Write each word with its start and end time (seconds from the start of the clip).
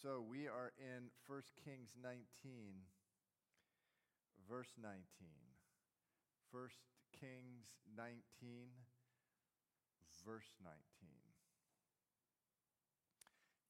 So 0.00 0.24
we 0.24 0.48
are 0.48 0.72
in 0.80 1.12
1 1.28 1.60
Kings 1.60 1.92
19, 2.00 2.24
verse 4.48 4.72
19. 4.80 4.96
1 4.96 6.72
Kings 7.12 7.68
19, 7.92 8.16
verse 10.24 10.56
19. 10.64 10.80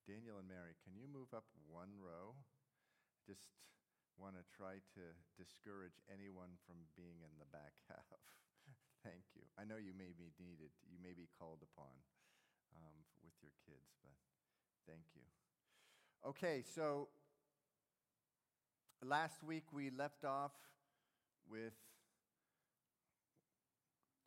Daniel 0.06 0.38
and 0.38 0.46
Mary, 0.46 0.79
can 0.87 0.95
you 0.95 1.11
move 1.11 1.35
up 1.35 1.51
one 1.66 1.98
row? 1.98 2.39
Just 3.27 3.51
want 4.15 4.39
to 4.39 4.47
try 4.55 4.79
to 4.95 5.05
discourage 5.35 5.99
anyone 6.07 6.55
from 6.62 6.79
being 6.95 7.27
in 7.27 7.35
the 7.43 7.51
back 7.51 7.75
half. 7.91 8.23
Thank 9.03 9.35
you. 9.35 9.43
I 9.59 9.67
know 9.67 9.83
you 9.83 9.99
may 9.99 10.15
be 10.15 10.31
needed, 10.39 10.71
you 10.87 11.03
may 11.03 11.11
be 11.11 11.27
called 11.35 11.67
upon 11.67 11.91
um, 12.79 12.95
with 13.19 13.35
your 13.43 13.51
kids, 13.67 13.99
but 14.07 14.15
thank 14.87 15.11
you. 15.19 15.27
Okay, 16.27 16.62
so 16.75 17.09
last 19.02 19.42
week 19.42 19.65
we 19.73 19.88
left 19.88 20.23
off 20.23 20.52
with 21.51 21.73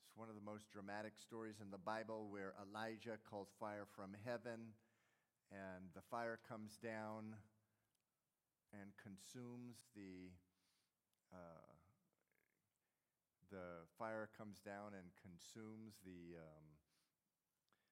it's 0.02 0.18
one 0.18 0.28
of 0.28 0.34
the 0.34 0.42
most 0.42 0.72
dramatic 0.72 1.14
stories 1.22 1.58
in 1.62 1.70
the 1.70 1.78
Bible 1.78 2.30
where 2.32 2.56
Elijah 2.58 3.20
calls 3.30 3.50
fire 3.60 3.86
from 3.96 4.10
heaven 4.26 4.74
and 5.52 5.86
the 5.94 6.02
fire 6.10 6.40
comes 6.50 6.80
down 6.82 7.36
and 8.74 8.90
consumes 8.98 9.78
the 9.96 10.34
uh, 11.32 11.74
the 13.52 13.86
fire 14.00 14.30
comes 14.36 14.58
down 14.66 14.98
and 14.98 15.14
consumes 15.22 15.94
the 16.04 16.42
um, 16.42 16.66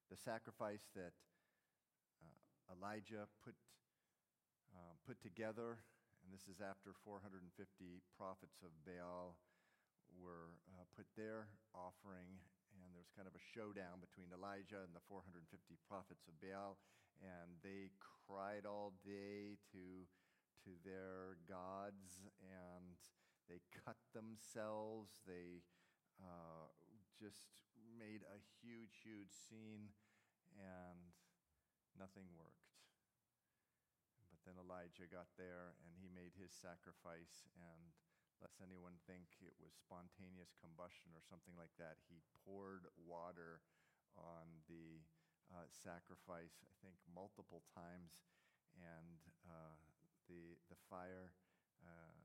the 0.09 0.17
sacrifice 0.17 0.89
that 0.95 1.13
uh, 2.19 2.73
Elijah 2.73 3.27
put 3.45 3.53
um, 4.75 4.95
put 5.05 5.19
together, 5.21 5.83
and 6.23 6.29
this 6.31 6.47
is 6.47 6.61
after 6.61 6.95
450 7.03 7.43
prophets 8.15 8.61
of 8.63 8.71
Baal 8.85 9.37
were 10.19 10.51
uh, 10.75 10.83
put 10.95 11.07
there 11.15 11.47
offering, 11.71 12.39
and 12.75 12.87
there 12.91 13.01
was 13.03 13.11
kind 13.15 13.27
of 13.27 13.35
a 13.35 13.43
showdown 13.55 14.03
between 14.03 14.31
Elijah 14.31 14.83
and 14.83 14.91
the 14.91 15.03
450 15.07 15.47
prophets 15.87 16.27
of 16.27 16.35
Baal, 16.39 16.79
and 17.19 17.59
they 17.63 17.91
cried 17.99 18.67
all 18.67 18.95
day 19.03 19.59
to, 19.71 20.07
to 20.67 20.71
their 20.83 21.39
gods, 21.47 22.19
and 22.39 22.97
they 23.47 23.63
cut 23.71 23.99
themselves. 24.15 25.19
They 25.27 25.63
uh, 26.19 26.71
just 27.19 27.51
made 27.97 28.23
a 28.27 28.39
huge, 28.63 29.03
huge 29.03 29.31
scene, 29.31 29.91
and 30.57 31.13
nothing 31.99 32.25
worked. 32.37 32.60
But 34.41 34.57
then 34.57 34.65
Elijah 34.65 35.05
got 35.05 35.29
there 35.37 35.77
and 35.85 35.93
he 36.01 36.09
made 36.09 36.33
his 36.33 36.49
sacrifice, 36.49 37.45
and 37.53 37.93
lest 38.41 38.57
anyone 38.57 38.97
think 39.05 39.37
it 39.45 39.53
was 39.61 39.77
spontaneous 39.77 40.57
combustion 40.57 41.13
or 41.13 41.21
something 41.21 41.53
like 41.53 41.69
that, 41.77 42.01
he 42.09 42.25
poured 42.41 42.89
water 42.97 43.61
on 44.17 44.49
the 44.65 45.05
uh, 45.53 45.69
sacrifice, 45.69 46.65
I 46.65 46.73
think, 46.81 46.97
multiple 47.05 47.61
times, 47.69 48.17
and 48.81 49.21
uh, 49.45 49.77
the, 50.25 50.57
the 50.73 50.79
fire. 50.89 51.37
Uh, 51.85 52.17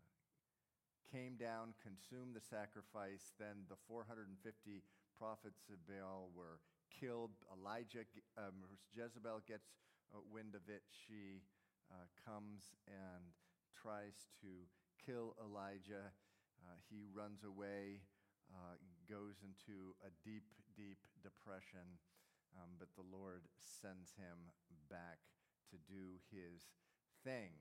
came 1.12 1.37
down, 1.37 1.77
consumed 1.84 2.33
the 2.33 2.42
sacrifice. 2.42 3.37
Then 3.39 3.69
the 3.69 3.78
450 3.87 4.33
prophets 5.14 5.69
of 5.69 5.78
Baal 5.84 6.33
were 6.34 6.64
killed. 6.89 7.37
Elijah, 7.53 8.09
um, 8.34 8.64
Jezebel 8.91 9.44
gets 9.47 9.69
wind 10.33 10.55
of 10.55 10.67
it. 10.69 10.83
She 10.91 11.42
uh, 11.92 12.06
comes 12.18 12.74
and 12.86 13.34
tries 13.70 14.28
to 14.42 14.66
kill 14.98 15.36
Elijah. 15.38 16.10
Uh, 16.64 16.76
he 16.90 17.06
runs 17.14 17.44
away, 17.44 18.02
uh, 18.50 18.74
goes 19.06 19.42
into 19.44 19.94
a 20.02 20.10
deep, 20.26 20.46
deep 20.75 20.98
depression, 21.22 21.98
um, 22.56 22.75
but 22.78 22.88
the 22.96 23.06
Lord 23.06 23.46
sends 23.62 24.14
him 24.16 24.50
back 24.91 25.22
to 25.70 25.76
do 25.86 26.19
his 26.32 26.75
thing. 27.22 27.54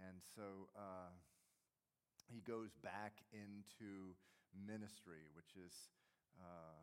And 0.00 0.18
so 0.20 0.68
uh, 0.74 1.14
he 2.26 2.42
goes 2.42 2.74
back 2.82 3.22
into 3.30 4.18
ministry, 4.52 5.30
which 5.36 5.54
is, 5.54 5.92
uh, 6.40 6.82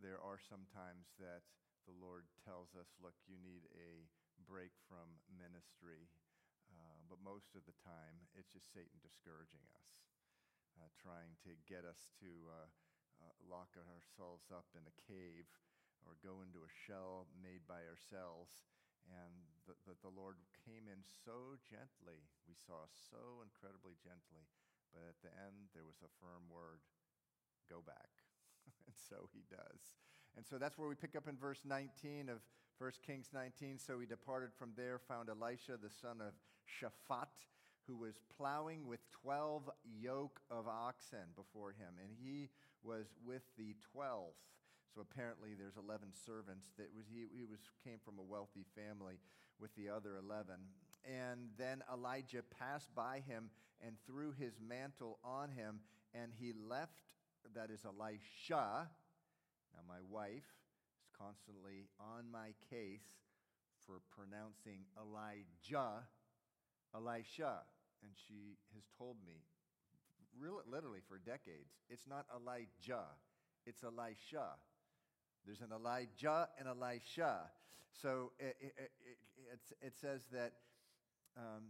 there 0.00 0.18
are 0.18 0.40
some 0.40 0.64
times 0.72 1.12
that 1.20 1.44
the 1.84 1.94
Lord 2.00 2.24
tells 2.42 2.72
us, 2.74 2.88
look, 3.02 3.14
you 3.28 3.36
need 3.36 3.68
a 3.76 4.08
break 4.42 4.74
from 4.90 5.22
ministry. 5.38 6.10
Uh, 6.70 7.00
but 7.06 7.22
most 7.22 7.54
of 7.54 7.62
the 7.68 7.76
time, 7.84 8.26
it's 8.34 8.50
just 8.50 8.74
Satan 8.74 8.98
discouraging 8.98 9.62
us, 9.78 9.88
uh, 10.80 10.90
trying 10.98 11.38
to 11.46 11.54
get 11.70 11.86
us 11.86 12.10
to 12.18 12.30
uh, 12.50 12.68
uh 13.22 13.34
lock 13.46 13.70
ourselves 13.78 14.50
up 14.50 14.66
in 14.74 14.82
a 14.90 14.98
cave 15.06 15.46
or 16.02 16.18
go 16.20 16.42
into 16.42 16.66
a 16.66 16.76
shell 16.86 17.30
made 17.38 17.64
by 17.64 17.84
ourselves. 17.86 18.66
And 19.04 19.44
that 19.68 19.76
the, 19.84 19.96
the 20.00 20.12
Lord 20.12 20.40
came 20.64 20.88
in 20.88 21.04
so 21.04 21.60
gently, 21.60 22.24
we 22.48 22.56
saw 22.56 22.88
so 22.88 23.44
incredibly 23.44 24.00
gently, 24.00 24.48
but 24.96 25.04
at 25.04 25.20
the 25.20 25.32
end, 25.44 25.72
there 25.76 25.84
was 25.84 26.00
a 26.00 26.16
firm 26.20 26.48
word 26.48 26.80
go 27.68 27.84
back. 27.84 28.24
and 28.88 28.96
so 28.96 29.28
he 29.32 29.44
does. 29.52 29.92
And 30.36 30.44
so 30.44 30.56
that's 30.56 30.80
where 30.80 30.88
we 30.88 30.96
pick 30.96 31.16
up 31.16 31.28
in 31.28 31.36
verse 31.36 31.62
19 31.68 32.28
of 32.28 32.40
1 32.78 32.90
Kings 33.06 33.30
19. 33.32 33.78
So 33.78 33.98
he 33.98 34.06
departed 34.06 34.50
from 34.58 34.72
there, 34.76 34.98
found 34.98 35.28
Elisha, 35.28 35.78
the 35.80 35.90
son 35.90 36.20
of 36.20 36.32
Shaphat, 36.66 37.28
who 37.86 37.96
was 37.96 38.20
plowing 38.36 38.86
with 38.86 39.00
12 39.22 39.70
yoke 40.00 40.40
of 40.50 40.66
oxen 40.66 41.32
before 41.36 41.70
him. 41.70 41.94
And 42.02 42.10
he 42.22 42.48
was 42.82 43.06
with 43.24 43.42
the 43.56 43.74
12th. 43.94 44.40
So 44.94 45.00
apparently 45.00 45.50
there's 45.58 45.76
11 45.76 46.08
servants. 46.26 46.68
That 46.78 46.88
was, 46.96 47.06
he, 47.12 47.26
he 47.36 47.44
was, 47.44 47.60
came 47.82 47.98
from 48.04 48.18
a 48.18 48.22
wealthy 48.22 48.64
family 48.74 49.18
with 49.60 49.74
the 49.76 49.88
other 49.88 50.16
11. 50.16 50.54
And 51.04 51.48
then 51.58 51.82
Elijah 51.92 52.42
passed 52.58 52.94
by 52.94 53.22
him 53.26 53.50
and 53.84 53.96
threw 54.06 54.32
his 54.32 54.54
mantle 54.66 55.18
on 55.24 55.50
him, 55.50 55.80
and 56.14 56.32
he 56.38 56.52
left 56.68 57.02
that 57.54 57.70
is 57.70 57.84
Elisha. 57.84 58.88
Now, 59.74 59.82
my 59.86 60.00
wife 60.08 60.48
constantly 61.16 61.88
on 62.00 62.30
my 62.30 62.54
case 62.70 63.06
for 63.86 64.00
pronouncing 64.14 64.84
Elijah, 64.98 66.04
Elisha. 66.94 67.62
And 68.02 68.12
she 68.28 68.58
has 68.74 68.84
told 68.98 69.16
me, 69.24 69.44
really, 70.38 70.62
literally 70.70 71.00
for 71.08 71.18
decades, 71.18 71.72
it's 71.88 72.06
not 72.06 72.26
Elijah, 72.34 73.06
it's 73.66 73.82
Elisha. 73.82 74.56
There's 75.46 75.60
an 75.60 75.72
Elijah 75.74 76.48
and 76.58 76.68
Elisha. 76.68 77.50
So 77.92 78.32
it, 78.38 78.56
it, 78.60 78.74
it, 79.52 79.60
it 79.80 79.94
says 80.00 80.22
that 80.32 80.52
um, 81.36 81.64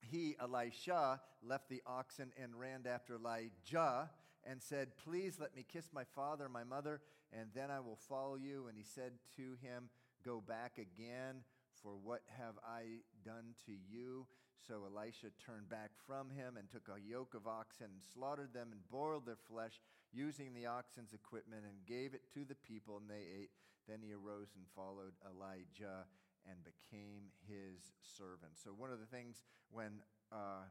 he, 0.00 0.36
Elisha, 0.40 1.20
left 1.42 1.68
the 1.68 1.82
oxen 1.86 2.32
and 2.40 2.58
ran 2.58 2.84
after 2.86 3.16
Elijah 3.16 4.10
and 4.44 4.62
said, 4.62 4.96
Please 5.04 5.38
let 5.40 5.54
me 5.54 5.64
kiss 5.66 5.90
my 5.92 6.04
father, 6.14 6.48
my 6.48 6.64
mother, 6.64 7.00
and 7.32 7.48
then 7.54 7.70
I 7.70 7.80
will 7.80 7.98
follow 8.08 8.36
you. 8.36 8.66
And 8.68 8.76
he 8.76 8.84
said 8.84 9.12
to 9.36 9.56
him, 9.60 9.90
Go 10.24 10.42
back 10.46 10.78
again, 10.78 11.44
for 11.82 11.92
what 12.02 12.22
have 12.38 12.54
I 12.66 13.02
done 13.24 13.54
to 13.66 13.72
you? 13.72 14.26
So 14.66 14.82
Elisha 14.84 15.30
turned 15.38 15.68
back 15.68 15.90
from 16.06 16.30
him 16.30 16.56
and 16.56 16.68
took 16.68 16.88
a 16.88 17.00
yoke 17.00 17.34
of 17.34 17.46
oxen 17.46 17.86
and 17.94 18.02
slaughtered 18.02 18.52
them 18.52 18.68
and 18.72 18.80
boiled 18.90 19.24
their 19.26 19.38
flesh 19.48 19.80
using 20.12 20.52
the 20.52 20.66
oxen's 20.66 21.12
equipment 21.12 21.62
and 21.64 21.86
gave 21.86 22.14
it 22.14 22.22
to 22.34 22.44
the 22.44 22.56
people, 22.56 22.98
and 22.98 23.08
they 23.08 23.24
ate. 23.40 23.50
Then 23.88 24.00
he 24.02 24.12
arose 24.12 24.52
and 24.56 24.66
followed 24.74 25.14
Elijah 25.24 26.04
and 26.44 26.58
became 26.64 27.32
his 27.46 27.92
servant. 28.00 28.52
So, 28.62 28.70
one 28.76 28.90
of 28.90 29.00
the 29.00 29.06
things 29.06 29.42
when 29.70 30.02
uh, 30.32 30.68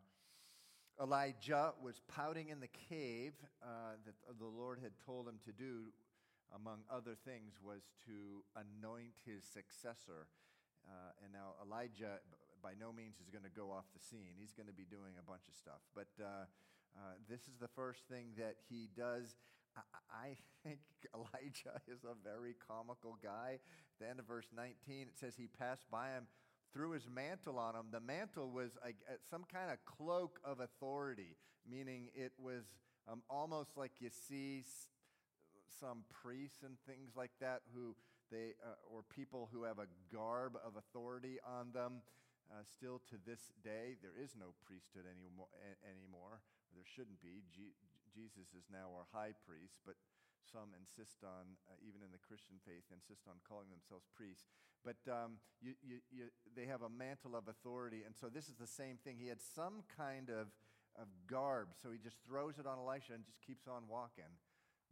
Elijah 1.01 1.73
was 1.81 2.01
pouting 2.07 2.49
in 2.49 2.59
the 2.59 2.69
cave 2.89 3.33
uh, 3.63 3.97
that 4.05 4.15
the 4.39 4.45
Lord 4.45 4.79
had 4.81 4.91
told 5.05 5.27
him 5.27 5.39
to 5.45 5.51
do, 5.51 5.93
among 6.53 6.83
other 6.89 7.15
things, 7.15 7.59
was 7.61 7.81
to 8.07 8.43
anoint 8.55 9.19
his 9.25 9.43
successor. 9.43 10.27
Uh, 10.87 11.23
and 11.23 11.33
now 11.33 11.59
Elijah, 11.59 12.23
by 12.63 12.71
no 12.79 12.91
means, 12.91 13.19
is 13.19 13.29
going 13.29 13.43
to 13.43 13.51
go 13.51 13.71
off 13.71 13.85
the 13.91 13.99
scene. 13.99 14.35
He's 14.39 14.53
going 14.55 14.67
to 14.67 14.75
be 14.75 14.87
doing 14.87 15.19
a 15.19 15.25
bunch 15.25 15.47
of 15.47 15.55
stuff. 15.55 15.83
But 15.95 16.11
uh, 16.19 16.47
uh, 16.95 17.19
this 17.29 17.41
is 17.47 17.59
the 17.59 17.67
first 17.67 18.07
thing 18.09 18.31
that 18.37 18.55
he 18.69 18.89
does. 18.95 19.35
I 20.09 20.37
think 20.63 20.79
Elijah 21.15 21.81
is 21.87 22.03
a 22.03 22.15
very 22.23 22.55
comical 22.67 23.17
guy. 23.21 23.59
At 23.59 23.97
the 23.99 24.09
end 24.09 24.19
of 24.19 24.25
verse 24.25 24.47
19, 24.55 25.07
it 25.13 25.19
says 25.19 25.33
he 25.37 25.47
passed 25.47 25.85
by 25.91 26.09
him, 26.09 26.27
threw 26.73 26.91
his 26.91 27.07
mantle 27.09 27.59
on 27.59 27.75
him. 27.75 27.87
The 27.91 27.99
mantle 27.99 28.49
was 28.51 28.71
a, 28.83 28.93
some 29.29 29.45
kind 29.51 29.71
of 29.71 29.77
cloak 29.85 30.39
of 30.43 30.59
authority, 30.59 31.37
meaning 31.69 32.09
it 32.15 32.33
was 32.39 32.63
um, 33.11 33.21
almost 33.29 33.77
like 33.77 33.91
you 33.99 34.09
see 34.09 34.63
some 35.79 36.03
priests 36.09 36.63
and 36.63 36.77
things 36.87 37.15
like 37.15 37.31
that 37.39 37.61
who 37.73 37.95
they, 38.31 38.55
uh, 38.63 38.75
or 38.91 39.03
people 39.03 39.49
who 39.51 39.63
have 39.63 39.79
a 39.79 39.87
garb 40.11 40.57
of 40.65 40.75
authority 40.75 41.37
on 41.45 41.71
them. 41.71 42.01
uh, 42.51 42.63
still 42.63 43.03
to 43.11 43.19
this 43.27 43.51
day, 43.63 43.99
there 43.99 44.15
is 44.15 44.35
no 44.35 44.55
priesthood 44.63 45.03
anymore. 45.03 45.51
anymore. 45.83 46.39
There 46.71 46.87
shouldn't 46.87 47.19
be. 47.19 47.43
Jesus 48.15 48.55
is 48.55 48.67
now 48.71 48.91
our 48.95 49.07
high 49.11 49.35
priest, 49.43 49.83
but 49.83 49.99
some 50.47 50.71
insist 50.79 51.27
on, 51.27 51.59
uh, 51.67 51.75
even 51.83 51.99
in 51.99 52.11
the 52.15 52.23
Christian 52.23 52.55
faith, 52.63 52.87
insist 52.87 53.27
on 53.27 53.35
calling 53.43 53.67
themselves 53.67 54.07
priests. 54.15 54.47
But 54.87 54.99
um, 55.11 55.43
you, 55.59 55.75
you, 55.83 55.99
you, 56.07 56.23
they 56.55 56.71
have 56.71 56.87
a 56.87 56.91
mantle 56.91 57.35
of 57.35 57.51
authority. 57.51 58.07
And 58.07 58.15
so 58.15 58.31
this 58.31 58.47
is 58.47 58.55
the 58.55 58.69
same 58.69 58.95
thing. 59.03 59.19
He 59.19 59.27
had 59.27 59.43
some 59.43 59.83
kind 59.99 60.31
of, 60.31 60.47
of 60.95 61.11
garb, 61.27 61.75
so 61.75 61.91
he 61.91 61.99
just 61.99 62.15
throws 62.23 62.57
it 62.57 62.65
on 62.65 62.79
Elisha 62.79 63.11
and 63.11 63.27
just 63.27 63.43
keeps 63.43 63.67
on 63.67 63.91
walking. 63.91 64.31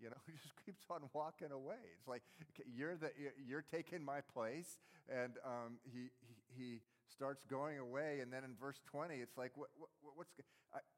You 0.01 0.09
know, 0.09 0.17
he 0.27 0.33
just 0.33 0.53
keeps 0.65 0.83
on 0.89 1.01
walking 1.13 1.51
away. 1.51 1.81
It's 1.97 2.07
like 2.07 2.23
you're 2.65 2.95
the 2.95 3.11
you're 3.47 3.63
taking 3.63 4.03
my 4.03 4.21
place, 4.21 4.77
and 5.09 5.33
um, 5.45 5.77
he, 5.83 6.09
he, 6.57 6.81
starts 7.07 7.45
going 7.45 7.77
away. 7.77 8.19
And 8.21 8.33
then 8.33 8.43
in 8.43 8.55
verse 8.59 8.81
twenty, 8.89 9.15
it's 9.17 9.37
like 9.37 9.51
what, 9.55 9.69
what, 9.77 9.89
what's 10.15 10.33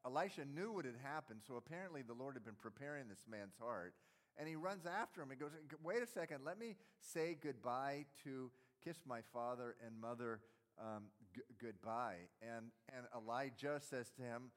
Elisha 0.06 0.46
knew 0.46 0.72
what 0.72 0.86
had 0.86 0.96
happened, 1.04 1.42
so 1.46 1.56
apparently 1.58 2.02
the 2.02 2.14
Lord 2.14 2.36
had 2.36 2.46
been 2.46 2.56
preparing 2.56 3.08
this 3.08 3.26
man's 3.30 3.54
heart 3.60 3.94
and 4.40 4.48
he 4.48 4.56
runs 4.56 4.86
after 4.86 5.22
him. 5.22 5.30
He 5.30 5.36
goes, 5.36 5.52
Wait 5.84 6.02
a 6.02 6.08
second, 6.08 6.42
let 6.46 6.60
me 6.60 6.76
say 7.00 7.38
goodbye 7.42 8.06
to 8.24 8.52
kiss 8.84 8.98
my 9.06 9.22
father 9.34 9.76
and 9.86 10.00
mother 10.00 10.42
um, 10.80 11.06
g- 11.36 11.42
goodbye. 11.60 12.30
And, 12.42 12.68
and 12.96 13.06
Elijah 13.16 13.80
says 13.80 14.12
to 14.18 14.22
him, 14.22 14.52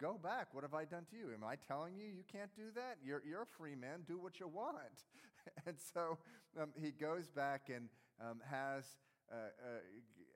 Go 0.00 0.18
back. 0.22 0.48
What 0.52 0.64
have 0.64 0.74
I 0.74 0.84
done 0.84 1.04
to 1.10 1.16
you? 1.16 1.34
Am 1.34 1.44
I 1.44 1.56
telling 1.56 1.94
you 1.96 2.06
you 2.06 2.24
can't 2.30 2.54
do 2.56 2.70
that? 2.74 2.96
You're, 3.04 3.22
you're 3.28 3.42
a 3.42 3.52
free 3.58 3.74
man. 3.74 4.00
Do 4.08 4.18
what 4.18 4.40
you 4.40 4.48
want. 4.48 5.04
and 5.66 5.76
so 5.92 6.18
um, 6.60 6.70
he 6.80 6.90
goes 6.90 7.28
back 7.28 7.70
and 7.74 7.88
um, 8.20 8.40
has. 8.50 8.84
Uh, 9.30 9.36
uh, 9.36 9.78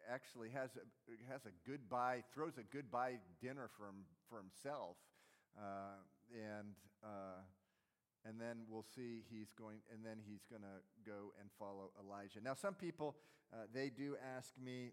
actually 0.09 0.51
has 0.51 0.71
a, 0.77 1.33
has 1.33 1.41
a 1.47 1.69
goodbye, 1.69 2.23
throws 2.35 2.59
a 2.59 2.63
goodbye 2.77 3.19
dinner 3.41 3.71
for, 3.77 3.89
him, 3.89 4.05
for 4.29 4.39
himself. 4.39 4.97
Uh, 5.59 5.97
and 6.33 6.75
uh, 7.03 7.41
and 8.25 8.41
then 8.41 8.65
we'll 8.69 8.87
see 8.97 9.23
he's 9.31 9.53
going 9.53 9.79
and 9.93 10.05
then 10.05 10.17
he's 10.27 10.45
going 10.51 10.63
to 10.63 10.81
go 11.05 11.33
and 11.41 11.49
follow 11.59 11.91
elijah 12.01 12.41
now 12.43 12.55
some 12.55 12.75
people 12.75 13.15
uh, 13.53 13.67
they 13.73 13.91
do 13.91 14.17
ask 14.37 14.53
me 14.59 14.91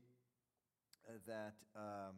uh, 1.07 1.13
that 1.25 1.55
um, 1.75 2.15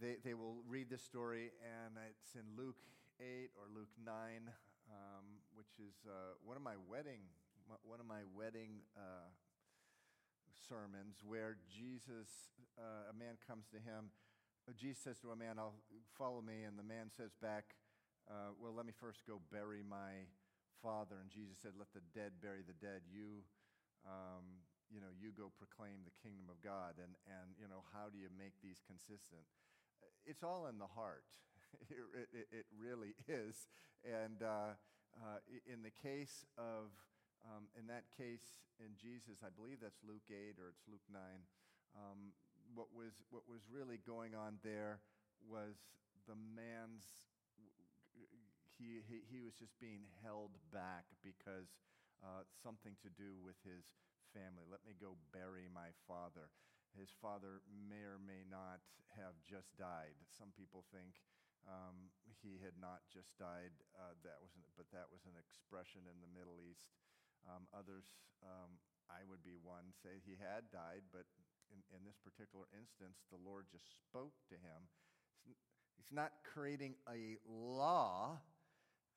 they, 0.00 0.16
they 0.24 0.34
will 0.34 0.62
read 0.68 0.90
this 0.90 1.02
story 1.02 1.50
and 1.62 1.94
it's 2.10 2.34
in 2.34 2.46
luke 2.56 2.80
8 3.20 3.50
or 3.56 3.66
luke 3.74 3.92
9 4.04 4.14
um, 4.88 5.24
which 5.54 5.78
is 5.78 5.94
uh, 6.06 6.38
one 6.44 6.56
of 6.56 6.62
my 6.62 6.74
wedding 6.88 7.20
one 7.84 8.00
of 8.00 8.06
my 8.06 8.24
wedding 8.34 8.80
uh, 8.96 9.28
sermons 10.68 11.20
where 11.26 11.56
jesus 11.68 12.54
uh, 12.78 13.10
a 13.10 13.14
man 13.14 13.36
comes 13.46 13.66
to 13.68 13.76
him 13.76 14.10
jesus 14.76 15.02
says 15.02 15.18
to 15.18 15.30
a 15.30 15.36
man 15.36 15.58
i'll 15.58 15.80
follow 16.16 16.40
me 16.40 16.62
and 16.66 16.78
the 16.78 16.86
man 16.86 17.10
says 17.14 17.32
back 17.40 17.74
uh, 18.28 18.52
well, 18.60 18.76
let 18.76 18.84
me 18.84 18.92
first 18.92 19.24
go 19.24 19.40
bury 19.48 19.80
my 19.80 20.28
father. 20.84 21.16
And 21.16 21.32
Jesus 21.32 21.56
said, 21.56 21.72
let 21.80 21.88
the 21.96 22.04
dead 22.12 22.44
bury 22.44 22.60
the 22.60 22.76
dead. 22.76 23.08
You, 23.08 23.40
um, 24.04 24.60
you 24.92 25.00
know, 25.00 25.08
you 25.16 25.32
go 25.32 25.48
proclaim 25.56 26.04
the 26.04 26.12
kingdom 26.20 26.52
of 26.52 26.60
God. 26.60 27.00
And, 27.00 27.16
and, 27.24 27.56
you 27.56 27.64
know, 27.64 27.88
how 27.96 28.12
do 28.12 28.20
you 28.20 28.28
make 28.36 28.52
these 28.60 28.84
consistent? 28.84 29.48
It's 30.26 30.42
all 30.42 30.66
in 30.66 30.78
the 30.78 30.88
heart. 30.88 31.24
it, 31.90 32.28
it, 32.32 32.46
it 32.52 32.66
really 32.76 33.14
is. 33.28 33.68
And 34.04 34.42
uh, 34.42 34.76
uh, 35.16 35.40
in 35.66 35.82
the 35.82 35.94
case 36.02 36.44
of, 36.56 36.92
um, 37.44 37.68
in 37.78 37.86
that 37.88 38.04
case, 38.16 38.62
in 38.78 38.94
Jesus, 39.00 39.42
I 39.42 39.50
believe 39.50 39.78
that's 39.82 40.00
Luke 40.06 40.26
8 40.30 40.58
or 40.60 40.70
it's 40.70 40.86
Luke 40.86 41.04
9. 41.10 41.20
Um, 41.96 42.36
what 42.76 42.92
was 42.92 43.24
what 43.32 43.48
was 43.48 43.64
really 43.72 43.98
going 44.04 44.36
on 44.36 44.60
there 44.60 45.00
was 45.48 45.80
the 46.28 46.36
man's 46.36 47.32
he, 48.78 49.02
he, 49.10 49.26
he 49.26 49.38
was 49.42 49.58
just 49.58 49.74
being 49.82 50.06
held 50.22 50.54
back 50.70 51.10
because 51.26 51.74
uh, 52.22 52.46
something 52.62 52.94
to 53.02 53.10
do 53.10 53.34
with 53.42 53.58
his 53.66 53.82
family. 54.30 54.62
Let 54.70 54.86
me 54.86 54.94
go 54.94 55.18
bury 55.34 55.66
my 55.66 55.90
father. 56.06 56.54
His 56.98 57.14
father 57.22 57.62
may 57.70 58.02
or 58.02 58.18
may 58.18 58.42
not 58.42 58.82
have 59.14 59.38
just 59.46 59.70
died. 59.78 60.18
Some 60.26 60.50
people 60.52 60.82
think 60.90 61.22
um, 61.64 62.10
he 62.42 62.58
had 62.58 62.74
not 62.78 63.06
just 63.08 63.30
died, 63.38 63.72
uh, 63.94 64.18
that 64.26 64.42
was 64.42 64.52
an, 64.58 64.66
but 64.74 64.90
that 64.90 65.06
was 65.08 65.22
an 65.30 65.38
expression 65.38 66.06
in 66.10 66.18
the 66.18 66.30
Middle 66.34 66.58
East. 66.58 66.90
Um, 67.46 67.70
others, 67.70 68.18
um, 68.42 68.82
I 69.06 69.22
would 69.24 69.46
be 69.46 69.56
one, 69.56 69.94
say 70.02 70.18
he 70.26 70.36
had 70.36 70.68
died, 70.74 71.06
but 71.14 71.24
in, 71.70 71.80
in 71.94 72.02
this 72.02 72.18
particular 72.18 72.66
instance, 72.74 73.22
the 73.30 73.40
Lord 73.40 73.70
just 73.70 73.86
spoke 74.02 74.34
to 74.50 74.58
him. 74.58 74.90
He's 75.94 76.10
not 76.10 76.42
creating 76.42 76.98
a 77.06 77.38
law 77.46 78.42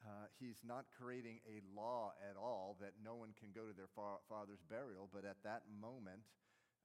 uh, 0.01 0.25
he's 0.41 0.57
not 0.65 0.89
creating 0.97 1.37
a 1.45 1.61
law 1.77 2.09
at 2.25 2.33
all 2.33 2.75
that 2.81 2.97
no 3.05 3.13
one 3.13 3.37
can 3.37 3.53
go 3.53 3.69
to 3.69 3.75
their 3.77 3.89
fa- 3.93 4.21
father's 4.25 4.61
burial, 4.65 5.05
but 5.13 5.25
at 5.29 5.37
that 5.45 5.61
moment, 5.69 6.25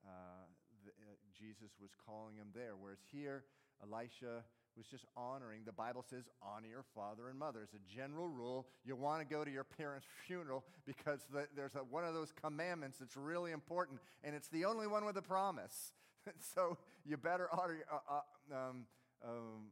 uh, 0.04 0.44
uh, 0.88 1.15
Jesus 1.38 1.73
was 1.81 1.91
calling 2.06 2.37
him 2.37 2.49
there. 2.55 2.73
Whereas 2.79 2.99
here, 3.11 3.44
Elisha 3.83 4.44
was 4.77 4.87
just 4.87 5.06
honoring, 5.17 5.62
the 5.65 5.73
Bible 5.73 6.05
says, 6.09 6.25
honor 6.43 6.69
your 6.69 6.85
father 6.94 7.29
and 7.29 7.38
mother. 7.38 7.61
As 7.62 7.73
a 7.73 7.94
general 7.94 8.29
rule, 8.29 8.67
you 8.85 8.94
want 8.94 9.27
to 9.27 9.27
go 9.27 9.44
to 9.44 9.50
your 9.50 9.65
parents' 9.65 10.06
funeral 10.27 10.65
because 10.85 11.21
the, 11.33 11.49
there's 11.56 11.75
a, 11.75 11.79
one 11.79 12.05
of 12.05 12.15
those 12.15 12.33
commandments 12.33 12.99
that's 12.99 13.17
really 13.17 13.53
important, 13.53 14.00
and 14.23 14.35
it's 14.35 14.49
the 14.49 14.65
only 14.65 14.87
one 14.87 15.05
with 15.05 15.17
a 15.17 15.23
promise. 15.23 15.93
so 16.55 16.77
you 17.05 17.17
better 17.17 17.49
honor, 17.53 17.79
uh, 17.91 18.15
uh, 18.17 18.55
um, 18.55 18.87
um, 19.25 19.71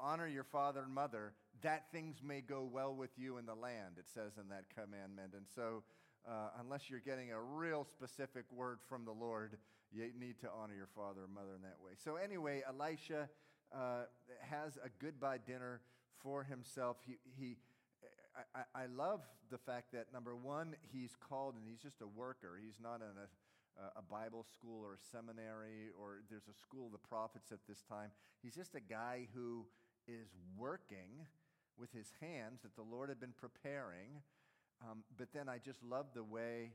honor 0.00 0.26
your 0.26 0.44
father 0.44 0.82
and 0.82 0.92
mother 0.92 1.32
that 1.62 1.84
things 1.92 2.16
may 2.22 2.40
go 2.40 2.68
well 2.70 2.94
with 2.94 3.10
you 3.16 3.38
in 3.38 3.46
the 3.46 3.54
land, 3.54 3.96
it 3.98 4.06
says 4.12 4.32
in 4.40 4.48
that 4.48 4.64
commandment. 4.74 5.32
And 5.34 5.46
so, 5.54 5.82
uh, 6.28 6.48
unless 6.60 6.90
you're 6.90 7.00
getting 7.00 7.32
a 7.32 7.40
real 7.40 7.84
specific 7.84 8.44
word 8.52 8.78
from 8.88 9.04
the 9.04 9.12
Lord, 9.12 9.56
you 9.92 10.10
need 10.18 10.38
to 10.40 10.48
honor 10.50 10.74
your 10.74 10.88
father 10.94 11.24
and 11.24 11.34
mother 11.34 11.54
in 11.56 11.62
that 11.62 11.76
way. 11.84 11.92
So, 11.96 12.16
anyway, 12.16 12.62
Elisha 12.66 13.28
uh, 13.74 14.04
has 14.40 14.76
a 14.76 14.88
goodbye 15.02 15.38
dinner 15.46 15.80
for 16.22 16.44
himself. 16.44 16.98
He, 17.06 17.18
he 17.38 17.56
I, 18.54 18.82
I, 18.82 18.86
love 18.86 19.22
the 19.50 19.58
fact 19.58 19.92
that, 19.92 20.12
number 20.12 20.36
one, 20.36 20.74
he's 20.92 21.16
called 21.28 21.54
and 21.54 21.64
he's 21.66 21.80
just 21.80 22.02
a 22.02 22.06
worker. 22.06 22.58
He's 22.62 22.78
not 22.82 22.96
in 22.96 23.16
a 23.16 23.28
a 23.96 24.02
Bible 24.02 24.42
school 24.42 24.82
or 24.82 24.94
a 24.94 24.98
seminary, 25.12 25.90
or 26.00 26.20
there's 26.30 26.48
a 26.48 26.54
school 26.54 26.86
of 26.86 26.92
the 26.92 27.08
prophets 27.08 27.52
at 27.52 27.58
this 27.68 27.82
time. 27.82 28.10
He's 28.42 28.54
just 28.54 28.74
a 28.74 28.80
guy 28.80 29.28
who 29.34 29.66
is 30.08 30.28
working 30.56 31.26
with 31.78 31.92
his 31.92 32.12
hands 32.20 32.62
that 32.62 32.74
the 32.74 32.82
Lord 32.82 33.08
had 33.08 33.20
been 33.20 33.34
preparing. 33.36 34.22
Um, 34.82 35.04
but 35.16 35.28
then 35.32 35.48
I 35.48 35.58
just 35.58 35.82
love 35.82 36.06
the 36.14 36.24
way 36.24 36.72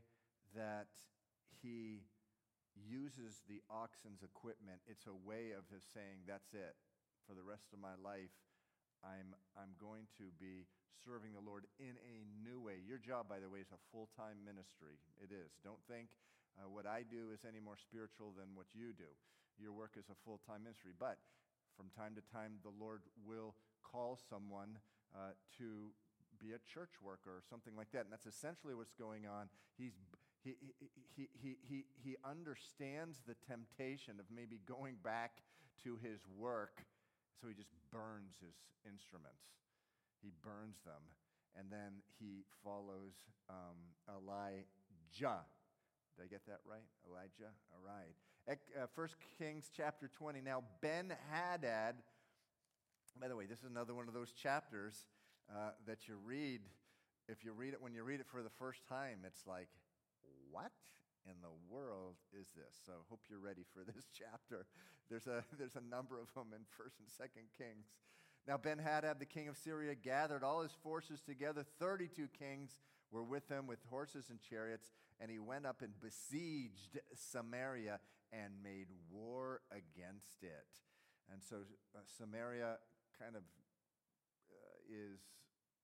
that 0.55 0.87
he 1.61 2.01
uses 2.77 3.43
the 3.47 3.61
oxen's 3.69 4.23
equipment. 4.23 4.81
It's 4.87 5.07
a 5.07 5.15
way 5.15 5.51
of 5.55 5.67
saying, 5.69 6.27
That's 6.27 6.53
it. 6.53 6.75
For 7.29 7.37
the 7.37 7.45
rest 7.45 7.69
of 7.71 7.79
my 7.79 7.93
life, 8.01 8.33
I'm, 9.05 9.37
I'm 9.53 9.77
going 9.77 10.09
to 10.17 10.33
be 10.41 10.65
serving 11.05 11.33
the 11.33 11.41
Lord 11.41 11.65
in 11.81 11.97
a 12.01 12.17
new 12.41 12.61
way. 12.61 12.81
Your 12.81 13.01
job, 13.01 13.29
by 13.29 13.41
the 13.41 13.49
way, 13.49 13.61
is 13.61 13.73
a 13.73 13.81
full 13.89 14.09
time 14.17 14.41
ministry. 14.45 15.01
It 15.17 15.33
is. 15.33 15.53
Don't 15.65 15.81
think 15.89 16.17
uh, 16.57 16.69
what 16.69 16.85
I 16.85 17.01
do 17.05 17.33
is 17.33 17.45
any 17.47 17.61
more 17.61 17.77
spiritual 17.77 18.33
than 18.35 18.53
what 18.53 18.73
you 18.73 18.93
do. 18.93 19.09
Your 19.57 19.73
work 19.73 19.97
is 19.97 20.09
a 20.09 20.17
full 20.25 20.41
time 20.45 20.65
ministry. 20.65 20.93
But 20.93 21.17
from 21.77 21.89
time 21.93 22.13
to 22.17 22.23
time, 22.29 22.61
the 22.61 22.73
Lord 22.73 23.01
will 23.25 23.55
call 23.81 24.17
someone 24.17 24.77
uh, 25.15 25.33
to 25.57 25.91
be 26.39 26.53
a 26.53 26.61
church 26.65 26.97
worker 27.01 27.29
or 27.29 27.43
something 27.45 27.73
like 27.77 27.91
that. 27.93 28.05
And 28.05 28.13
that's 28.13 28.29
essentially 28.29 28.73
what's 28.73 28.93
going 28.93 29.25
on. 29.29 29.49
He's, 29.77 29.97
he, 30.43 30.55
he, 31.15 31.29
he, 31.41 31.57
he, 31.67 31.85
he 32.03 32.15
understands 32.25 33.21
the 33.27 33.35
temptation 33.47 34.19
of 34.19 34.25
maybe 34.33 34.59
going 34.65 34.95
back 35.03 35.41
to 35.83 35.97
his 36.01 36.19
work, 36.37 36.83
so 37.39 37.47
he 37.47 37.53
just 37.53 37.71
burns 37.91 38.37
his 38.41 38.55
instruments. 38.85 39.45
He 40.21 40.31
burns 40.43 40.77
them. 40.85 41.01
And 41.57 41.67
then 41.69 42.01
he 42.19 42.45
follows 42.63 43.13
um, 43.49 43.77
Elijah. 44.07 45.43
Did 46.15 46.23
I 46.23 46.27
get 46.29 46.45
that 46.47 46.61
right? 46.65 46.87
Elijah? 47.09 47.51
All 47.73 47.83
right. 47.85 48.15
Uh, 48.49 48.87
1 48.95 49.07
Kings 49.37 49.69
chapter 49.75 50.09
20. 50.17 50.41
Now, 50.41 50.63
Ben 50.81 51.13
Hadad 51.29 51.95
by 53.19 53.27
the 53.27 53.35
way, 53.35 53.45
this 53.45 53.59
is 53.59 53.65
another 53.65 53.93
one 53.93 54.07
of 54.07 54.13
those 54.13 54.31
chapters 54.31 55.05
uh, 55.49 55.71
that 55.85 56.07
you 56.07 56.15
read. 56.23 56.61
If 57.27 57.43
you 57.43 57.51
read 57.51 57.73
it 57.73 57.81
when 57.81 57.93
you 57.93 58.03
read 58.03 58.19
it 58.19 58.27
for 58.31 58.41
the 58.41 58.49
first 58.49 58.87
time, 58.87 59.19
it's 59.25 59.45
like, 59.45 59.67
what 60.51 60.71
in 61.25 61.39
the 61.41 61.53
world 61.69 62.15
is 62.33 62.47
this? 62.55 62.75
So 62.85 62.91
hope 63.09 63.21
you're 63.29 63.39
ready 63.39 63.63
for 63.73 63.83
this 63.83 64.05
chapter. 64.13 64.65
There's 65.09 65.27
a, 65.27 65.43
there's 65.57 65.75
a 65.75 65.89
number 65.89 66.19
of 66.19 66.33
them 66.33 66.53
in 66.53 66.61
1st 66.75 66.99
and 66.99 67.07
2nd 67.07 67.47
Kings. 67.57 67.87
Now 68.47 68.57
Ben 68.57 68.79
Hadad, 68.79 69.19
the 69.19 69.25
king 69.25 69.47
of 69.47 69.57
Syria, 69.57 69.95
gathered 69.95 70.43
all 70.43 70.61
his 70.61 70.75
forces 70.83 71.21
together, 71.21 71.63
32 71.79 72.27
kings 72.37 72.75
were 73.11 73.23
with 73.23 73.47
him 73.49 73.67
with 73.67 73.79
horses 73.89 74.29
and 74.29 74.39
chariots, 74.41 74.91
and 75.19 75.29
he 75.29 75.37
went 75.37 75.65
up 75.65 75.81
and 75.81 75.93
besieged 75.99 76.99
Samaria 77.13 77.99
and 78.31 78.53
made 78.63 78.87
war 79.11 79.61
against 79.69 80.43
it. 80.43 80.67
And 81.31 81.43
so 81.43 81.57
uh, 81.95 81.99
Samaria 82.17 82.77
kind 83.19 83.35
of 83.35 83.43
uh, 84.51 84.79
is 84.89 85.19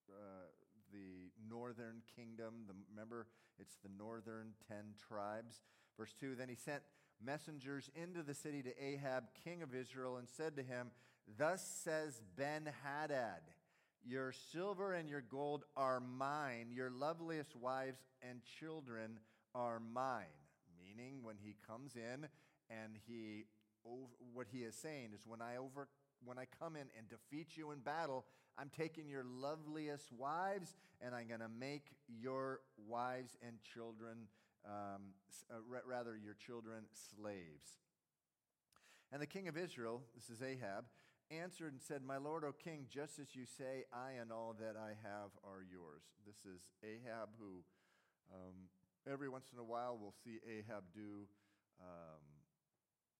uh, 0.09 0.47
the 0.91 1.31
northern 1.49 2.01
kingdom. 2.15 2.65
The, 2.67 2.73
remember, 2.89 3.27
it's 3.59 3.77
the 3.83 3.89
northern 3.97 4.53
ten 4.67 4.93
tribes. 5.07 5.61
Verse 5.97 6.13
2 6.19 6.35
Then 6.35 6.49
he 6.49 6.55
sent 6.55 6.81
messengers 7.23 7.89
into 7.95 8.23
the 8.23 8.33
city 8.33 8.61
to 8.63 8.83
Ahab, 8.83 9.25
king 9.43 9.61
of 9.61 9.73
Israel, 9.73 10.17
and 10.17 10.27
said 10.27 10.55
to 10.57 10.63
him, 10.63 10.91
Thus 11.37 11.65
says 11.83 12.21
Ben 12.35 12.69
Hadad, 12.83 13.41
Your 14.05 14.31
silver 14.31 14.93
and 14.93 15.09
your 15.09 15.21
gold 15.21 15.63
are 15.75 15.99
mine, 15.99 16.67
your 16.71 16.89
loveliest 16.89 17.55
wives 17.55 17.99
and 18.21 18.41
children 18.59 19.19
are 19.53 19.79
mine. 19.79 20.25
Meaning, 20.79 21.19
when 21.23 21.35
he 21.41 21.55
comes 21.67 21.95
in 21.95 22.27
and 22.69 22.93
he, 23.07 23.45
what 24.33 24.47
he 24.51 24.59
is 24.59 24.75
saying 24.75 25.09
is, 25.13 25.21
when 25.25 25.41
I 25.41 25.57
over, 25.57 25.87
when 26.23 26.37
I 26.37 26.45
come 26.59 26.75
in 26.75 26.87
and 26.97 27.07
defeat 27.09 27.57
you 27.57 27.71
in 27.71 27.79
battle, 27.79 28.25
I'm 28.57 28.71
taking 28.75 29.07
your 29.07 29.23
loveliest 29.23 30.11
wives 30.11 30.75
and 30.99 31.13
I'm 31.13 31.27
going 31.27 31.41
to 31.41 31.49
make 31.49 31.91
your 32.07 32.61
wives 32.87 33.37
and 33.45 33.57
children, 33.61 34.27
um, 34.65 35.13
uh, 35.51 35.57
rather, 35.87 36.17
your 36.17 36.33
children 36.33 36.85
slaves. 37.15 37.77
And 39.11 39.21
the 39.21 39.27
king 39.27 39.47
of 39.47 39.57
Israel, 39.57 40.01
this 40.15 40.29
is 40.29 40.41
Ahab, 40.41 40.85
answered 41.29 41.71
and 41.71 41.81
said, 41.81 42.01
My 42.03 42.17
lord, 42.17 42.43
O 42.43 42.51
king, 42.51 42.87
just 42.89 43.19
as 43.19 43.35
you 43.35 43.45
say, 43.45 43.83
I 43.93 44.13
and 44.19 44.31
all 44.31 44.55
that 44.59 44.75
I 44.75 44.89
have 45.03 45.29
are 45.43 45.63
yours. 45.69 46.03
This 46.25 46.37
is 46.51 46.61
Ahab 46.83 47.29
who, 47.39 47.63
um, 48.33 48.69
every 49.09 49.29
once 49.29 49.49
in 49.53 49.59
a 49.59 49.63
while, 49.63 49.97
we'll 50.01 50.15
see 50.23 50.39
Ahab 50.49 50.83
do 50.93 51.27
um, 51.79 52.23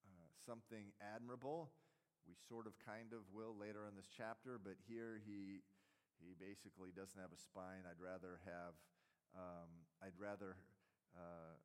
uh, 0.04 0.28
something 0.46 0.86
admirable. 1.16 1.70
We 2.28 2.36
sort 2.36 2.68
of 2.68 2.76
kind 2.84 3.16
of 3.16 3.24
will 3.32 3.56
later 3.56 3.88
in 3.88 3.96
this 3.96 4.12
chapter, 4.12 4.60
but 4.60 4.76
here 4.84 5.16
he, 5.24 5.64
he 6.20 6.36
basically 6.36 6.92
doesn't 6.92 7.16
have 7.16 7.32
a 7.32 7.40
spine. 7.40 7.88
I'd 7.88 8.04
rather 8.04 8.44
have, 8.44 8.76
um, 9.32 9.72
I'd 10.04 10.20
rather 10.20 10.60
uh, 11.16 11.56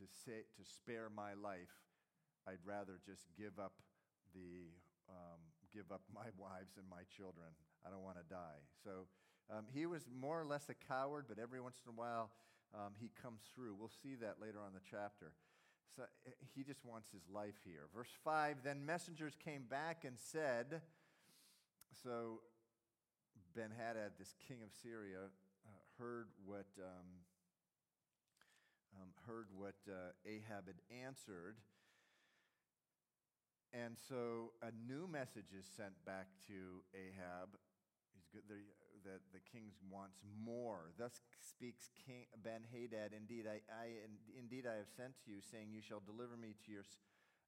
to, 0.00 0.04
say, 0.24 0.48
to 0.56 0.64
spare 0.64 1.12
my 1.12 1.36
life, 1.36 1.76
I'd 2.48 2.64
rather 2.64 2.96
just 3.04 3.28
give 3.36 3.60
up 3.60 3.76
the 4.32 4.72
um, 5.12 5.40
give 5.74 5.90
up 5.92 6.02
my 6.14 6.32
wives 6.38 6.80
and 6.80 6.88
my 6.88 7.04
children. 7.12 7.52
I 7.84 7.90
don't 7.90 8.02
want 8.02 8.16
to 8.16 8.26
die. 8.32 8.64
So 8.84 9.06
um, 9.52 9.66
he 9.72 9.86
was 9.86 10.06
more 10.08 10.40
or 10.40 10.46
less 10.46 10.68
a 10.68 10.74
coward, 10.74 11.26
but 11.28 11.38
every 11.38 11.60
once 11.60 11.82
in 11.84 11.92
a 11.92 11.96
while 11.96 12.30
um, 12.74 12.94
he 13.00 13.10
comes 13.20 13.42
through. 13.54 13.74
We'll 13.74 13.92
see 14.02 14.14
that 14.16 14.40
later 14.40 14.62
on 14.64 14.72
the 14.72 14.84
chapter. 14.88 15.32
So 15.96 16.02
eh, 16.26 16.30
he 16.54 16.62
just 16.62 16.84
wants 16.84 17.08
his 17.12 17.22
life 17.32 17.58
here. 17.64 17.88
Verse 17.94 18.12
5 18.24 18.58
Then 18.64 18.86
messengers 18.86 19.34
came 19.42 19.64
back 19.68 20.04
and 20.04 20.18
said, 20.18 20.82
So 22.02 22.40
Ben 23.54 23.70
Hadad, 23.76 24.12
this 24.18 24.34
king 24.46 24.58
of 24.62 24.70
Syria, 24.82 25.26
uh, 25.66 25.70
heard 25.98 26.28
what, 26.44 26.66
um, 26.78 27.06
um, 28.94 29.08
heard 29.26 29.46
what 29.56 29.76
uh, 29.88 30.12
Ahab 30.24 30.66
had 30.66 30.80
answered. 31.04 31.56
And 33.72 33.96
so 34.08 34.52
a 34.62 34.70
new 34.86 35.06
message 35.06 35.54
is 35.56 35.66
sent 35.76 35.94
back 36.04 36.26
to 36.48 36.82
Ahab. 36.94 37.54
He's 38.14 38.26
good 38.32 38.42
there, 38.48 38.58
that 39.04 39.20
the 39.32 39.40
king 39.52 39.72
wants 39.90 40.20
more. 40.44 40.92
Thus 40.98 41.22
speaks 41.40 41.90
King 42.06 42.26
Ben 42.42 42.62
Hadad. 42.72 43.12
Indeed, 43.16 43.46
I, 43.46 43.60
I 43.70 43.86
indeed 44.38 44.66
I 44.66 44.76
have 44.76 44.90
sent 44.96 45.16
to 45.24 45.30
you, 45.30 45.40
saying, 45.40 45.72
"You 45.72 45.80
shall 45.80 46.02
deliver 46.04 46.36
me 46.36 46.54
to 46.66 46.72
your." 46.72 46.84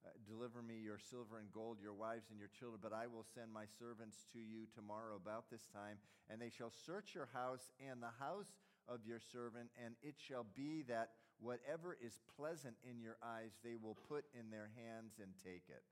Uh, 0.03 0.11
deliver 0.27 0.61
me 0.61 0.75
your 0.83 0.99
silver 0.99 1.39
and 1.39 1.47
gold, 1.53 1.79
your 1.79 1.93
wives 1.95 2.27
and 2.29 2.37
your 2.37 2.51
children, 2.59 2.77
but 2.83 2.91
I 2.91 3.07
will 3.07 3.23
send 3.23 3.53
my 3.53 3.63
servants 3.79 4.27
to 4.33 4.39
you 4.39 4.67
tomorrow 4.75 5.15
about 5.15 5.47
this 5.49 5.63
time, 5.71 5.95
and 6.27 6.41
they 6.41 6.51
shall 6.51 6.75
search 6.75 7.15
your 7.15 7.29
house 7.31 7.71
and 7.79 8.03
the 8.03 8.11
house 8.19 8.51
of 8.89 8.99
your 9.07 9.23
servant, 9.31 9.71
and 9.79 9.95
it 10.03 10.15
shall 10.19 10.45
be 10.59 10.83
that 10.91 11.15
whatever 11.39 11.95
is 12.03 12.19
pleasant 12.35 12.75
in 12.83 12.99
your 12.99 13.15
eyes, 13.23 13.55
they 13.63 13.75
will 13.79 13.95
put 14.09 14.25
in 14.37 14.51
their 14.51 14.71
hands 14.75 15.23
and 15.23 15.31
take 15.39 15.63
it. 15.69 15.83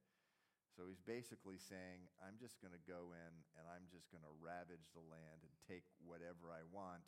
So 0.72 0.88
he's 0.88 1.04
basically 1.04 1.60
saying, 1.60 2.08
I'm 2.24 2.40
just 2.40 2.64
going 2.64 2.72
to 2.72 2.84
go 2.88 3.12
in 3.12 3.34
and 3.60 3.68
I'm 3.68 3.84
just 3.92 4.08
going 4.08 4.24
to 4.24 4.34
ravage 4.40 4.88
the 4.96 5.04
land 5.04 5.44
and 5.44 5.52
take 5.68 5.84
whatever 6.00 6.48
I 6.48 6.64
want. 6.72 7.04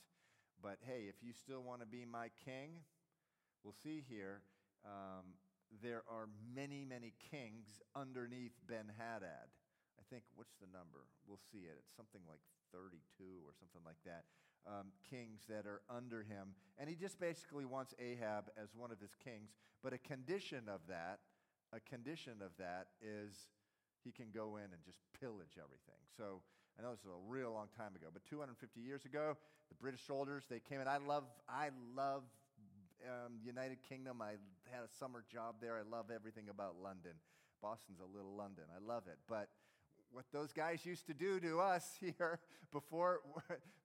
But 0.60 0.84
hey, 0.84 1.08
if 1.08 1.24
you 1.24 1.32
still 1.32 1.64
want 1.64 1.80
to 1.80 1.88
be 1.88 2.04
my 2.04 2.28
king, 2.44 2.84
we'll 3.64 3.78
see 3.80 4.04
here, 4.04 4.44
um, 4.84 5.40
there 5.82 6.04
are 6.12 6.28
many, 6.52 6.84
many 6.84 7.16
kings 7.32 7.80
underneath 7.96 8.54
Ben 8.68 8.92
Hadad. 9.00 9.48
I 9.96 10.04
think, 10.12 10.28
what's 10.36 10.60
the 10.60 10.68
number? 10.68 11.08
We'll 11.24 11.42
see 11.52 11.64
it. 11.64 11.80
It's 11.80 11.96
something 11.96 12.22
like 12.28 12.44
32 12.76 13.00
or 13.48 13.56
something 13.56 13.82
like 13.88 14.00
that. 14.04 14.28
Um, 14.68 14.92
kings 15.08 15.48
that 15.48 15.66
are 15.66 15.82
under 15.90 16.24
him. 16.24 16.56
And 16.78 16.92
he 16.92 16.96
just 16.96 17.20
basically 17.20 17.66
wants 17.66 17.96
Ahab 18.00 18.52
as 18.60 18.76
one 18.76 18.92
of 18.92 19.00
his 19.00 19.16
kings. 19.24 19.56
But 19.82 19.94
a 19.94 19.98
condition 19.98 20.68
of 20.68 20.84
that 20.88 21.20
a 21.74 21.80
condition 21.80 22.34
of 22.46 22.54
that 22.60 22.94
is 23.02 23.50
he 24.04 24.12
can 24.12 24.28
go 24.34 24.58
in 24.58 24.70
and 24.72 24.82
just 24.86 25.00
pillage 25.20 25.58
everything. 25.58 26.00
So 26.18 26.42
I 26.78 26.82
know 26.82 26.92
this 26.92 27.02
is 27.02 27.12
a 27.12 27.24
real 27.28 27.54
long 27.54 27.68
time 27.78 27.96
ago, 27.96 28.08
but 28.12 28.26
250 28.26 28.80
years 28.82 29.06
ago, 29.06 29.38
the 29.70 29.76
British 29.76 30.06
soldiers 30.06 30.44
they 30.50 30.60
came 30.60 30.82
in. 30.82 30.88
I 30.88 30.98
love 30.98 31.24
I 31.48 31.70
love 31.96 32.24
um, 33.06 33.40
United 33.44 33.80
Kingdom. 33.88 34.22
I 34.22 34.40
had 34.72 34.84
a 34.84 34.92
summer 35.00 35.24
job 35.32 35.56
there. 35.62 35.78
I 35.78 35.88
love 35.90 36.12
everything 36.14 36.50
about 36.50 36.76
London. 36.82 37.14
Boston's 37.62 38.00
a 38.00 38.16
little 38.16 38.36
London. 38.36 38.66
I 38.76 38.84
love 38.84 39.04
it, 39.08 39.18
but 39.28 39.50
what 40.12 40.26
those 40.32 40.54
guys 40.54 40.86
used 40.86 41.08
to 41.08 41.14
do 41.14 41.40
to 41.40 41.60
us 41.60 41.96
here 42.00 42.40
before, 42.72 43.22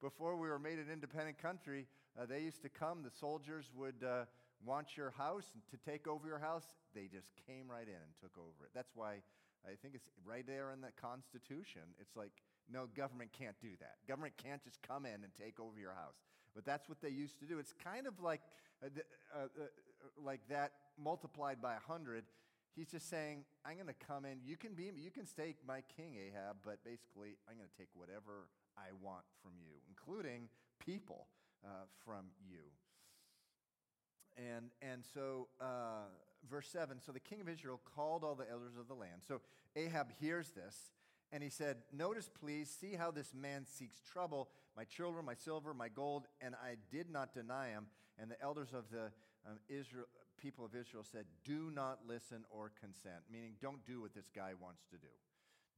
before 0.00 0.36
we 0.36 0.48
were 0.48 0.58
made 0.58 0.78
an 0.78 0.88
independent 0.92 1.40
country, 1.40 1.86
uh, 2.20 2.26
they 2.26 2.40
used 2.40 2.62
to 2.62 2.68
come, 2.68 3.02
the 3.02 3.10
soldiers 3.10 3.70
would 3.74 4.04
uh, 4.04 4.24
want 4.64 4.96
your 4.96 5.10
house 5.10 5.44
to 5.70 5.76
take 5.90 6.06
over 6.06 6.26
your 6.26 6.38
house, 6.38 6.64
they 6.94 7.06
just 7.06 7.28
came 7.46 7.70
right 7.70 7.86
in 7.86 7.94
and 7.94 8.12
took 8.20 8.36
over 8.36 8.64
it. 8.64 8.70
That's 8.74 8.90
why 8.94 9.22
I 9.64 9.74
think 9.80 9.94
it's 9.94 10.08
right 10.24 10.46
there 10.46 10.72
in 10.72 10.80
the 10.80 10.92
Constitution. 11.00 11.82
It's 12.00 12.16
like, 12.16 12.32
no, 12.70 12.86
government 12.86 13.32
can't 13.32 13.56
do 13.60 13.70
that. 13.80 13.96
Government 14.06 14.34
can't 14.36 14.62
just 14.62 14.80
come 14.82 15.06
in 15.06 15.24
and 15.24 15.32
take 15.38 15.58
over 15.58 15.78
your 15.78 15.94
house. 15.94 16.20
But 16.54 16.64
that's 16.64 16.88
what 16.88 17.00
they 17.00 17.08
used 17.08 17.38
to 17.40 17.46
do. 17.46 17.58
It's 17.58 17.72
kind 17.72 18.06
of 18.06 18.20
like, 18.20 18.40
uh, 18.82 18.88
uh, 19.34 19.38
uh, 19.44 19.66
like 20.22 20.40
that 20.48 20.72
multiplied 21.02 21.60
by 21.62 21.72
a 21.72 21.82
100. 21.86 22.24
He's 22.74 22.90
just 22.90 23.08
saying, 23.08 23.44
I'm 23.64 23.74
going 23.74 23.86
to 23.88 24.06
come 24.06 24.24
in. 24.24 24.38
You 24.44 24.56
can 24.56 24.74
be, 24.74 24.92
you 24.96 25.10
can 25.10 25.26
stay 25.26 25.54
my 25.66 25.82
king, 25.96 26.16
Ahab, 26.16 26.56
but 26.64 26.84
basically, 26.84 27.36
I'm 27.48 27.56
going 27.56 27.68
to 27.68 27.78
take 27.78 27.88
whatever 27.94 28.48
I 28.76 28.94
want 29.02 29.24
from 29.42 29.52
you, 29.58 29.74
including 29.88 30.48
people 30.78 31.26
uh, 31.64 31.86
from 32.04 32.26
you. 32.38 32.70
And, 34.36 34.70
and 34.80 35.02
so, 35.14 35.48
uh, 35.60 36.06
verse 36.48 36.68
7 36.68 37.00
So 37.04 37.12
the 37.12 37.20
king 37.20 37.40
of 37.40 37.48
Israel 37.48 37.80
called 37.94 38.24
all 38.24 38.34
the 38.34 38.50
elders 38.50 38.76
of 38.78 38.88
the 38.88 38.94
land. 38.94 39.22
So 39.26 39.40
Ahab 39.76 40.08
hears 40.20 40.50
this, 40.50 40.92
and 41.32 41.42
he 41.42 41.50
said, 41.50 41.78
Notice, 41.92 42.28
please, 42.28 42.70
see 42.70 42.94
how 42.94 43.10
this 43.10 43.32
man 43.34 43.66
seeks 43.66 44.00
trouble, 44.00 44.48
my 44.76 44.84
children, 44.84 45.24
my 45.24 45.34
silver, 45.34 45.74
my 45.74 45.88
gold, 45.88 46.26
and 46.40 46.54
I 46.54 46.76
did 46.90 47.10
not 47.10 47.34
deny 47.34 47.68
him. 47.68 47.86
And 48.18 48.30
the 48.30 48.40
elders 48.42 48.70
of 48.72 48.90
the 48.90 49.12
um, 49.48 49.58
Israel, 49.68 50.06
people 50.36 50.64
of 50.64 50.74
Israel 50.74 51.04
said, 51.10 51.24
Do 51.44 51.70
not 51.72 52.00
listen 52.06 52.44
or 52.50 52.72
consent, 52.80 53.22
meaning 53.30 53.52
don't 53.60 53.84
do 53.86 54.00
what 54.00 54.14
this 54.14 54.30
guy 54.34 54.52
wants 54.60 54.82
to 54.90 54.96
do. 54.96 55.08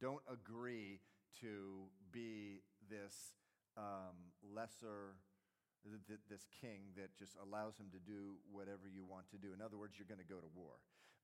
Don't 0.00 0.22
agree 0.32 1.00
to 1.40 1.84
be 2.12 2.62
this 2.88 3.34
um, 3.76 4.16
lesser 4.54 5.16
this 6.28 6.46
king 6.60 6.92
that 6.96 7.16
just 7.18 7.36
allows 7.42 7.78
him 7.78 7.86
to 7.92 7.98
do 7.98 8.36
whatever 8.50 8.88
you 8.92 9.04
want 9.04 9.30
to 9.30 9.38
do. 9.38 9.52
In 9.54 9.62
other 9.62 9.76
words, 9.76 9.94
you're 9.98 10.08
going 10.08 10.20
to 10.20 10.32
go 10.32 10.40
to 10.40 10.50
war. 10.54 10.72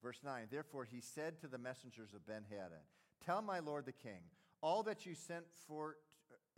Verse 0.03 0.21
9 0.25 0.49
Therefore 0.51 0.85
he 0.85 1.01
said 1.01 1.41
to 1.41 1.49
the 1.49 1.59
messengers 1.59 2.15
of 2.15 2.27
Ben 2.27 2.45
Hadad, 2.49 2.85
Tell 3.25 3.43
my 3.43 3.61
lord 3.61 3.87
the 3.87 3.93
king, 3.93 4.23
all 4.63 4.83
that 4.85 5.07
you 5.07 5.15
sent 5.15 5.45
for, 5.67 5.97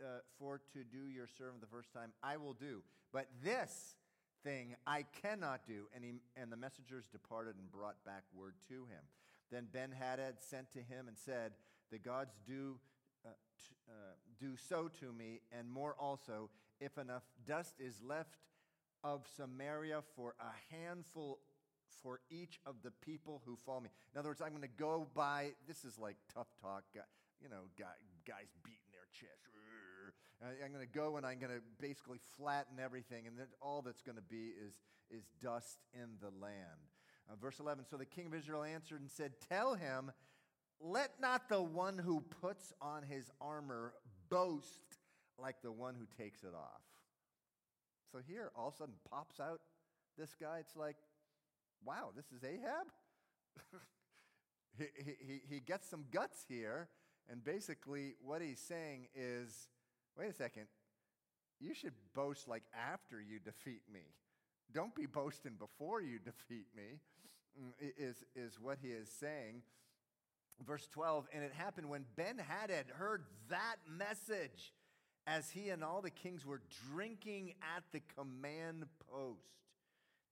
uh, 0.01 0.19
for 0.37 0.61
to 0.73 0.83
do 0.83 1.07
your 1.07 1.27
servant 1.27 1.61
the 1.61 1.67
first 1.67 1.93
time, 1.93 2.11
I 2.23 2.37
will 2.37 2.53
do. 2.53 2.83
But 3.11 3.27
this 3.43 3.95
thing 4.43 4.75
I 4.87 5.05
cannot 5.21 5.61
do. 5.67 5.87
And, 5.95 6.03
he, 6.03 6.13
and 6.35 6.51
the 6.51 6.57
messengers 6.57 7.05
departed 7.11 7.55
and 7.57 7.71
brought 7.71 8.03
back 8.05 8.23
word 8.33 8.55
to 8.69 8.85
him. 8.85 9.03
Then 9.51 9.67
Ben 9.71 9.91
Hadad 9.91 10.35
sent 10.39 10.71
to 10.73 10.79
him 10.79 11.07
and 11.07 11.17
said, 11.17 11.53
The 11.91 11.97
gods 11.97 12.35
do, 12.45 12.77
uh, 13.25 13.29
uh, 13.89 13.93
do 14.39 14.55
so 14.55 14.89
to 14.99 15.11
me, 15.11 15.41
and 15.51 15.69
more 15.69 15.95
also, 15.99 16.49
if 16.79 16.97
enough 16.97 17.23
dust 17.45 17.75
is 17.79 18.01
left 18.01 18.37
of 19.03 19.25
Samaria 19.35 20.01
for 20.15 20.35
a 20.39 20.75
handful 20.75 21.39
for 22.01 22.19
each 22.29 22.59
of 22.65 22.75
the 22.83 22.91
people 22.91 23.41
who 23.45 23.57
follow 23.65 23.81
me. 23.81 23.89
In 24.13 24.19
other 24.19 24.29
words, 24.29 24.41
I'm 24.41 24.51
going 24.51 24.61
to 24.61 24.67
go 24.67 25.07
by, 25.13 25.51
this 25.67 25.83
is 25.83 25.97
like 25.97 26.15
tough 26.33 26.47
talk, 26.61 26.83
you 27.41 27.49
know, 27.49 27.63
guys 27.77 28.47
beating 28.63 28.79
their 28.91 29.07
chest. 29.11 29.49
I'm 30.41 30.71
going 30.71 30.85
to 30.85 30.93
go 30.93 31.17
and 31.17 31.25
I'm 31.25 31.39
going 31.39 31.51
to 31.51 31.61
basically 31.81 32.19
flatten 32.37 32.79
everything, 32.79 33.27
and 33.27 33.35
all 33.61 33.81
that's 33.81 34.01
going 34.01 34.15
to 34.15 34.21
be 34.21 34.53
is, 34.65 34.73
is 35.11 35.25
dust 35.41 35.79
in 35.93 36.11
the 36.21 36.29
land. 36.41 36.87
Uh, 37.29 37.35
verse 37.41 37.59
11 37.59 37.85
So 37.89 37.97
the 37.97 38.05
king 38.05 38.27
of 38.27 38.33
Israel 38.33 38.63
answered 38.63 39.01
and 39.01 39.11
said, 39.11 39.33
Tell 39.49 39.75
him, 39.75 40.11
let 40.79 41.19
not 41.19 41.49
the 41.49 41.61
one 41.61 41.97
who 41.97 42.23
puts 42.41 42.71
on 42.81 43.03
his 43.03 43.29
armor 43.41 43.93
boast 44.29 44.98
like 45.41 45.61
the 45.61 45.71
one 45.71 45.95
who 45.95 46.05
takes 46.21 46.43
it 46.43 46.53
off. 46.55 46.81
So 48.11 48.19
here, 48.27 48.51
all 48.55 48.69
of 48.69 48.73
a 48.73 48.77
sudden, 48.77 48.95
pops 49.09 49.39
out 49.39 49.61
this 50.17 50.35
guy. 50.39 50.57
It's 50.59 50.75
like, 50.75 50.97
wow, 51.85 52.09
this 52.15 52.25
is 52.35 52.43
Ahab? 52.43 52.87
he, 54.77 54.85
he, 55.25 55.41
he 55.47 55.59
gets 55.59 55.87
some 55.87 56.05
guts 56.11 56.45
here. 56.47 56.89
And 57.31 57.43
basically, 57.43 58.15
what 58.23 58.41
he's 58.41 58.59
saying 58.59 59.07
is 59.13 59.69
wait 60.19 60.29
a 60.29 60.33
second, 60.33 60.63
you 61.59 61.73
should 61.73 61.93
boast 62.13 62.47
like 62.47 62.63
after 62.73 63.21
you 63.21 63.39
defeat 63.39 63.81
me. 63.91 64.01
Don't 64.73 64.93
be 64.93 65.05
boasting 65.05 65.53
before 65.57 66.01
you 66.01 66.19
defeat 66.23 66.67
me, 66.75 66.99
mm, 67.59 67.71
is, 67.97 68.23
is 68.35 68.59
what 68.59 68.77
he 68.81 68.89
is 68.89 69.09
saying. 69.09 69.61
Verse 70.65 70.87
12, 70.91 71.27
and 71.33 71.41
it 71.41 71.53
happened 71.53 71.89
when 71.89 72.03
Ben 72.17 72.37
Hadad 72.37 72.87
heard 72.93 73.23
that 73.49 73.77
message 73.89 74.73
as 75.29 75.51
he 75.51 75.69
and 75.69 75.83
all 75.83 76.01
the 76.01 76.09
kings 76.09 76.45
were 76.45 76.61
drinking 76.89 77.53
at 77.61 77.85
the 77.93 78.01
command 78.17 78.89
post 79.13 79.61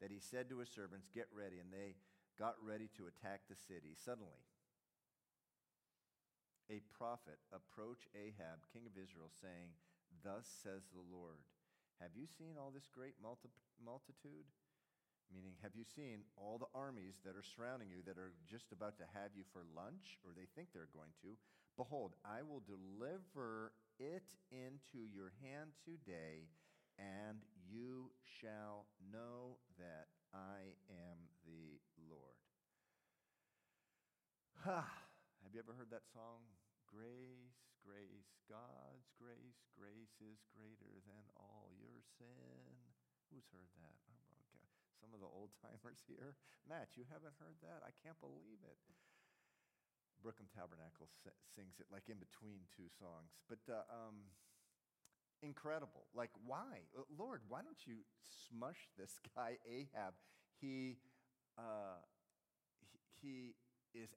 that 0.01 0.09
he 0.09 0.17
said 0.17 0.49
to 0.49 0.57
his 0.57 0.69
servants, 0.69 1.05
Get 1.13 1.29
ready. 1.29 1.61
And 1.61 1.69
they 1.69 1.93
got 2.41 2.57
ready 2.65 2.89
to 2.97 3.05
attack 3.05 3.45
the 3.45 3.57
city. 3.69 3.93
Suddenly, 3.93 4.41
a 6.73 6.81
prophet 6.97 7.37
approached 7.53 8.09
Ahab, 8.17 8.65
king 8.73 8.89
of 8.89 8.97
Israel, 8.97 9.29
saying, 9.29 9.77
Thus 10.25 10.49
says 10.65 10.89
the 10.89 11.05
Lord, 11.05 11.45
Have 12.01 12.17
you 12.17 12.25
seen 12.25 12.57
all 12.57 12.73
this 12.73 12.89
great 12.89 13.21
multi- 13.21 13.53
multitude? 13.77 14.49
Meaning, 15.29 15.59
have 15.61 15.75
you 15.75 15.83
seen 15.83 16.23
all 16.39 16.57
the 16.57 16.71
armies 16.73 17.19
that 17.27 17.35
are 17.35 17.43
surrounding 17.43 17.91
you 17.91 17.99
that 18.07 18.17
are 18.17 18.31
just 18.47 18.71
about 18.71 18.97
to 18.97 19.05
have 19.13 19.35
you 19.35 19.43
for 19.51 19.67
lunch, 19.75 20.17
or 20.23 20.31
they 20.31 20.47
think 20.55 20.71
they're 20.71 20.89
going 20.95 21.11
to? 21.21 21.35
Behold, 21.75 22.15
I 22.23 22.47
will 22.47 22.63
deliver 22.63 23.75
it 23.99 24.29
into 24.51 25.05
your 25.09 25.33
hand 25.41 25.73
today, 25.83 26.49
and 26.97 27.41
you 27.65 28.13
shall 28.23 28.87
know 29.11 29.57
that 29.77 30.09
I 30.33 30.77
am 30.89 31.17
the 31.45 31.81
Lord. 32.09 32.37
Ha! 34.65 34.85
Have 35.43 35.53
you 35.53 35.61
ever 35.61 35.77
heard 35.77 35.93
that 35.93 36.09
song? 36.09 36.45
Grace, 36.89 37.61
grace, 37.83 38.33
God's 38.49 39.09
grace, 39.19 39.61
grace 39.75 40.17
is 40.23 40.41
greater 40.55 41.03
than 41.05 41.25
all 41.37 41.69
your 41.77 42.01
sin. 42.17 42.73
Who's 43.29 43.49
heard 43.51 43.69
that? 43.77 43.97
Oh. 44.07 44.17
Some 44.97 45.13
of 45.13 45.21
the 45.21 45.29
old 45.29 45.53
timers 45.61 46.01
here. 46.09 46.35
Matt, 46.65 46.97
you 46.97 47.05
haven't 47.07 47.37
heard 47.37 47.61
that? 47.61 47.85
I 47.85 47.93
can't 48.01 48.17
believe 48.19 48.59
it. 48.65 48.79
Brooklyn 50.23 50.49
Tabernacle 50.53 51.07
sings 51.53 51.79
it 51.79 51.87
like 51.91 52.09
in 52.09 52.17
between 52.17 52.65
two 52.75 52.89
songs. 52.99 53.37
But 53.47 53.61
uh, 53.69 53.85
um, 53.89 54.27
incredible. 55.41 56.07
Like, 56.15 56.31
why? 56.45 56.85
Uh, 56.97 57.03
Lord, 57.17 57.41
why 57.47 57.61
don't 57.61 57.79
you 57.85 58.05
smush 58.49 58.89
this 58.97 59.19
guy, 59.35 59.57
Ahab? 59.65 60.13
He, 60.59 60.97
uh, 61.57 62.01
he, 63.21 63.53
is, 63.93 64.15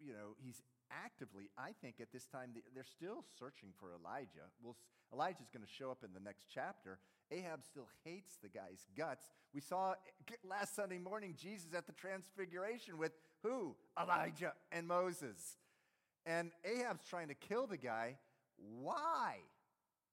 you 0.00 0.12
know, 0.12 0.34
he's 0.38 0.62
actively, 0.90 1.50
I 1.56 1.70
think 1.80 1.96
at 2.00 2.12
this 2.12 2.26
time, 2.26 2.50
they're 2.74 2.84
still 2.84 3.24
searching 3.38 3.70
for 3.78 3.92
Elijah. 3.92 4.50
Well, 4.62 4.76
Elijah's 5.12 5.50
going 5.52 5.64
to 5.64 5.70
show 5.70 5.90
up 5.90 6.04
in 6.04 6.12
the 6.12 6.20
next 6.20 6.46
chapter. 6.52 6.98
Ahab 7.30 7.64
still 7.64 7.88
hates 8.04 8.36
the 8.42 8.48
guy's 8.48 8.86
guts. 8.96 9.26
We 9.54 9.60
saw 9.60 9.94
last 10.44 10.76
Sunday 10.76 10.98
morning 10.98 11.34
Jesus 11.38 11.74
at 11.74 11.86
the 11.86 11.92
Transfiguration 11.92 12.98
with 12.98 13.12
who? 13.42 13.74
Elijah 14.00 14.52
and 14.70 14.86
Moses. 14.86 15.56
And 16.24 16.50
Ahab's 16.64 17.06
trying 17.08 17.28
to 17.28 17.34
kill 17.34 17.66
the 17.66 17.76
guy. 17.76 18.16
Why 18.80 19.38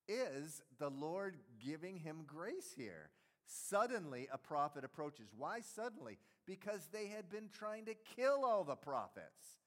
is 0.08 0.62
the 0.80 0.89
Lord 0.89 1.38
giving 1.63 1.98
him 1.98 2.24
grace 2.26 2.74
here? 2.76 3.10
Suddenly, 3.46 4.28
a 4.32 4.38
prophet 4.38 4.84
approaches. 4.84 5.30
Why 5.38 5.62
suddenly? 5.62 6.18
Because 6.46 6.88
they 6.92 7.08
had 7.08 7.30
been 7.30 7.50
trying 7.52 7.86
to 7.86 7.94
kill 8.15 8.44
all 8.46 8.63
the 8.63 8.76
prophets. 8.76 9.60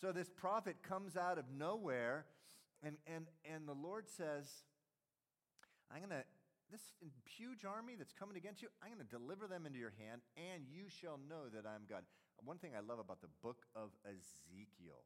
So 0.00 0.12
this 0.12 0.28
prophet 0.28 0.76
comes 0.82 1.16
out 1.16 1.38
of 1.38 1.44
nowhere, 1.56 2.26
and, 2.82 2.96
and, 3.06 3.26
and 3.44 3.68
the 3.68 3.74
Lord 3.74 4.08
says, 4.08 4.46
I'm 5.92 5.98
going 5.98 6.10
to, 6.10 6.24
this 6.70 6.80
huge 7.36 7.64
army 7.64 7.94
that's 7.98 8.12
coming 8.12 8.36
against 8.36 8.62
you, 8.62 8.68
I'm 8.82 8.94
going 8.94 9.04
to 9.04 9.10
deliver 9.10 9.46
them 9.46 9.66
into 9.66 9.78
your 9.78 9.92
hand, 9.98 10.22
and 10.36 10.64
you 10.70 10.84
shall 10.88 11.18
know 11.28 11.48
that 11.52 11.68
I'm 11.68 11.82
God. 11.88 12.02
One 12.44 12.58
thing 12.58 12.72
I 12.74 12.80
love 12.80 12.98
about 12.98 13.20
the 13.20 13.32
book 13.44 13.68
of 13.76 13.92
Ezekiel 14.04 15.04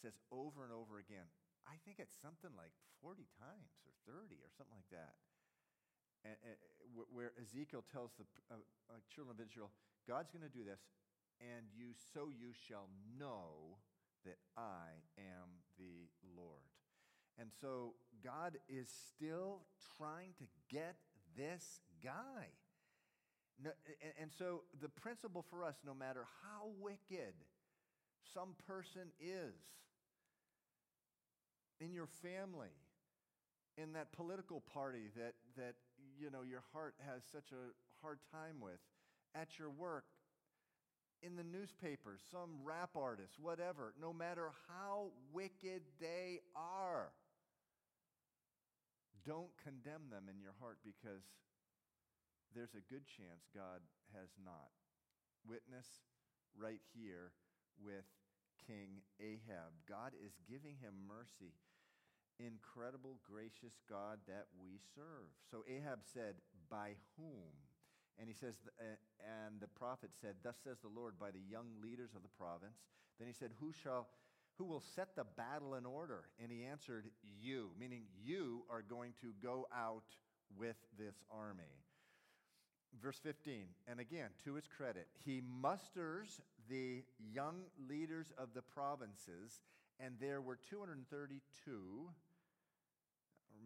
says 0.00 0.16
over 0.32 0.64
and 0.64 0.72
over 0.72 0.96
again, 0.96 1.28
I 1.68 1.76
think 1.84 2.00
it's 2.00 2.16
something 2.16 2.50
like 2.56 2.72
40 3.04 3.28
times 3.36 3.70
or 3.84 3.92
30 4.08 4.40
or 4.40 4.50
something 4.56 4.74
like 4.74 4.88
that 4.90 5.20
and, 6.24 6.36
and, 6.44 6.56
where 7.12 7.32
Ezekiel 7.40 7.84
tells 7.92 8.12
the 8.18 8.26
uh, 8.50 8.58
uh, 8.90 9.00
children 9.08 9.36
of 9.38 9.40
Israel, 9.40 9.70
God's 10.08 10.30
going 10.30 10.44
to 10.44 10.52
do 10.52 10.64
this, 10.64 10.80
and 11.40 11.64
you 11.72 11.94
so 12.12 12.28
you 12.28 12.52
shall 12.52 12.88
know 13.18 13.78
that 14.24 14.36
I 14.56 15.00
am 15.16 15.64
the 15.78 16.10
Lord. 16.36 16.66
And 17.38 17.48
so 17.60 17.94
God 18.22 18.58
is 18.68 18.88
still 18.90 19.62
trying 19.96 20.34
to 20.38 20.44
get 20.68 20.96
this 21.36 21.80
guy. 22.04 22.52
No, 23.62 23.70
and, 24.20 24.30
so 24.38 24.62
the 24.80 24.88
principle 24.88 25.44
for 25.50 25.64
us, 25.64 25.74
no 25.84 25.92
matter 25.94 26.24
how 26.42 26.68
wicked 26.80 27.34
some 28.32 28.54
person 28.66 29.12
is 29.20 29.54
in 31.80 31.92
your 31.92 32.06
family, 32.22 32.72
in 33.76 33.92
that 33.92 34.12
political 34.12 34.62
party 34.72 35.10
that, 35.16 35.34
that 35.56 35.74
you 36.18 36.30
know 36.30 36.42
your 36.42 36.62
heart 36.72 36.94
has 37.06 37.22
such 37.30 37.52
a 37.52 37.72
hard 38.02 38.18
time 38.32 38.60
with, 38.60 38.80
at 39.34 39.58
your 39.58 39.70
work, 39.70 40.04
in 41.22 41.36
the 41.36 41.44
newspaper, 41.44 42.16
some 42.30 42.50
rap 42.64 42.90
artist, 42.96 43.34
whatever, 43.40 43.92
no 44.00 44.12
matter 44.12 44.50
how 44.68 45.08
wicked 45.32 45.82
they 46.00 46.40
are, 46.56 47.10
don't 49.26 49.50
condemn 49.62 50.08
them 50.10 50.24
in 50.32 50.40
your 50.40 50.54
heart 50.60 50.78
because 50.82 51.22
there's 52.54 52.74
a 52.74 52.86
good 52.92 53.06
chance 53.06 53.46
God 53.54 53.80
has 54.14 54.28
not. 54.44 54.70
Witness 55.46 55.86
right 56.58 56.82
here 56.92 57.32
with 57.80 58.04
King 58.66 59.00
Ahab. 59.18 59.72
God 59.88 60.12
is 60.18 60.36
giving 60.44 60.76
him 60.80 61.08
mercy 61.08 61.56
incredible, 62.40 63.20
gracious 63.24 63.76
God 63.88 64.18
that 64.26 64.48
we 64.56 64.80
serve. 64.94 65.28
So 65.50 65.64
Ahab 65.68 66.00
said, 66.02 66.40
By 66.68 66.96
whom? 67.16 67.52
And 68.18 68.28
he 68.28 68.34
says, 68.34 68.54
uh, 68.80 68.96
and 69.20 69.60
the 69.60 69.68
prophet 69.68 70.10
said, 70.20 70.36
Thus 70.42 70.56
says 70.64 70.78
the 70.82 70.92
Lord, 70.92 71.18
by 71.18 71.30
the 71.30 71.40
young 71.40 71.80
leaders 71.82 72.10
of 72.16 72.22
the 72.22 72.36
province. 72.36 72.80
Then 73.18 73.28
he 73.28 73.34
said, 73.34 73.52
Who 73.60 73.72
shall 73.72 74.08
who 74.58 74.64
will 74.64 74.82
set 74.94 75.16
the 75.16 75.24
battle 75.36 75.74
in 75.74 75.86
order? 75.86 76.24
And 76.42 76.52
he 76.52 76.64
answered, 76.64 77.06
You, 77.40 77.70
meaning 77.78 78.02
you 78.22 78.64
are 78.68 78.82
going 78.82 79.14
to 79.22 79.32
go 79.42 79.66
out 79.74 80.04
with 80.58 80.76
this 80.98 81.14
army. 81.30 81.80
Verse 83.02 83.18
15, 83.22 83.66
and 83.86 84.00
again, 84.00 84.30
to 84.44 84.54
his 84.54 84.66
credit, 84.66 85.06
he 85.24 85.42
musters 85.60 86.40
the 86.68 87.02
young 87.32 87.62
leaders 87.88 88.32
of 88.36 88.48
the 88.52 88.62
provinces, 88.62 89.62
and 90.00 90.14
there 90.20 90.40
were 90.40 90.58
232 90.68 92.10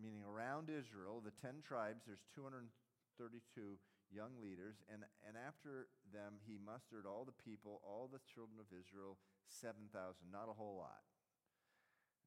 meaning 0.01 0.27
around 0.27 0.71
Israel, 0.71 1.23
the 1.23 1.35
10 1.43 1.63
tribes, 1.63 2.03
there's 2.07 2.27
232 2.35 3.79
young 4.11 4.35
leaders. 4.43 4.83
And, 4.91 5.07
and 5.27 5.39
after 5.39 5.89
them, 6.11 6.39
he 6.47 6.59
mustered 6.59 7.07
all 7.07 7.25
the 7.25 7.37
people, 7.45 7.81
all 7.87 8.11
the 8.11 8.23
children 8.27 8.59
of 8.59 8.69
Israel, 8.75 9.19
7,000. 9.49 9.91
Not 10.31 10.51
a 10.51 10.57
whole 10.57 10.79
lot. 10.79 11.03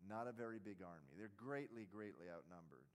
Not 0.02 0.30
a 0.30 0.36
very 0.36 0.62
big 0.62 0.86
army. 0.86 1.14
They're 1.18 1.34
greatly, 1.34 1.90
greatly 1.90 2.30
outnumbered. 2.30 2.86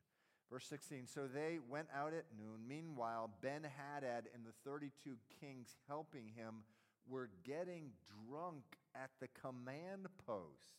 Verse 0.53 0.67
16 0.69 1.07
So 1.07 1.23
they 1.33 1.59
went 1.67 1.89
out 1.97 2.13
at 2.13 2.29
noon. 2.37 2.69
Meanwhile, 2.69 3.31
Ben 3.41 3.65
Hadad 3.65 4.29
and 4.35 4.45
the 4.45 4.53
32 4.69 5.17
kings 5.41 5.77
helping 5.89 6.29
him 6.37 6.69
were 7.09 7.31
getting 7.43 7.97
drunk 8.29 8.77
at 8.95 9.11
the 9.19 9.29
command 9.33 10.13
post. 10.27 10.77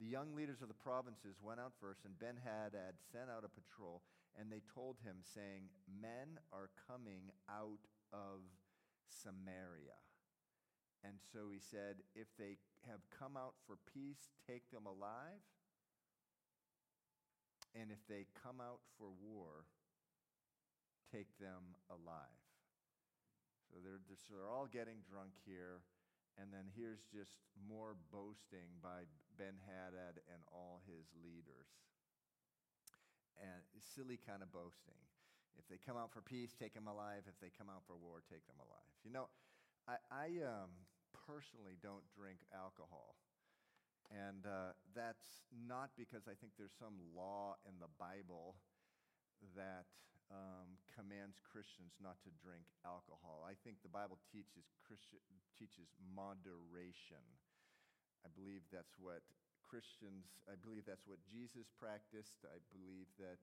The 0.00 0.08
young 0.08 0.34
leaders 0.34 0.62
of 0.62 0.68
the 0.68 0.80
provinces 0.80 1.36
went 1.44 1.60
out 1.60 1.76
first, 1.78 2.06
and 2.06 2.18
Ben 2.18 2.40
Hadad 2.40 2.96
sent 3.12 3.28
out 3.28 3.44
a 3.44 3.52
patrol, 3.52 4.00
and 4.32 4.50
they 4.50 4.64
told 4.72 4.96
him, 5.04 5.20
saying, 5.20 5.68
Men 6.00 6.40
are 6.56 6.72
coming 6.88 7.28
out 7.52 7.84
of 8.16 8.40
Samaria. 9.12 10.00
And 11.04 11.20
so 11.20 11.52
he 11.52 11.60
said, 11.60 12.00
If 12.16 12.32
they 12.40 12.56
have 12.88 13.04
come 13.12 13.36
out 13.36 13.60
for 13.66 13.76
peace, 13.92 14.32
take 14.48 14.64
them 14.72 14.88
alive. 14.88 15.44
And 17.74 17.90
if 17.90 18.02
they 18.10 18.26
come 18.34 18.58
out 18.58 18.82
for 18.98 19.10
war, 19.22 19.66
take 21.10 21.30
them 21.38 21.78
alive. 21.90 22.42
So 23.70 23.78
they're, 23.82 24.02
they're, 24.10 24.22
they're 24.26 24.50
all 24.50 24.66
getting 24.66 25.02
drunk 25.06 25.34
here. 25.46 25.86
And 26.38 26.50
then 26.54 26.70
here's 26.72 27.02
just 27.10 27.42
more 27.58 27.98
boasting 28.10 28.70
by 28.82 29.06
Ben 29.36 29.58
Hadad 29.66 30.22
and 30.30 30.40
all 30.50 30.82
his 30.86 31.06
leaders. 31.20 31.70
And 33.38 33.62
silly 33.80 34.18
kind 34.18 34.42
of 34.42 34.50
boasting. 34.52 34.98
If 35.58 35.66
they 35.66 35.76
come 35.76 35.98
out 35.98 36.14
for 36.14 36.22
peace, 36.22 36.54
take 36.54 36.72
them 36.72 36.86
alive. 36.86 37.26
If 37.26 37.36
they 37.42 37.50
come 37.50 37.68
out 37.68 37.82
for 37.86 37.98
war, 37.98 38.22
take 38.24 38.46
them 38.46 38.58
alive. 38.62 38.94
You 39.04 39.12
know, 39.12 39.26
I, 39.84 39.98
I 40.08 40.26
um, 40.46 40.70
personally 41.26 41.76
don't 41.82 42.06
drink 42.14 42.40
alcohol. 42.54 43.18
And 44.10 44.42
uh, 44.42 44.74
that's 44.90 45.46
not 45.54 45.94
because 45.94 46.26
I 46.26 46.34
think 46.34 46.58
there's 46.58 46.74
some 46.74 46.98
law 47.14 47.54
in 47.62 47.78
the 47.78 47.90
Bible 47.94 48.58
that 49.54 49.86
um, 50.30 50.78
commands 50.90 51.38
Christians 51.46 51.94
not 52.02 52.18
to 52.26 52.30
drink 52.42 52.66
alcohol. 52.82 53.46
I 53.46 53.54
think 53.62 53.82
the 53.82 53.90
Bible 53.90 54.18
teaches, 54.30 54.66
Christi- 54.82 55.22
teaches 55.54 55.94
moderation. 56.10 57.22
I 58.26 58.30
believe 58.34 58.66
that's 58.74 58.98
what 58.98 59.22
Christians, 59.62 60.26
I 60.50 60.58
believe 60.58 60.82
that's 60.86 61.06
what 61.06 61.22
Jesus 61.30 61.70
practiced. 61.78 62.42
I 62.42 62.58
believe 62.74 63.06
that 63.22 63.38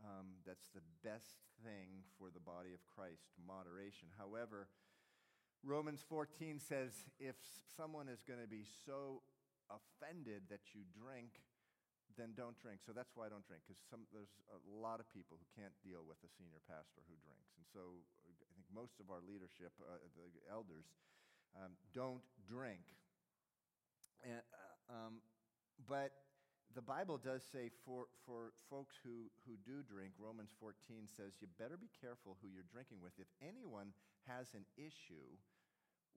um, 0.00 0.40
that's 0.48 0.72
the 0.72 0.84
best 1.04 1.44
thing 1.60 2.04
for 2.16 2.32
the 2.32 2.40
body 2.40 2.72
of 2.72 2.80
Christ, 2.88 3.28
moderation. 3.36 4.08
However, 4.16 4.68
Romans 5.64 6.04
14 6.08 6.60
says 6.60 6.92
if 7.18 7.36
someone 7.76 8.08
is 8.08 8.22
going 8.22 8.40
to 8.40 8.48
be 8.48 8.64
so 8.86 9.20
offended 9.68 10.48
that 10.48 10.74
you 10.74 10.84
drink, 10.92 11.40
then 12.18 12.34
don't 12.34 12.58
drink. 12.58 12.82
So 12.82 12.90
that's 12.90 13.14
why 13.14 13.28
I 13.28 13.30
don't 13.30 13.46
drink, 13.46 13.62
because 13.62 13.78
there's 14.10 14.34
a 14.50 14.60
lot 14.66 14.98
of 14.98 15.06
people 15.14 15.38
who 15.38 15.48
can't 15.54 15.74
deal 15.84 16.02
with 16.02 16.18
a 16.26 16.30
senior 16.34 16.58
pastor 16.66 17.04
who 17.06 17.14
drinks. 17.22 17.54
And 17.54 17.64
so 17.70 18.02
I 18.18 18.20
think 18.26 18.66
most 18.74 18.98
of 18.98 19.12
our 19.12 19.22
leadership, 19.22 19.70
uh, 19.78 20.02
the 20.18 20.42
elders, 20.50 20.90
um, 21.54 21.78
don't 21.94 22.24
drink. 22.44 22.82
And, 24.26 24.42
uh, 24.50 25.06
um, 25.06 25.14
but 25.86 26.10
the 26.74 26.82
Bible 26.82 27.16
does 27.16 27.46
say 27.46 27.70
for, 27.86 28.10
for 28.26 28.52
folks 28.68 28.98
who, 29.00 29.30
who 29.46 29.56
do 29.64 29.80
drink, 29.86 30.12
Romans 30.18 30.52
14 30.60 31.08
says, 31.08 31.38
you 31.40 31.48
better 31.56 31.78
be 31.78 31.88
careful 32.02 32.36
who 32.42 32.50
you're 32.50 32.66
drinking 32.68 32.98
with. 33.00 33.14
If 33.16 33.30
anyone 33.40 33.94
has 34.28 34.52
an 34.52 34.66
issue, 34.76 35.38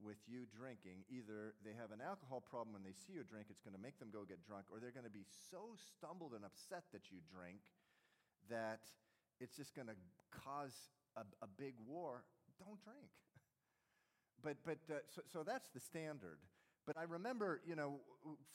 with 0.04 0.18
you 0.28 0.50
drinking, 0.50 1.06
either 1.10 1.54
they 1.64 1.78
have 1.78 1.94
an 1.94 2.02
alcohol 2.02 2.42
problem 2.42 2.74
when 2.74 2.84
they 2.84 2.94
see 2.94 3.14
you 3.14 3.24
drink, 3.24 3.48
it's 3.50 3.62
going 3.62 3.78
to 3.78 3.82
make 3.82 3.98
them 4.02 4.10
go 4.10 4.26
get 4.26 4.42
drunk, 4.44 4.66
or 4.74 4.82
they're 4.82 4.94
going 4.94 5.08
to 5.08 5.14
be 5.14 5.26
so 5.50 5.78
stumbled 5.78 6.34
and 6.34 6.44
upset 6.44 6.90
that 6.92 7.14
you 7.14 7.22
drink 7.30 7.62
that 8.50 8.82
it's 9.40 9.56
just 9.56 9.74
going 9.76 9.88
to 9.88 9.98
cause 10.32 10.74
a, 11.16 11.22
a, 11.42 11.48
big 11.48 11.74
war. 11.86 12.24
Don't 12.60 12.82
drink. 12.84 13.10
But, 14.44 14.58
but 14.66 14.80
uh, 14.90 15.06
so, 15.06 15.22
so 15.32 15.44
that's 15.44 15.70
the 15.70 15.80
standard. 15.80 16.40
But 16.88 16.98
I 16.98 17.04
remember, 17.04 17.62
you 17.62 17.76
know, 17.76 18.02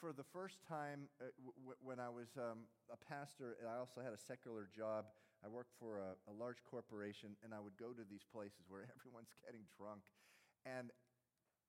for 0.01 0.13
the 0.13 0.25
first 0.25 0.59
time 0.67 1.07
uh, 1.23 1.31
w- 1.39 1.79
when 1.79 2.01
I 2.01 2.11
was 2.11 2.27
um, 2.35 2.67
a 2.91 2.99
pastor, 2.99 3.55
and 3.63 3.71
I 3.71 3.79
also 3.79 4.03
had 4.03 4.13
a 4.13 4.19
secular 4.19 4.67
job. 4.75 5.07
I 5.45 5.49
worked 5.49 5.71
for 5.79 6.03
a, 6.03 6.19
a 6.27 6.35
large 6.35 6.59
corporation, 6.67 7.39
and 7.45 7.55
I 7.55 7.61
would 7.61 7.79
go 7.79 7.95
to 7.95 8.03
these 8.03 8.27
places 8.27 8.67
where 8.67 8.83
everyone's 8.99 9.31
getting 9.47 9.63
drunk. 9.79 10.03
And 10.67 10.91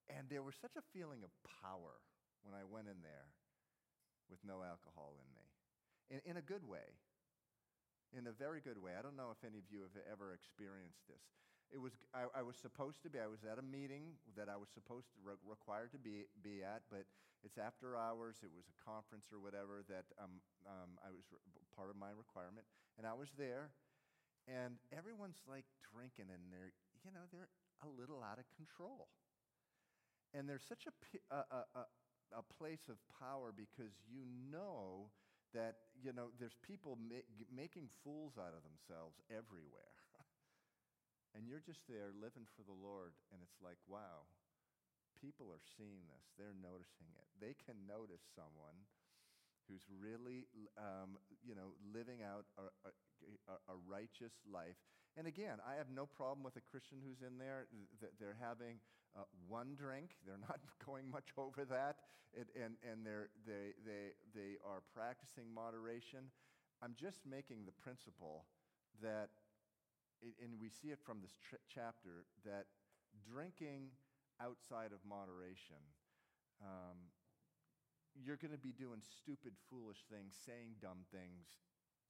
and 0.10 0.30
there 0.30 0.44
was 0.44 0.56
such 0.56 0.76
a 0.76 0.86
feeling 0.96 1.24
of 1.24 1.32
power 1.62 2.00
when 2.44 2.56
I 2.56 2.64
went 2.64 2.88
in 2.88 3.04
there 3.04 3.32
with 4.30 4.40
no 4.44 4.64
alcohol 4.64 5.16
in 5.20 5.30
me, 5.36 5.46
in, 6.12 6.20
in 6.32 6.36
a 6.38 6.46
good 6.46 6.68
way, 6.68 7.00
in 8.16 8.28
a 8.28 8.36
very 8.36 8.60
good 8.62 8.80
way. 8.80 8.96
I 8.98 9.02
don't 9.02 9.16
know 9.16 9.32
if 9.32 9.44
any 9.44 9.60
of 9.60 9.68
you 9.72 9.84
have 9.84 9.96
ever 10.08 10.34
experienced 10.34 11.08
this. 11.08 11.24
It 11.68 11.84
was, 11.84 11.92
I, 12.16 12.32
I 12.32 12.44
was 12.48 12.56
supposed 12.56 13.04
to 13.04 13.10
be, 13.12 13.20
I 13.20 13.28
was 13.28 13.44
at 13.44 13.60
a 13.60 13.66
meeting 13.66 14.16
that 14.40 14.48
I 14.48 14.56
was 14.56 14.72
supposed 14.72 15.12
to, 15.12 15.20
re- 15.20 15.44
required 15.44 15.92
to 15.92 16.00
be, 16.00 16.24
be 16.40 16.64
at, 16.64 16.88
but 16.88 17.04
it's 17.44 17.60
after 17.60 18.00
hours. 18.00 18.40
It 18.40 18.52
was 18.56 18.72
a 18.72 18.78
conference 18.80 19.28
or 19.36 19.44
whatever 19.44 19.84
that 19.92 20.08
um, 20.16 20.40
um, 20.64 20.96
I 21.04 21.12
was 21.12 21.28
re- 21.28 21.44
part 21.76 21.92
of 21.92 22.00
my 22.00 22.16
requirement. 22.16 22.64
And 22.96 23.04
I 23.04 23.12
was 23.12 23.36
there, 23.36 23.76
and 24.48 24.80
everyone's 24.96 25.44
like 25.44 25.68
drinking, 25.84 26.32
and 26.32 26.48
they're, 26.48 26.72
you 27.04 27.12
know, 27.12 27.28
they're 27.36 27.52
a 27.84 27.92
little 27.92 28.24
out 28.24 28.40
of 28.40 28.48
control. 28.56 29.12
And 30.34 30.48
there's 30.48 30.66
such 30.68 30.86
a, 30.88 30.94
a, 31.34 31.64
a, 31.76 31.84
a 32.36 32.44
place 32.60 32.88
of 32.90 32.98
power 33.20 33.54
because 33.56 33.96
you 34.08 34.28
know 34.52 35.12
that, 35.54 35.96
you 35.96 36.12
know, 36.12 36.30
there's 36.40 36.58
people 36.62 36.98
ma- 37.00 37.28
making 37.50 37.88
fools 38.04 38.36
out 38.38 38.52
of 38.52 38.62
themselves 38.68 39.18
everywhere. 39.32 39.96
and 41.36 41.48
you're 41.48 41.64
just 41.64 41.88
there 41.88 42.12
living 42.12 42.46
for 42.56 42.64
the 42.68 42.76
Lord, 42.76 43.16
and 43.32 43.40
it's 43.40 43.58
like, 43.64 43.80
wow, 43.88 44.28
people 45.18 45.50
are 45.50 45.64
seeing 45.78 46.06
this. 46.12 46.26
They're 46.38 46.58
noticing 46.58 47.10
it. 47.18 47.28
They 47.40 47.56
can 47.58 47.88
notice 47.88 48.22
someone 48.36 48.86
who's 49.68 49.84
really, 49.92 50.48
um, 50.80 51.20
you 51.44 51.56
know, 51.56 51.76
living 51.92 52.24
out 52.24 52.48
a, 52.56 52.72
a, 52.88 52.92
a, 53.68 53.76
righteous 53.84 54.32
life. 54.48 54.80
And 55.18 55.26
again, 55.26 55.58
I 55.66 55.82
have 55.82 55.90
no 55.90 56.06
problem 56.06 56.46
with 56.46 56.56
a 56.58 56.66
Christian 56.70 57.02
who's 57.02 57.26
in 57.26 57.42
there. 57.42 57.66
They're 58.22 58.38
having 58.40 58.78
uh, 59.18 59.26
one 59.50 59.74
drink. 59.74 60.14
They're 60.22 60.38
not 60.38 60.62
going 60.86 61.10
much 61.10 61.34
over 61.38 61.66
that. 61.66 62.06
It, 62.38 62.54
and 62.54 62.78
and 62.86 63.02
they're, 63.02 63.34
they, 63.48 63.74
they, 63.82 64.14
they 64.38 64.62
are 64.62 64.86
practicing 64.94 65.50
moderation. 65.50 66.30
I'm 66.86 66.94
just 66.94 67.26
making 67.26 67.66
the 67.66 67.74
principle 67.74 68.46
that, 69.02 69.34
and 70.22 70.54
we 70.62 70.70
see 70.70 70.94
it 70.94 71.02
from 71.02 71.18
this 71.26 71.34
tr- 71.42 71.66
chapter, 71.66 72.30
that 72.46 72.70
drinking 73.26 73.90
outside 74.38 74.94
of 74.94 75.02
moderation, 75.02 75.82
um, 76.62 77.10
you're 78.14 78.38
going 78.38 78.54
to 78.54 78.62
be 78.62 78.76
doing 78.76 79.02
stupid, 79.02 79.58
foolish 79.66 80.06
things, 80.14 80.38
saying 80.38 80.78
dumb 80.78 81.10
things, 81.10 81.58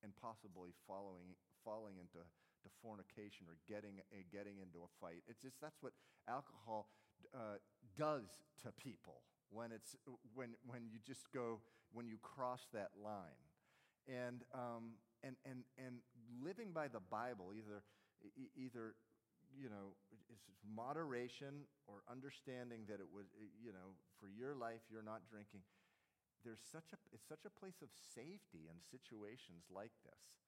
and 0.04 0.12
possibly 0.20 0.76
following, 0.84 1.40
falling 1.64 1.96
into 1.96 2.20
to 2.68 2.74
fornication 2.84 3.48
or 3.48 3.56
getting, 3.68 4.04
uh, 4.12 4.20
getting 4.28 4.60
into 4.60 4.84
a 4.84 4.92
fight. 5.00 5.24
It's 5.28 5.42
just 5.42 5.56
that's 5.64 5.80
what 5.80 5.96
alcohol 6.28 6.92
uh, 7.32 7.64
does 7.96 8.28
to 8.64 8.76
people 8.76 9.24
when, 9.50 9.72
it's, 9.72 9.96
when, 10.36 10.60
when 10.68 10.92
you 10.92 11.00
just 11.00 11.32
go, 11.32 11.64
when 11.96 12.08
you 12.08 12.20
cross 12.20 12.68
that 12.74 12.92
line. 13.00 13.40
And, 14.08 14.44
um, 14.54 15.00
and, 15.24 15.36
and, 15.48 15.64
and 15.80 16.04
living 16.44 16.72
by 16.72 16.88
the 16.88 17.00
Bible, 17.00 17.56
either, 17.56 17.84
either 18.56 18.96
you 19.56 19.70
know, 19.72 19.96
it's 20.28 20.44
moderation 20.64 21.64
or 21.88 22.04
understanding 22.12 22.84
that 22.92 23.00
it 23.00 23.08
was, 23.08 23.32
you 23.56 23.72
know, 23.72 23.96
for 24.20 24.28
your 24.28 24.56
life, 24.56 24.84
you're 24.92 25.06
not 25.06 25.24
drinking. 25.32 25.64
There's 26.44 26.64
such 26.72 26.92
a, 26.94 26.98
it's 27.12 27.28
such 27.28 27.48
a 27.48 27.54
place 27.54 27.80
of 27.82 27.90
safety 27.92 28.68
in 28.68 28.78
situations 28.84 29.68
like 29.72 29.96
this 30.04 30.47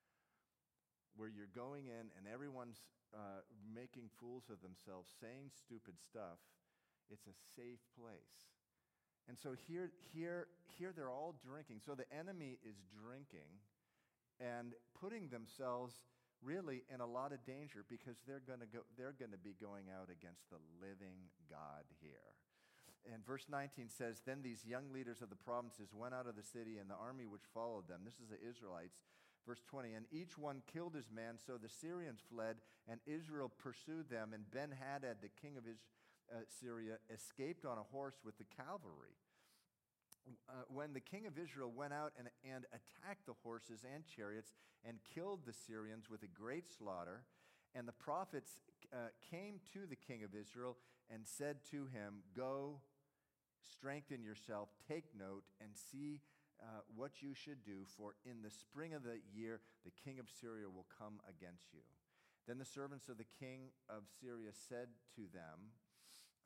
where 1.19 1.27
you're 1.27 1.51
going 1.51 1.91
in 1.91 2.08
and 2.15 2.23
everyone's 2.32 2.79
uh, 3.12 3.43
making 3.67 4.08
fools 4.15 4.47
of 4.47 4.63
themselves, 4.63 5.12
saying 5.19 5.51
stupid 5.51 5.99
stuff, 5.99 6.39
it's 7.12 7.27
a 7.27 7.36
safe 7.60 7.84
place. 7.99 8.55
And 9.27 9.36
so 9.36 9.51
here, 9.67 9.91
here, 10.15 10.47
here 10.79 10.95
they're 10.95 11.12
all 11.12 11.36
drinking. 11.43 11.84
So 11.84 11.91
the 11.91 12.08
enemy 12.08 12.55
is 12.63 12.79
drinking 12.88 13.51
and 14.39 14.71
putting 14.95 15.27
themselves 15.27 16.08
really 16.39 16.88
in 16.88 17.03
a 17.03 17.05
lot 17.05 17.36
of 17.36 17.43
danger 17.43 17.84
because 17.84 18.15
they're 18.23 18.41
going 18.47 18.63
to 18.63 18.71
go, 18.71 18.88
they're 18.95 19.13
going 19.13 19.36
to 19.36 19.43
be 19.43 19.60
going 19.60 19.91
out 19.91 20.08
against 20.08 20.47
the 20.47 20.63
living 20.79 21.27
God 21.51 21.84
here. 21.99 22.32
And 23.12 23.25
verse 23.25 23.47
19 23.51 23.91
says, 23.91 24.23
Then 24.23 24.39
these 24.39 24.63
young 24.63 24.91
leaders 24.95 25.21
of 25.21 25.29
the 25.29 25.39
provinces 25.39 25.91
went 25.91 26.15
out 26.15 26.27
of 26.27 26.36
the 26.36 26.43
city, 26.43 26.79
and 26.79 26.89
the 26.89 26.99
army 26.99 27.25
which 27.25 27.47
followed 27.53 27.88
them, 27.88 28.01
this 28.03 28.19
is 28.19 28.32
the 28.32 28.39
Israelites, 28.39 29.03
Verse 29.49 29.63
20, 29.65 29.95
and 29.95 30.05
each 30.12 30.38
one 30.38 30.62
killed 30.71 30.93
his 30.93 31.09
man, 31.09 31.33
so 31.43 31.57
the 31.57 31.73
Syrians 31.81 32.19
fled, 32.31 32.57
and 32.88 32.99
Israel 33.07 33.49
pursued 33.57 34.07
them, 34.07 34.29
and 34.31 34.45
Ben 34.51 34.69
Hadad, 34.69 35.17
the 35.23 35.33
king 35.41 35.57
of 35.57 35.63
uh, 35.65 36.41
Syria, 36.62 36.97
escaped 37.12 37.65
on 37.65 37.79
a 37.79 37.89
horse 37.91 38.13
with 38.23 38.38
the 38.38 38.43
cavalry. 38.55 39.17
Uh, 40.47 40.53
when 40.67 40.93
the 40.93 40.99
king 40.99 41.25
of 41.25 41.39
Israel 41.39 41.71
went 41.75 41.93
out 41.93 42.13
and, 42.19 42.27
and 42.45 42.65
attacked 42.69 43.25
the 43.25 43.33
horses 43.41 43.83
and 43.91 44.05
chariots 44.05 44.53
and 44.88 44.99
killed 45.15 45.39
the 45.47 45.53
Syrians 45.53 46.12
with 46.12 46.21
a 46.21 46.27
great 46.27 46.65
slaughter, 46.69 47.23
and 47.73 47.88
the 47.88 47.93
prophets 47.93 48.51
uh, 48.93 49.09
came 49.31 49.55
to 49.73 49.88
the 49.89 49.95
king 49.95 50.23
of 50.23 50.35
Israel 50.35 50.77
and 51.12 51.23
said 51.25 51.57
to 51.71 51.88
him, 51.88 52.21
Go, 52.38 52.81
strengthen 53.67 54.21
yourself, 54.21 54.69
take 54.88 55.05
note, 55.17 55.45
and 55.59 55.71
see 55.73 56.21
uh, 56.61 56.81
what 56.95 57.21
you 57.21 57.33
should 57.33 57.63
do, 57.63 57.85
for 57.97 58.15
in 58.25 58.41
the 58.41 58.51
spring 58.51 58.93
of 58.93 59.03
the 59.03 59.19
year 59.33 59.61
the 59.85 59.91
king 60.03 60.19
of 60.19 60.27
Syria 60.29 60.67
will 60.69 60.87
come 60.97 61.19
against 61.27 61.73
you. 61.73 61.81
Then 62.47 62.57
the 62.57 62.65
servants 62.65 63.09
of 63.09 63.17
the 63.17 63.29
king 63.39 63.71
of 63.89 64.03
Syria 64.19 64.51
said 64.67 64.87
to 65.15 65.21
them, 65.33 65.71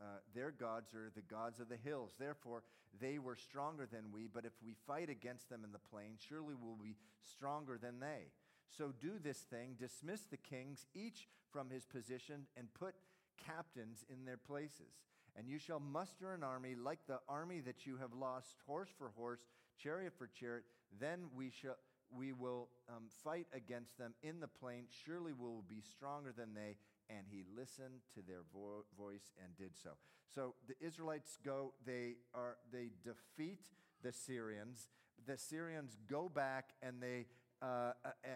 uh, 0.01 0.19
their 0.35 0.51
gods 0.51 0.93
are 0.93 1.11
the 1.15 1.21
gods 1.21 1.59
of 1.59 1.69
the 1.69 1.77
hills. 1.77 2.11
Therefore, 2.19 2.63
they 2.99 3.19
were 3.19 3.35
stronger 3.35 3.87
than 3.89 4.11
we, 4.11 4.27
but 4.27 4.45
if 4.45 4.53
we 4.63 4.75
fight 4.85 5.09
against 5.09 5.49
them 5.49 5.63
in 5.63 5.71
the 5.71 5.79
plain, 5.79 6.17
surely 6.17 6.55
we'll 6.59 6.75
be 6.75 6.95
stronger 7.21 7.77
than 7.81 7.99
they. 7.99 8.31
So 8.77 8.91
do 8.99 9.13
this 9.23 9.37
thing 9.37 9.75
dismiss 9.79 10.21
the 10.21 10.37
kings, 10.37 10.85
each 10.93 11.27
from 11.51 11.69
his 11.69 11.85
position, 11.85 12.47
and 12.57 12.73
put 12.73 12.95
captains 13.37 14.03
in 14.09 14.25
their 14.25 14.37
places. 14.37 15.01
And 15.35 15.47
you 15.47 15.57
shall 15.57 15.79
muster 15.79 16.33
an 16.33 16.43
army 16.43 16.75
like 16.75 16.99
the 17.07 17.19
army 17.27 17.61
that 17.61 17.85
you 17.85 17.97
have 17.97 18.13
lost, 18.13 18.55
horse 18.67 18.89
for 18.97 19.11
horse, 19.15 19.41
chariot 19.81 20.13
for 20.17 20.27
chariot. 20.27 20.65
Then 20.99 21.29
we 21.35 21.49
shall. 21.49 21.75
We 22.15 22.31
will 22.31 22.69
um, 22.89 23.05
fight 23.23 23.47
against 23.55 23.97
them 23.97 24.13
in 24.21 24.39
the 24.39 24.47
plain. 24.47 24.83
Surely 25.03 25.33
we 25.33 25.47
will 25.47 25.65
be 25.67 25.81
stronger 25.81 26.31
than 26.31 26.53
they, 26.53 26.77
and 27.09 27.25
he 27.27 27.43
listened 27.57 28.01
to 28.13 28.21
their 28.21 28.43
vo- 28.53 28.85
voice 28.95 29.31
and 29.43 29.57
did 29.57 29.71
so. 29.81 29.91
So 30.33 30.53
the 30.67 30.75
Israelites 30.85 31.39
go, 31.43 31.73
they, 31.85 32.17
are, 32.35 32.57
they 32.71 32.91
defeat 33.03 33.61
the 34.03 34.11
Syrians. 34.11 34.89
The 35.25 35.37
Syrians 35.37 35.97
go 36.07 36.29
back 36.29 36.73
and 36.83 37.01
they, 37.01 37.25
uh, 37.63 37.93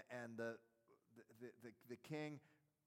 and 0.10 0.38
the, 0.38 0.56
the, 1.39 1.47
the, 1.63 1.69
the 1.89 1.97
king 1.97 2.39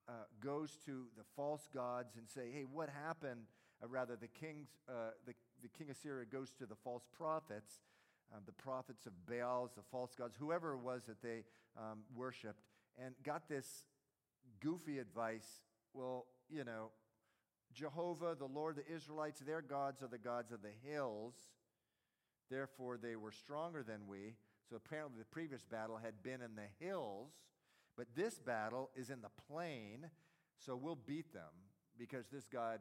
uh, 0.09 0.13
goes 0.41 0.77
to 0.87 1.05
the 1.17 1.25
false 1.37 1.69
gods 1.73 2.17
and 2.17 2.29
say, 2.29 2.51
hey, 2.53 2.65
what 2.65 2.89
happened? 2.89 3.43
Uh, 3.83 3.87
rather, 3.89 4.17
the, 4.17 4.29
king's, 4.29 4.69
uh, 4.89 5.11
the, 5.27 5.35
the 5.63 5.69
king 5.69 5.91
of 5.91 5.97
Syria 5.97 6.27
goes 6.27 6.51
to 6.59 6.67
the 6.67 6.75
false 6.75 7.05
prophets, 7.17 7.81
um, 8.35 8.43
the 8.47 8.53
prophets 8.53 9.07
of 9.07 9.13
Baals, 9.27 9.73
the 9.77 9.83
false 9.91 10.15
gods, 10.15 10.37
whoever 10.39 10.75
it 10.75 10.79
was 10.79 11.03
that 11.07 11.23
they 11.23 11.45
um, 11.79 12.01
worshiped, 12.15 12.63
and 13.03 13.15
got 13.25 13.49
this 13.49 13.85
goofy 14.61 14.99
advice 14.99 15.63
well, 15.93 16.27
you 16.49 16.65
know, 16.65 16.91
Jehovah, 17.75 18.35
the 18.39 18.47
Lord, 18.47 18.77
the 18.77 18.95
Israelites, 18.95 19.41
their 19.41 19.63
gods 19.63 20.03
are 20.03 20.09
the 20.09 20.19
gods 20.19 20.53
of 20.53 20.61
the 20.63 20.89
hills. 20.89 21.35
Therefore, 22.51 22.97
they 22.97 23.17
were 23.17 23.33
stronger 23.33 23.83
than 23.83 24.07
we. 24.09 24.35
So 24.69 24.77
apparently, 24.77 25.19
the 25.19 25.25
previous 25.25 25.65
battle 25.65 25.97
had 25.97 26.23
been 26.23 26.43
in 26.43 26.55
the 26.55 26.85
hills, 26.85 27.33
but 27.97 28.07
this 28.17 28.39
battle 28.39 28.91
is 28.97 29.11
in 29.11 29.21
the 29.21 29.31
plain. 29.49 30.07
So 30.65 30.77
we'll 30.77 30.99
beat 31.07 31.33
them 31.33 31.53
because 31.99 32.27
this 32.33 32.47
God 32.47 32.81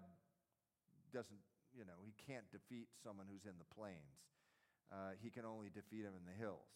doesn't, 1.13 1.39
you 1.75 1.85
know, 1.85 1.93
he 2.03 2.13
can't 2.31 2.49
defeat 2.51 2.88
someone 3.03 3.27
who's 3.31 3.45
in 3.45 3.57
the 3.57 3.75
plains. 3.75 3.95
Uh, 4.91 5.12
he 5.21 5.30
can 5.30 5.45
only 5.45 5.69
defeat 5.69 6.04
him 6.04 6.13
in 6.17 6.25
the 6.25 6.38
hills. 6.38 6.67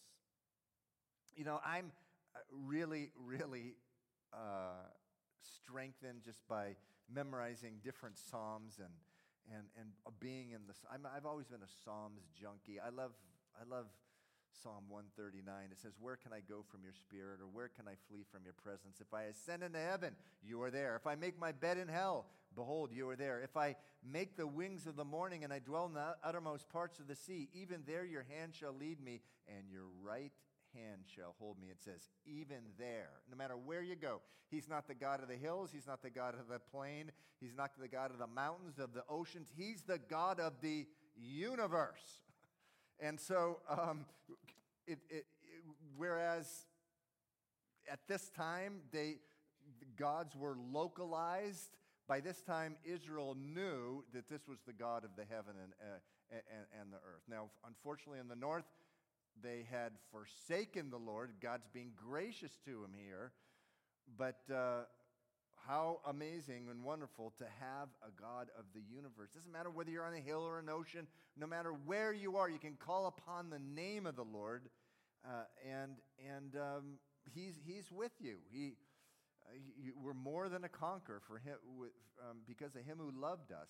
You 1.36 1.46
know, 1.46 1.60
I'm 1.66 1.92
uh, 2.36 2.40
really, 2.52 3.10
really 3.18 3.76
uh, 4.34 4.86
strengthened 5.42 6.22
just 6.24 6.48
by 6.48 6.76
memorizing 7.14 7.80
different 7.84 8.18
psalms 8.18 8.80
and 8.80 8.94
and 9.52 9.66
and 9.78 9.90
being 10.20 10.52
in 10.52 10.62
the. 10.68 10.74
i 10.90 10.96
have 11.14 11.26
always 11.26 11.48
been 11.48 11.64
a 11.64 11.74
psalms 11.84 12.22
junkie. 12.40 12.80
I 12.80 12.90
love 12.90 13.12
I 13.60 13.68
love 13.70 13.88
Psalm 14.62 14.86
139. 14.88 15.70
It 15.72 15.80
says, 15.80 15.94
"Where 16.00 16.16
can 16.16 16.32
I 16.32 16.40
go 16.40 16.64
from 16.64 16.84
your 16.84 16.94
spirit, 16.94 17.42
or 17.42 17.48
where 17.48 17.68
can 17.68 17.88
I 17.88 17.96
flee 18.08 18.24
from 18.32 18.44
your 18.44 18.54
presence? 18.54 19.02
If 19.02 19.14
I 19.14 19.24
ascend 19.24 19.64
into 19.64 19.80
heaven, 19.80 20.16
you 20.44 20.62
are 20.62 20.72
there. 20.72 20.96
If 20.96 21.08
I 21.08 21.16
make 21.16 21.40
my 21.40 21.52
bed 21.52 21.78
in 21.78 21.88
hell, 21.88 22.28
behold, 22.56 22.92
you 22.94 23.10
are 23.10 23.16
there. 23.16 23.42
If 23.42 23.58
I 23.58 23.76
make 24.04 24.38
the 24.38 24.48
wings 24.48 24.88
of 24.88 24.96
the 24.96 25.06
morning 25.06 25.44
and 25.44 25.54
I 25.54 25.60
dwell 25.60 25.86
in 25.86 25.94
the 25.94 26.16
uttermost 26.24 26.70
parts 26.70 27.00
of 27.00 27.08
the 27.08 27.16
sea, 27.16 27.50
even 27.54 27.84
there 27.86 28.06
your 28.06 28.24
hand 28.24 28.54
shall 28.56 28.74
lead 28.74 29.02
me, 29.02 29.22
and 29.48 29.70
your 29.72 29.88
right 30.02 30.32
hand 30.74 31.04
shall 31.16 31.36
hold 31.40 31.60
me. 31.60 31.68
It 31.70 31.82
says, 31.84 32.10
even 32.26 32.60
there, 32.78 33.10
no 33.30 33.38
matter 33.38 33.56
where 33.56 33.82
you 33.82 33.96
go. 33.96 34.22
He's 34.50 34.70
not 34.70 34.88
the 34.88 34.94
God 34.94 35.22
of 35.22 35.28
the 35.28 35.36
hills. 35.36 35.72
He's 35.74 35.88
not 35.88 36.02
the 36.02 36.10
God 36.10 36.36
of 36.40 36.48
the 36.48 36.60
plain. 36.60 37.12
He's 37.40 37.56
not 37.56 37.72
the 37.80 37.88
God 37.88 38.12
of 38.12 38.20
the 38.20 38.28
mountains, 38.28 38.80
of 38.80 38.94
the 38.94 39.04
oceans. 39.10 39.50
He's 39.56 39.82
the 39.82 40.00
God 40.10 40.40
of 40.40 40.54
the 40.62 40.88
universe. 41.16 42.20
And 43.00 43.20
so, 43.20 43.58
um, 43.68 44.06
it, 44.88 45.00
it, 45.10 45.16
it, 45.16 45.26
whereas 45.98 46.68
at 47.92 48.00
this 48.08 48.30
time, 48.30 48.82
they, 48.92 49.18
the 49.80 49.86
gods 49.98 50.36
were 50.36 50.56
localized. 50.72 51.72
By 52.08 52.20
this 52.20 52.42
time, 52.42 52.76
Israel 52.84 53.36
knew 53.40 54.04
that 54.14 54.28
this 54.30 54.48
was 54.48 54.60
the 54.66 54.74
God 54.74 55.06
of 55.06 55.12
the 55.16 55.24
heaven 55.30 55.56
and, 55.62 55.74
uh, 55.82 56.00
and, 56.32 56.82
and 56.82 56.92
the 56.92 56.98
earth. 56.98 57.24
Now, 57.30 57.50
unfortunately, 57.66 58.20
in 58.20 58.28
the 58.28 58.36
north, 58.36 58.66
they 59.42 59.66
had 59.72 59.94
forsaken 60.12 60.90
the 60.90 60.98
Lord. 60.98 61.32
God's 61.42 61.68
being 61.74 61.92
gracious 61.96 62.52
to 62.66 62.72
him 62.72 62.92
here. 62.94 63.32
But 64.18 64.42
uh, 64.54 64.82
how 65.68 66.02
amazing 66.08 66.68
and 66.70 66.84
wonderful 66.84 67.34
to 67.38 67.46
have 67.60 67.88
a 68.06 68.22
God 68.22 68.50
of 68.58 68.66
the 68.74 68.82
universe. 68.94 69.30
Doesn't 69.34 69.52
matter 69.52 69.70
whether 69.70 69.90
you're 69.90 70.06
on 70.06 70.14
a 70.14 70.20
hill 70.20 70.42
or 70.42 70.60
an 70.60 70.70
ocean, 70.70 71.08
no 71.38 71.48
matter 71.48 71.74
where 71.86 72.12
you 72.12 72.36
are, 72.36 72.50
you 72.50 72.60
can 72.60 72.76
call 72.76 73.08
upon 73.08 73.50
the 73.50 73.60
name 73.60 74.06
of 74.06 74.16
the 74.16 74.26
Lord, 74.26 74.64
uh, 75.26 75.44
and, 75.66 75.94
and 76.20 76.56
um, 76.56 76.84
he's, 77.34 77.56
he's 77.66 77.92
with 77.92 78.12
you. 78.20 78.38
He, 78.52 78.74
we're 80.02 80.14
more 80.14 80.50
than 80.50 80.64
a 80.64 80.70
conqueror 80.70 81.22
for 81.28 81.38
him, 81.38 81.56
um, 82.22 82.38
because 82.48 82.76
of 82.76 82.84
him 82.84 82.98
who 82.98 83.12
loved 83.20 83.52
us. 83.52 83.70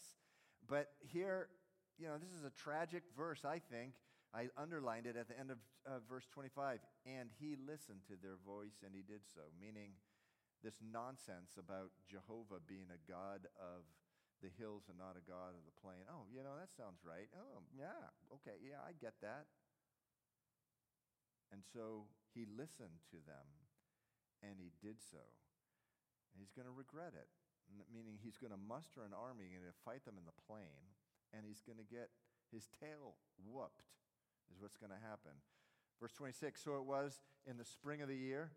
But 0.67 0.89
here, 0.99 1.49
you 1.97 2.07
know, 2.07 2.17
this 2.17 2.31
is 2.31 2.43
a 2.45 2.51
tragic 2.51 3.03
verse, 3.15 3.45
I 3.45 3.59
think 3.59 3.93
I 4.33 4.49
underlined 4.57 5.05
it 5.05 5.13
at 5.13 5.29
the 5.29 5.37
end 5.37 5.53
of 5.53 5.61
uh, 5.85 6.01
verse 6.09 6.25
25. 6.33 6.81
And 7.05 7.29
he 7.37 7.53
listened 7.53 8.01
to 8.09 8.17
their 8.17 8.41
voice 8.41 8.81
and 8.81 8.89
he 8.89 9.05
did 9.05 9.21
so, 9.29 9.53
meaning 9.61 9.93
this 10.65 10.81
nonsense 10.81 11.53
about 11.61 11.93
Jehovah 12.09 12.57
being 12.65 12.89
a 12.89 12.97
God 13.05 13.45
of 13.61 13.85
the 14.41 14.49
hills 14.57 14.89
and 14.89 14.97
not 14.97 15.13
a 15.15 15.23
God 15.23 15.53
of 15.53 15.61
the 15.69 15.75
plain. 15.77 16.01
Oh, 16.09 16.25
you 16.33 16.41
know, 16.41 16.57
that 16.57 16.73
sounds 16.73 17.05
right. 17.05 17.29
Oh, 17.37 17.61
yeah, 17.77 18.09
okay, 18.41 18.57
yeah, 18.57 18.81
I 18.81 18.97
get 18.97 19.13
that. 19.21 19.45
And 21.53 21.61
so 21.61 22.09
he 22.33 22.49
listened 22.49 23.05
to 23.13 23.21
them 23.21 23.45
and 24.41 24.57
he 24.57 24.73
did 24.81 24.97
so. 24.97 25.21
And 26.33 26.41
he's 26.41 26.53
going 26.53 26.67
to 26.67 26.73
regret 26.73 27.13
it, 27.13 27.29
meaning 27.93 28.17
he's 28.17 28.41
going 28.41 28.51
to 28.51 28.59
muster 28.59 29.05
an 29.05 29.13
army 29.13 29.53
and 29.53 29.61
fight 29.85 30.03
them 30.05 30.17
in 30.17 30.25
the 30.25 30.35
plain, 30.49 30.81
and 31.31 31.45
he's 31.45 31.61
going 31.61 31.77
to 31.77 31.87
get 31.87 32.09
his 32.49 32.69
tail 32.81 33.17
whooped 33.45 33.85
is 34.51 34.61
what's 34.61 34.77
going 34.77 34.91
to 34.91 35.01
happen. 35.01 35.31
Verse 35.99 36.13
26 36.13 36.61
So 36.61 36.77
it 36.77 36.85
was 36.85 37.21
in 37.47 37.57
the 37.57 37.65
spring 37.65 38.01
of 38.01 38.07
the 38.07 38.15
year, 38.15 38.51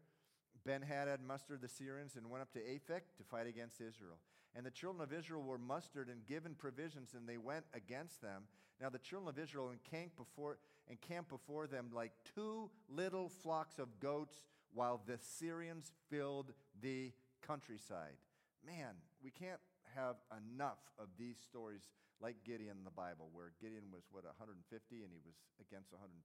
Ben 0.64 0.82
Hadad 0.82 1.20
mustered 1.26 1.60
the 1.60 1.68
Syrians 1.68 2.16
and 2.16 2.28
went 2.30 2.42
up 2.42 2.52
to 2.52 2.58
Aphek 2.58 3.02
to 3.16 3.24
fight 3.30 3.46
against 3.46 3.80
Israel. 3.80 4.18
And 4.54 4.64
the 4.64 4.70
children 4.70 5.02
of 5.02 5.12
Israel 5.12 5.42
were 5.42 5.58
mustered 5.58 6.08
and 6.08 6.24
given 6.26 6.54
provisions, 6.54 7.14
and 7.14 7.28
they 7.28 7.36
went 7.36 7.64
against 7.74 8.22
them. 8.22 8.44
Now 8.80 8.88
the 8.88 8.98
children 8.98 9.28
of 9.28 9.38
Israel 9.38 9.70
encamped 9.70 10.16
before, 10.16 10.58
encamped 10.88 11.30
before 11.30 11.66
them 11.66 11.90
like 11.92 12.12
two 12.34 12.70
little 12.88 13.28
flocks 13.28 13.78
of 13.78 14.00
goats, 14.00 14.40
while 14.72 15.00
the 15.06 15.18
Syrians 15.20 15.92
filled 16.10 16.52
the 16.80 17.12
countryside. 17.46 18.18
Man, 18.66 18.98
we 19.22 19.30
can't 19.30 19.62
have 19.94 20.16
enough 20.35 20.82
of 20.98 21.09
these 21.18 21.38
stories 21.38 21.87
like 22.20 22.37
Gideon 22.44 22.76
in 22.78 22.85
the 22.85 22.90
Bible, 22.90 23.30
where 23.32 23.52
Gideon 23.61 23.92
was, 23.92 24.02
what, 24.11 24.24
150 24.24 24.59
and 25.02 25.12
he 25.12 25.20
was 25.22 25.37
against 25.61 25.92
120,000 25.92 26.18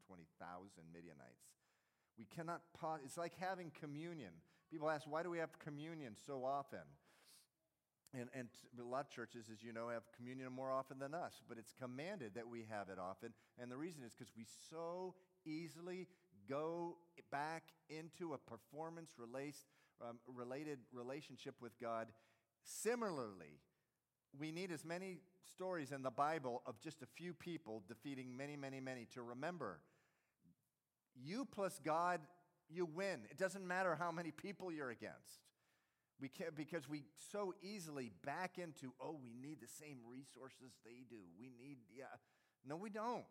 Midianites. 0.90 1.46
We 2.18 2.26
cannot, 2.26 2.62
pause. 2.74 3.00
it's 3.04 3.18
like 3.18 3.34
having 3.40 3.72
communion. 3.80 4.32
People 4.72 4.90
ask, 4.90 5.06
why 5.08 5.24
do 5.24 5.30
we 5.30 5.40
have 5.40 5.58
communion 5.60 6.16
so 6.16 6.44
often? 6.44 6.84
And, 8.14 8.28
and 8.34 8.50
a 8.80 8.84
lot 8.84 9.06
of 9.06 9.10
churches, 9.10 9.46
as 9.52 9.64
you 9.64 9.72
know, 9.72 9.88
have 9.88 10.04
communion 10.16 10.52
more 10.52 10.72
often 10.72 11.00
than 11.00 11.14
us, 11.14 11.42
but 11.48 11.58
it's 11.58 11.74
commanded 11.80 12.36
that 12.36 12.48
we 12.48 12.66
have 12.70 12.90
it 12.90 13.00
often. 13.00 13.32
And 13.58 13.72
the 13.72 13.78
reason 13.78 14.04
is 14.04 14.14
because 14.14 14.32
we 14.36 14.46
so 14.70 15.16
easily 15.46 16.08
go 16.50 16.98
back 17.32 17.64
into 17.90 18.34
a 18.34 18.38
performance 18.38 19.12
um, 20.08 20.18
related 20.28 20.80
relationship 20.92 21.56
with 21.62 21.80
God. 21.80 22.08
Similarly, 22.64 23.60
we 24.38 24.52
need 24.52 24.72
as 24.72 24.86
many 24.86 25.18
stories 25.54 25.92
in 25.92 26.04
the 26.04 26.12
Bible 26.12 26.62
of 26.66 26.80
just 26.80 27.02
a 27.02 27.06
few 27.06 27.34
people 27.34 27.84
defeating 27.88 28.36
many, 28.36 28.56
many, 28.56 28.80
many 28.80 29.08
to 29.14 29.22
remember. 29.22 29.80
You 31.16 31.46
plus 31.46 31.80
God, 31.84 32.22
you 32.70 32.86
win. 32.86 33.22
It 33.30 33.38
doesn't 33.38 33.68
matter 33.68 33.96
how 33.96 34.12
many 34.12 34.32
people 34.32 34.72
you're 34.72 34.92
against. 34.92 35.42
We 36.20 36.30
can't, 36.30 36.56
because 36.56 36.88
we 36.88 37.04
so 37.32 37.54
easily 37.62 38.12
back 38.24 38.58
into, 38.58 38.94
oh, 39.02 39.18
we 39.24 39.34
need 39.34 39.60
the 39.60 39.68
same 39.68 39.98
resources 40.08 40.72
they 40.86 41.04
do. 41.10 41.18
We 41.40 41.50
need, 41.50 41.78
yeah. 41.96 42.06
No, 42.66 42.76
we 42.76 42.92
don't. 42.92 43.26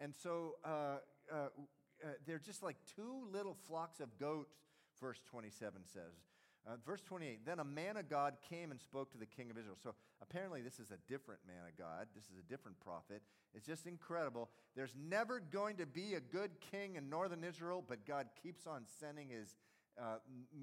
And 0.00 0.14
so 0.14 0.56
uh, 0.64 0.98
uh, 1.30 1.36
uh, 1.36 2.08
they're 2.26 2.38
just 2.38 2.62
like 2.62 2.76
two 2.94 3.26
little 3.30 3.56
flocks 3.68 4.00
of 4.00 4.18
goats, 4.18 4.56
verse 5.00 5.20
27 5.30 5.82
says. 5.84 6.24
Uh, 6.66 6.72
verse 6.84 7.00
28 7.02 7.46
Then 7.46 7.60
a 7.60 7.64
man 7.64 7.96
of 7.96 8.08
God 8.08 8.34
came 8.48 8.70
and 8.70 8.80
spoke 8.80 9.12
to 9.12 9.18
the 9.18 9.26
king 9.26 9.50
of 9.50 9.58
Israel. 9.58 9.76
So 9.80 9.94
apparently, 10.20 10.62
this 10.62 10.80
is 10.80 10.90
a 10.90 10.98
different 11.08 11.40
man 11.46 11.62
of 11.68 11.78
God. 11.78 12.08
This 12.14 12.24
is 12.24 12.38
a 12.38 12.50
different 12.50 12.80
prophet. 12.80 13.22
It's 13.54 13.66
just 13.66 13.86
incredible. 13.86 14.50
There's 14.74 14.94
never 15.08 15.40
going 15.40 15.76
to 15.76 15.86
be 15.86 16.14
a 16.14 16.20
good 16.20 16.50
king 16.70 16.96
in 16.96 17.08
northern 17.08 17.44
Israel, 17.44 17.84
but 17.86 18.04
God 18.06 18.26
keeps 18.42 18.66
on 18.66 18.82
sending 19.00 19.28
his 19.28 19.54
uh, 20.00 20.16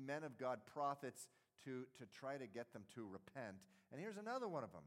men 0.06 0.24
of 0.24 0.38
God 0.38 0.60
prophets 0.66 1.28
to, 1.64 1.86
to 1.98 2.06
try 2.12 2.38
to 2.38 2.48
get 2.48 2.74
them 2.74 2.84
to 2.96 3.08
repent. 3.08 3.56
And 3.92 4.02
here's 4.02 4.18
another 4.18 4.48
one 4.48 4.64
of 4.64 4.72
them. 4.72 4.84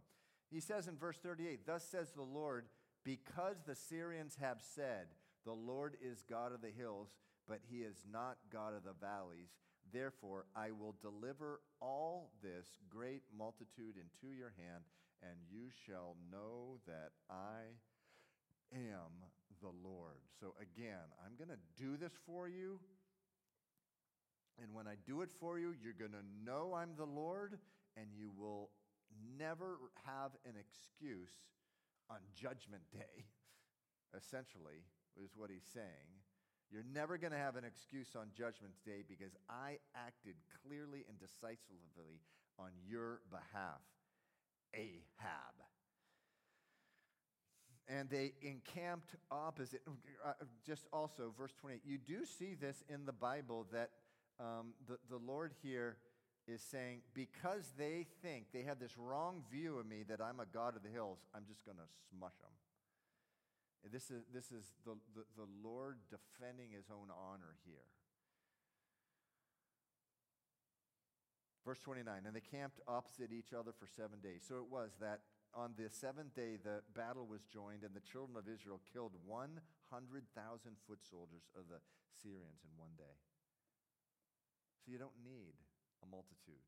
He 0.51 0.61
says 0.61 0.87
in 0.87 0.97
verse 0.97 1.19
38 1.19 1.67
Thus 1.67 1.85
says 1.85 2.13
the 2.13 2.23
Lord, 2.23 2.67
because 3.05 3.57
the 3.67 3.75
Syrians 3.75 4.37
have 4.41 4.59
said, 4.75 5.07
The 5.45 5.53
Lord 5.53 5.97
is 6.03 6.25
God 6.29 6.53
of 6.53 6.61
the 6.61 6.71
hills, 6.71 7.09
but 7.49 7.61
he 7.69 7.79
is 7.79 8.05
not 8.11 8.37
God 8.53 8.75
of 8.75 8.85
the 8.85 8.95
valleys. 9.01 9.51
Therefore, 9.93 10.47
I 10.57 10.71
will 10.71 10.97
deliver 11.01 11.61
all 11.81 12.33
this 12.43 12.67
great 12.89 13.23
multitude 13.37 13.95
into 13.97 14.35
your 14.35 14.53
hand, 14.59 14.85
and 15.23 15.39
you 15.51 15.69
shall 15.87 16.17
know 16.31 16.79
that 16.87 17.13
I 17.31 17.79
am 18.75 19.13
the 19.63 19.71
Lord. 19.89 20.19
So, 20.41 20.55
again, 20.61 21.07
I'm 21.25 21.37
going 21.37 21.57
to 21.57 21.83
do 21.83 21.97
this 21.97 22.13
for 22.27 22.49
you. 22.49 22.81
And 24.61 24.73
when 24.75 24.87
I 24.87 24.95
do 25.07 25.23
it 25.23 25.31
for 25.39 25.59
you, 25.59 25.75
you're 25.83 25.93
going 25.93 26.13
to 26.13 26.45
know 26.45 26.75
I'm 26.75 26.97
the 26.97 27.05
Lord, 27.05 27.59
and 27.97 28.07
you 28.17 28.31
will 28.37 28.71
never 29.39 29.79
have 30.05 30.33
an 30.45 30.55
excuse 30.59 31.33
on 32.11 32.19
Judgment 32.35 32.83
Day, 32.93 33.25
essentially, 34.17 34.83
is 35.23 35.31
what 35.37 35.51
he's 35.51 35.67
saying. 35.73 36.26
You're 36.71 36.85
never 36.93 37.17
going 37.19 37.33
to 37.33 37.39
have 37.39 37.57
an 37.57 37.65
excuse 37.65 38.09
on 38.17 38.27
Judgment 38.37 38.75
Day 38.85 39.05
because 39.09 39.33
I 39.49 39.79
acted 39.95 40.35
clearly 40.63 41.05
and 41.09 41.19
decisively 41.19 42.21
on 42.59 42.71
your 42.89 43.21
behalf. 43.31 43.81
Ahab. 44.75 45.55
And 47.89 48.11
they 48.11 48.33
encamped 48.43 49.15
opposite. 49.31 49.83
Uh, 50.25 50.33
just 50.67 50.87
also, 50.93 51.33
verse 51.39 51.53
28. 51.61 51.83
You 51.85 51.99
do 51.99 52.25
see 52.25 52.55
this 52.55 52.83
in 52.89 53.07
the 53.07 53.13
Bible 53.13 53.67
that 53.73 53.91
um, 54.41 54.75
the, 54.89 54.99
the 55.09 55.19
Lord 55.25 55.53
here 55.63 55.97
is 56.49 56.63
saying, 56.63 57.03
because 57.15 57.73
they 57.79 58.07
think, 58.23 58.47
they 58.53 58.63
have 58.63 58.79
this 58.79 58.97
wrong 58.99 59.43
view 59.51 59.79
of 59.79 59.87
me 59.87 60.05
that 60.09 60.21
I'm 60.21 60.41
a 60.41 60.47
God 60.47 60.77
of 60.77 60.83
the 60.83 60.89
hills, 60.89 61.19
I'm 61.35 61.45
just 61.47 61.65
going 61.65 61.77
to 61.77 61.89
smush 62.11 62.37
them. 62.41 62.51
This 63.93 64.11
is, 64.11 64.25
this 64.33 64.51
is 64.51 64.73
the, 64.85 64.97
the, 65.15 65.25
the 65.37 65.49
Lord 65.63 65.99
defending 66.11 66.71
his 66.71 66.91
own 66.91 67.09
honor 67.11 67.55
here. 67.65 67.87
Verse 71.67 71.83
29 71.83 72.07
And 72.27 72.35
they 72.35 72.41
camped 72.41 72.79
opposite 72.87 73.35
each 73.35 73.51
other 73.51 73.75
for 73.75 73.91
seven 73.91 74.23
days. 74.23 74.47
So 74.47 74.63
it 74.63 74.71
was 74.71 74.95
that 75.03 75.27
on 75.51 75.75
the 75.75 75.91
seventh 75.91 76.35
day 76.35 76.63
the 76.63 76.87
battle 76.95 77.27
was 77.27 77.43
joined, 77.51 77.83
and 77.83 77.91
the 77.91 78.07
children 78.07 78.39
of 78.39 78.47
Israel 78.47 78.81
killed 78.93 79.19
100,000 79.27 79.59
foot 80.87 81.03
soldiers 81.03 81.51
of 81.59 81.67
the 81.67 81.83
Syrians 82.23 82.63
in 82.63 82.71
one 82.79 82.95
day. 82.95 83.19
So 84.85 84.95
you 84.95 84.99
don't 85.03 85.19
need 85.27 85.59
a 86.03 86.07
multitude. 86.07 86.63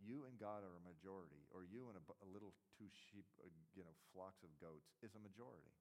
You 0.00 0.24
and 0.24 0.40
God 0.40 0.64
are 0.64 0.76
a 0.80 0.84
majority, 0.88 1.44
or 1.52 1.60
you 1.60 1.92
and 1.92 2.00
a, 2.00 2.04
a 2.24 2.28
little 2.32 2.56
two 2.80 2.88
sheep, 2.88 3.28
uh, 3.44 3.52
you 3.76 3.84
know, 3.84 3.92
flocks 4.16 4.40
of 4.40 4.50
goats 4.56 4.96
is 5.04 5.12
a 5.12 5.20
majority. 5.20 5.76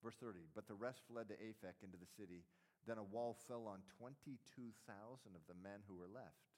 Verse 0.00 0.16
30, 0.24 0.40
but 0.56 0.64
the 0.64 0.78
rest 0.78 1.04
fled 1.04 1.28
to 1.28 1.36
Aphek 1.36 1.84
into 1.84 2.00
the 2.00 2.08
city. 2.16 2.48
Then 2.86 2.96
a 2.96 3.04
wall 3.04 3.36
fell 3.44 3.68
on 3.68 3.84
22,000 4.00 4.72
of 5.36 5.44
the 5.44 5.58
men 5.60 5.84
who 5.84 5.98
were 6.00 6.08
left. 6.08 6.48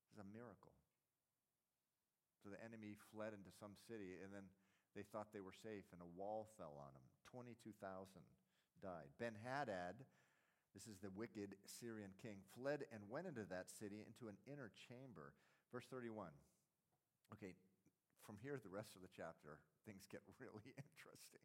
This 0.00 0.16
is 0.16 0.22
a 0.24 0.32
miracle. 0.32 0.72
So 2.40 2.48
the 2.48 2.62
enemy 2.64 2.96
fled 3.12 3.36
into 3.36 3.52
some 3.52 3.76
city, 3.90 4.16
and 4.24 4.32
then 4.32 4.46
they 4.96 5.04
thought 5.04 5.34
they 5.36 5.44
were 5.44 5.52
safe, 5.52 5.84
and 5.92 6.00
a 6.00 6.08
wall 6.16 6.48
fell 6.56 6.80
on 6.80 6.96
them. 6.96 7.04
22,000 7.30 7.76
died. 8.82 9.10
Ben 9.18 9.36
Hadad, 9.44 9.96
this 10.74 10.86
is 10.86 10.98
the 11.02 11.10
wicked 11.10 11.56
Syrian 11.66 12.10
king, 12.22 12.38
fled 12.56 12.84
and 12.92 13.02
went 13.10 13.26
into 13.26 13.44
that 13.50 13.68
city 13.68 14.04
into 14.06 14.28
an 14.28 14.36
inner 14.46 14.70
chamber. 14.88 15.34
Verse 15.72 15.86
31. 15.90 16.28
Okay, 17.34 17.52
from 18.24 18.36
here, 18.42 18.60
the 18.62 18.72
rest 18.72 18.96
of 18.96 19.02
the 19.02 19.12
chapter, 19.12 19.60
things 19.84 20.08
get 20.10 20.22
really 20.40 20.72
interesting. 20.76 21.44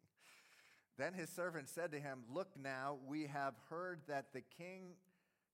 Then 0.96 1.12
his 1.12 1.28
servant 1.28 1.68
said 1.68 1.92
to 1.92 2.00
him, 2.00 2.24
Look 2.32 2.48
now, 2.56 2.96
we 3.06 3.26
have 3.26 3.54
heard 3.68 4.00
that 4.08 4.32
the 4.32 4.42
king 4.56 4.96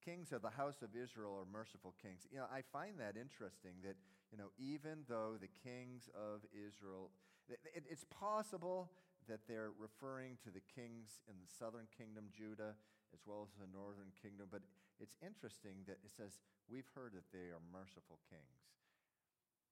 kings 0.05 0.33
of 0.33 0.41
the 0.41 0.51
house 0.51 0.81
of 0.83 0.97
Israel 0.97 1.37
are 1.37 1.45
merciful 1.53 1.95
kings. 2.01 2.27
You 2.33 2.39
know, 2.39 2.49
I 2.51 2.63
find 2.73 2.99
that 2.99 3.21
interesting 3.21 3.85
that, 3.85 3.97
you 4.33 4.39
know, 4.39 4.49
even 4.59 5.05
though 5.09 5.37
the 5.39 5.53
kings 5.63 6.09
of 6.15 6.41
Israel, 6.57 7.11
it, 7.49 7.85
it's 7.89 8.05
possible 8.09 8.91
that 9.29 9.45
they're 9.49 9.75
referring 9.77 10.41
to 10.47 10.51
the 10.51 10.65
kings 10.65 11.21
in 11.29 11.37
the 11.41 11.51
southern 11.51 11.91
kingdom, 11.93 12.31
Judah, 12.33 12.79
as 13.13 13.23
well 13.27 13.45
as 13.45 13.53
the 13.59 13.71
northern 13.71 14.15
kingdom. 14.17 14.49
But 14.49 14.65
it's 15.03 15.19
interesting 15.21 15.85
that 15.89 16.01
it 16.05 16.13
says, 16.13 16.41
we've 16.71 16.89
heard 16.95 17.13
that 17.19 17.29
they 17.35 17.53
are 17.53 17.63
merciful 17.73 18.21
kings. 18.29 18.61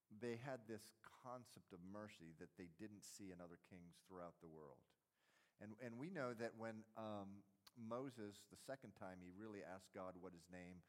They 0.09 0.41
had 0.41 0.65
this 0.65 0.89
concept 1.05 1.73
of 1.77 1.81
mercy 1.85 2.33
that 2.41 2.53
they 2.57 2.73
didn't 2.81 3.05
see 3.05 3.29
in 3.29 3.45
other 3.45 3.61
kings 3.69 4.01
throughout 4.09 4.41
the 4.41 4.49
world. 4.49 4.81
And, 5.61 5.77
and 5.83 6.01
we 6.01 6.09
know 6.09 6.33
that 6.39 6.55
when 6.57 6.87
um, 6.97 7.45
Moses, 7.77 8.47
the 8.49 8.59
second 8.59 8.97
time 8.97 9.21
he 9.21 9.35
really 9.35 9.61
asked 9.61 9.93
God 9.93 10.17
what 10.17 10.33
his 10.33 10.47
name 10.49 10.81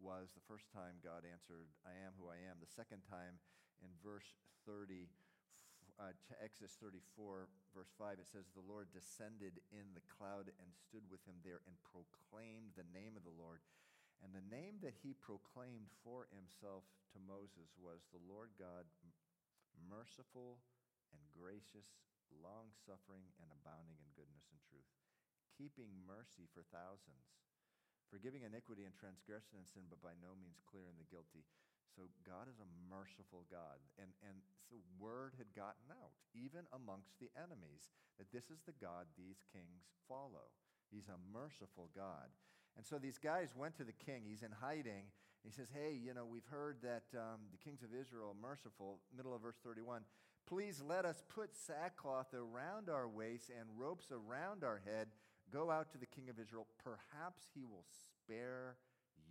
was. 0.00 0.32
The 0.32 0.44
first 0.44 0.68
time 0.72 1.00
God 1.00 1.24
answered, 1.24 1.68
I 1.84 1.96
am 2.04 2.12
who 2.20 2.28
I 2.28 2.40
am. 2.48 2.60
The 2.60 2.68
second 2.68 3.04
time 3.08 3.40
in 3.80 3.88
verse 4.04 4.28
30, 4.68 5.08
uh, 5.96 6.12
Exodus 6.44 6.76
34, 6.78 7.48
verse 7.72 7.92
5, 7.96 8.20
it 8.20 8.28
says, 8.28 8.48
The 8.52 8.64
Lord 8.64 8.92
descended 8.92 9.60
in 9.72 9.96
the 9.96 10.04
cloud 10.06 10.52
and 10.60 10.70
stood 10.72 11.08
with 11.08 11.24
him 11.24 11.40
there 11.40 11.64
and 11.64 11.76
proclaimed 11.88 12.76
the 12.76 12.88
name 12.92 13.16
of 13.16 13.24
the 13.24 13.32
Lord. 13.32 13.64
And 14.20 14.32
the 14.32 14.44
name 14.48 14.80
that 14.80 14.96
he 15.00 15.12
proclaimed 15.16 15.92
for 16.00 16.28
himself 16.32 16.88
to 17.12 17.18
Moses 17.20 17.72
was 17.76 18.04
the 18.08 18.22
Lord 18.24 18.52
God, 18.56 18.88
merciful 19.76 20.60
and 21.12 21.20
gracious, 21.32 21.88
long 22.32 22.72
suffering, 22.84 23.28
and 23.40 23.52
abounding 23.52 24.00
in 24.00 24.08
goodness 24.16 24.48
and 24.52 24.60
truth 24.64 24.88
keeping 25.56 25.88
mercy 26.04 26.44
for 26.52 26.68
thousands, 26.68 27.32
forgiving 28.12 28.44
iniquity 28.44 28.84
and 28.84 28.92
transgression 28.92 29.56
and 29.56 29.64
sin, 29.64 29.88
but 29.88 30.04
by 30.04 30.12
no 30.20 30.36
means 30.36 30.60
clearing 30.68 31.00
the 31.00 31.08
guilty. 31.08 31.48
So 31.96 32.12
God 32.28 32.52
is 32.52 32.60
a 32.60 32.68
merciful 32.92 33.48
God. 33.48 33.80
And, 33.96 34.12
and 34.20 34.44
the 34.68 34.84
word 35.00 35.32
had 35.40 35.48
gotten 35.56 35.88
out, 35.88 36.12
even 36.36 36.68
amongst 36.76 37.16
the 37.16 37.32
enemies, 37.32 37.88
that 38.20 38.28
this 38.28 38.52
is 38.52 38.60
the 38.68 38.76
God 38.76 39.08
these 39.16 39.40
kings 39.48 39.88
follow. 40.04 40.52
He's 40.92 41.08
a 41.08 41.18
merciful 41.32 41.88
God. 41.96 42.28
And 42.76 42.84
so 42.84 43.00
these 43.00 43.16
guys 43.16 43.56
went 43.56 43.80
to 43.80 43.88
the 43.88 43.96
king. 43.96 44.28
He's 44.28 44.44
in 44.44 44.52
hiding. 44.52 45.08
He 45.40 45.50
says, 45.50 45.72
Hey, 45.72 45.96
you 45.96 46.12
know, 46.12 46.28
we've 46.28 46.46
heard 46.52 46.84
that 46.84 47.08
um, 47.16 47.48
the 47.50 47.58
kings 47.58 47.80
of 47.80 47.96
Israel 47.96 48.36
are 48.36 48.40
merciful. 48.48 49.00
Middle 49.16 49.34
of 49.34 49.40
verse 49.40 49.56
31. 49.64 50.04
Please 50.44 50.84
let 50.84 51.08
us 51.08 51.24
put 51.32 51.56
sackcloth 51.56 52.30
around 52.36 52.92
our 52.92 53.08
waist 53.08 53.50
and 53.50 53.66
ropes 53.74 54.12
around 54.12 54.62
our 54.62 54.82
head 54.84 55.08
Go 55.52 55.70
out 55.70 55.90
to 55.92 55.98
the 55.98 56.06
king 56.06 56.28
of 56.28 56.40
Israel. 56.40 56.66
Perhaps 56.82 57.42
he 57.54 57.64
will 57.64 57.84
spare 58.10 58.76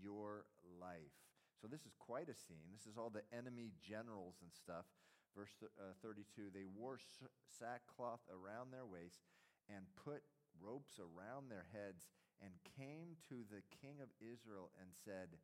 your 0.01 0.45
life. 0.80 1.24
So, 1.65 1.73
this 1.73 1.89
is 1.89 1.97
quite 1.97 2.30
a 2.30 2.38
scene. 2.38 2.69
This 2.69 2.86
is 2.86 2.93
all 2.93 3.10
the 3.10 3.25
enemy 3.34 3.73
generals 3.82 4.38
and 4.45 4.54
stuff. 4.54 4.86
Verse 5.34 5.49
uh, 5.65 5.97
32 5.97 6.54
They 6.54 6.69
wore 6.69 7.01
sackcloth 7.41 8.21
around 8.30 8.69
their 8.69 8.86
waist 8.86 9.25
and 9.65 9.89
put 9.97 10.21
ropes 10.62 11.01
around 11.01 11.49
their 11.49 11.65
heads 11.73 12.06
and 12.38 12.54
came 12.78 13.17
to 13.34 13.41
the 13.49 13.65
king 13.82 13.97
of 13.97 14.13
Israel 14.21 14.69
and 14.78 14.93
said, 14.93 15.41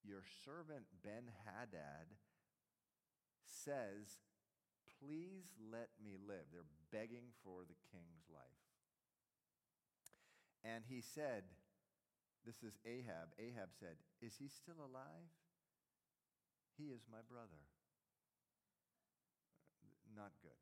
Your 0.00 0.24
servant 0.24 0.88
Ben 1.04 1.28
Hadad 1.44 2.16
says, 3.44 4.24
Please 4.88 5.52
let 5.60 5.92
me 6.00 6.16
live. 6.16 6.48
They're 6.48 6.72
begging 6.88 7.28
for 7.44 7.68
the 7.68 7.76
king's 7.92 8.24
life. 8.32 8.64
And 10.64 10.88
he 10.88 11.04
said, 11.04 11.44
This 12.40 12.64
is 12.64 12.80
Ahab. 12.88 13.36
Ahab 13.36 13.76
said, 13.76 14.00
Is 14.24 14.40
he 14.40 14.48
still 14.48 14.80
alive? 14.80 15.28
He 16.76 16.92
is 16.92 17.04
my 17.10 17.20
brother. 17.28 17.60
Not 20.12 20.32
good. 20.44 20.60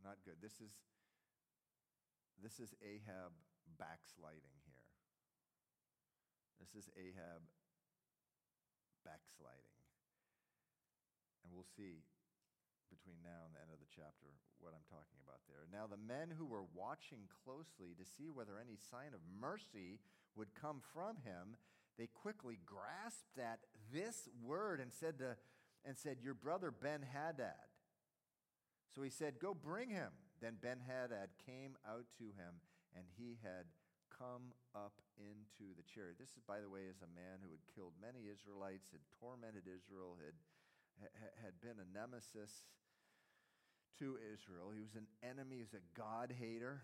Not 0.00 0.18
good. 0.24 0.40
This 0.40 0.60
is, 0.60 0.72
this 2.40 2.58
is 2.58 2.72
Ahab 2.80 3.32
backsliding 3.76 4.56
here. 4.64 4.88
This 6.58 6.72
is 6.74 6.88
Ahab 6.96 7.44
backsliding. 9.04 9.76
And 11.44 11.52
we'll 11.52 11.68
see 11.76 12.02
between 12.88 13.18
now 13.24 13.48
and 13.48 13.52
the 13.56 13.62
end 13.64 13.72
of 13.72 13.80
the 13.80 13.90
chapter 13.90 14.36
what 14.60 14.76
I'm 14.76 14.86
talking 14.86 15.18
about 15.24 15.42
there. 15.48 15.66
Now, 15.72 15.88
the 15.90 15.98
men 15.98 16.30
who 16.30 16.44
were 16.44 16.68
watching 16.76 17.26
closely 17.42 17.96
to 17.96 18.06
see 18.06 18.30
whether 18.30 18.60
any 18.60 18.76
sign 18.76 19.16
of 19.16 19.24
mercy 19.24 19.98
would 20.36 20.54
come 20.54 20.84
from 20.92 21.18
him, 21.24 21.58
they 21.98 22.08
quickly 22.08 22.60
grasped 22.64 23.40
at 23.40 23.64
this 23.92 24.28
word 24.42 24.80
and 24.80 24.92
said, 24.92 25.18
to, 25.18 25.36
and 25.84 25.96
said 25.98 26.18
Your 26.22 26.34
brother 26.34 26.70
Ben 26.70 27.02
Hadad. 27.02 27.68
So 28.94 29.02
he 29.02 29.10
said, 29.10 29.38
Go 29.40 29.54
bring 29.54 29.90
him. 29.90 30.10
Then 30.40 30.58
Ben 30.60 30.82
Hadad 30.82 31.30
came 31.46 31.78
out 31.86 32.10
to 32.18 32.34
him, 32.34 32.58
and 32.96 33.06
he 33.14 33.38
had 33.42 33.70
come 34.10 34.52
up 34.74 34.98
into 35.16 35.70
the 35.78 35.86
chariot. 35.86 36.18
This, 36.18 36.34
is, 36.34 36.42
by 36.44 36.58
the 36.58 36.68
way, 36.68 36.90
is 36.90 37.00
a 37.00 37.14
man 37.14 37.40
who 37.40 37.54
had 37.54 37.62
killed 37.70 37.94
many 38.02 38.26
Israelites, 38.26 38.90
had 38.90 39.02
tormented 39.22 39.70
Israel, 39.70 40.18
had, 40.18 40.36
had 41.40 41.56
been 41.62 41.78
a 41.78 41.88
nemesis 41.88 42.66
to 44.02 44.18
Israel. 44.18 44.74
He 44.74 44.82
was 44.82 44.98
an 44.98 45.08
enemy, 45.22 45.62
he 45.62 45.66
was 45.66 45.78
a 45.78 45.84
God 45.94 46.34
hater. 46.34 46.82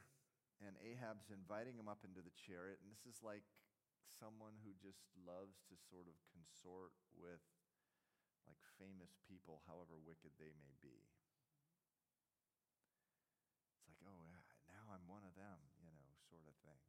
And 0.59 0.75
Ahab's 0.83 1.31
inviting 1.31 1.79
him 1.79 1.87
up 1.87 2.03
into 2.03 2.19
the 2.19 2.35
chariot. 2.35 2.83
And 2.83 2.91
this 2.91 3.07
is 3.07 3.23
like 3.23 3.47
someone 4.17 4.57
who 4.65 4.73
just 4.81 5.05
loves 5.15 5.61
to 5.69 5.77
sort 5.77 6.09
of 6.09 6.17
consort 6.33 6.97
with 7.13 7.45
like 8.49 8.61
famous 8.81 9.13
people, 9.29 9.61
however 9.69 10.01
wicked 10.01 10.33
they 10.41 10.57
may 10.57 10.75
be. 10.81 11.05
It's 13.77 13.85
like, 13.85 14.01
oh, 14.09 14.25
now 14.73 14.85
I'm 14.89 15.05
one 15.05 15.29
of 15.29 15.37
them, 15.37 15.61
you 15.85 15.93
know, 15.93 16.09
sort 16.33 16.49
of 16.49 16.57
thing. 16.65 16.81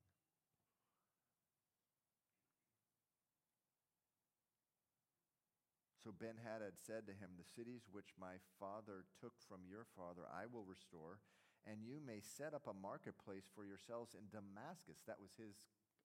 So 5.99 6.15
Ben 6.15 6.39
Hadad 6.39 6.79
said 6.79 7.05
to 7.05 7.13
him, 7.13 7.35
The 7.35 7.45
cities 7.45 7.91
which 7.91 8.15
my 8.15 8.39
father 8.57 9.03
took 9.19 9.35
from 9.45 9.67
your 9.67 9.83
father 9.83 10.23
I 10.25 10.47
will 10.47 10.63
restore, 10.63 11.19
and 11.67 11.83
you 11.83 11.99
may 11.99 12.23
set 12.23 12.55
up 12.55 12.65
a 12.65 12.73
marketplace 12.73 13.51
for 13.51 13.67
yourselves 13.67 14.15
in 14.15 14.31
Damascus. 14.31 15.03
That 15.05 15.19
was 15.19 15.35
his 15.35 15.59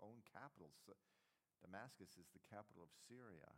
own 0.05 0.21
capital. 0.29 0.77
So 0.85 0.93
Damascus 1.65 2.13
is 2.21 2.29
the 2.37 2.45
capital 2.53 2.85
of 2.85 2.93
Syria. 3.09 3.49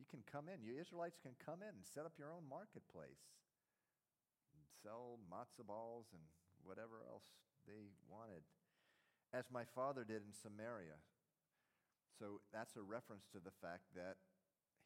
You 0.00 0.08
can 0.08 0.24
come 0.24 0.48
in, 0.48 0.64
you 0.64 0.80
Israelites 0.80 1.20
can 1.20 1.36
come 1.36 1.60
in 1.60 1.76
and 1.76 1.84
set 1.84 2.08
up 2.08 2.16
your 2.16 2.32
own 2.32 2.48
marketplace 2.48 3.28
sell 4.82 5.18
matzah 5.26 5.66
balls 5.66 6.06
and 6.14 6.22
whatever 6.62 7.02
else 7.06 7.26
they 7.66 7.90
wanted, 8.06 8.46
as 9.34 9.50
my 9.50 9.66
father 9.66 10.06
did 10.06 10.22
in 10.22 10.32
Samaria. 10.32 10.96
So 12.18 12.40
that's 12.50 12.74
a 12.74 12.82
reference 12.82 13.26
to 13.34 13.38
the 13.42 13.54
fact 13.62 13.94
that 13.94 14.18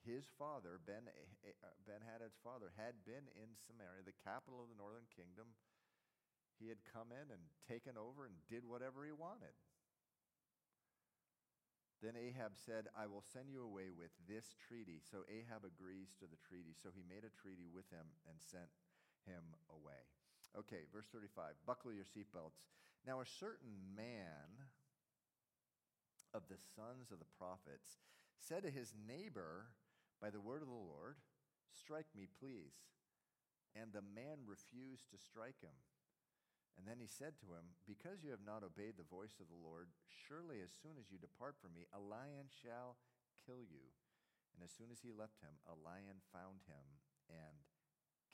his 0.03 0.26
father, 0.35 0.83
Ben, 0.83 1.07
uh, 1.07 1.78
ben 1.87 2.03
Hadad's 2.03 2.37
father, 2.43 2.74
had 2.74 3.07
been 3.07 3.30
in 3.39 3.55
Samaria, 3.55 4.03
the 4.03 4.18
capital 4.26 4.59
of 4.59 4.68
the 4.68 4.80
northern 4.80 5.07
kingdom. 5.14 5.55
He 6.59 6.68
had 6.68 6.83
come 6.83 7.14
in 7.14 7.30
and 7.30 7.43
taken 7.70 7.95
over 7.95 8.26
and 8.26 8.35
did 8.51 8.66
whatever 8.66 9.07
he 9.07 9.14
wanted. 9.14 9.55
Then 12.03 12.19
Ahab 12.19 12.59
said, 12.59 12.91
I 12.99 13.07
will 13.07 13.23
send 13.23 13.47
you 13.47 13.63
away 13.63 13.95
with 13.95 14.11
this 14.27 14.59
treaty. 14.59 14.99
So 14.99 15.23
Ahab 15.31 15.63
agrees 15.63 16.11
to 16.19 16.27
the 16.27 16.43
treaty. 16.43 16.75
So 16.75 16.91
he 16.91 17.07
made 17.07 17.23
a 17.23 17.31
treaty 17.31 17.71
with 17.71 17.87
him 17.95 18.11
and 18.27 18.43
sent 18.43 18.75
him 19.23 19.55
away. 19.71 20.03
Okay, 20.59 20.91
verse 20.91 21.07
35. 21.15 21.55
Buckle 21.63 21.95
your 21.95 22.05
seatbelts. 22.05 22.67
Now, 23.07 23.23
a 23.23 23.35
certain 23.39 23.79
man 23.95 24.67
of 26.35 26.43
the 26.51 26.59
sons 26.75 27.15
of 27.15 27.23
the 27.23 27.33
prophets 27.39 28.03
said 28.35 28.67
to 28.67 28.71
his 28.75 28.93
neighbor 29.07 29.71
by 30.21 30.31
the 30.31 30.43
word 30.43 30.63
of 30.63 30.69
the 30.69 30.75
Lord, 30.75 31.23
Strike 31.71 32.11
me, 32.19 32.27
please. 32.27 32.75
And 33.79 33.95
the 33.95 34.05
man 34.05 34.45
refused 34.45 35.09
to 35.11 35.17
strike 35.17 35.63
him. 35.63 35.73
And 36.79 36.89
then 36.89 36.99
he 36.99 37.11
said 37.11 37.37
to 37.41 37.53
him, 37.53 37.77
Because 37.85 38.25
you 38.25 38.33
have 38.33 38.45
not 38.45 38.64
obeyed 38.64 38.97
the 38.97 39.07
voice 39.07 39.39
of 39.39 39.49
the 39.53 39.62
Lord, 39.62 39.93
surely 40.09 40.64
as 40.64 40.73
soon 40.73 40.97
as 40.97 41.12
you 41.12 41.20
depart 41.20 41.61
from 41.61 41.77
me, 41.77 41.85
a 41.93 42.01
lion 42.01 42.49
shall 42.49 42.97
kill 43.45 43.61
you. 43.62 43.93
And 44.57 44.64
as 44.64 44.73
soon 44.73 44.93
as 44.93 45.01
he 45.01 45.12
left 45.12 45.41
him, 45.41 45.57
a 45.68 45.77
lion 45.77 46.20
found 46.33 46.64
him 46.68 46.87
and 47.29 47.57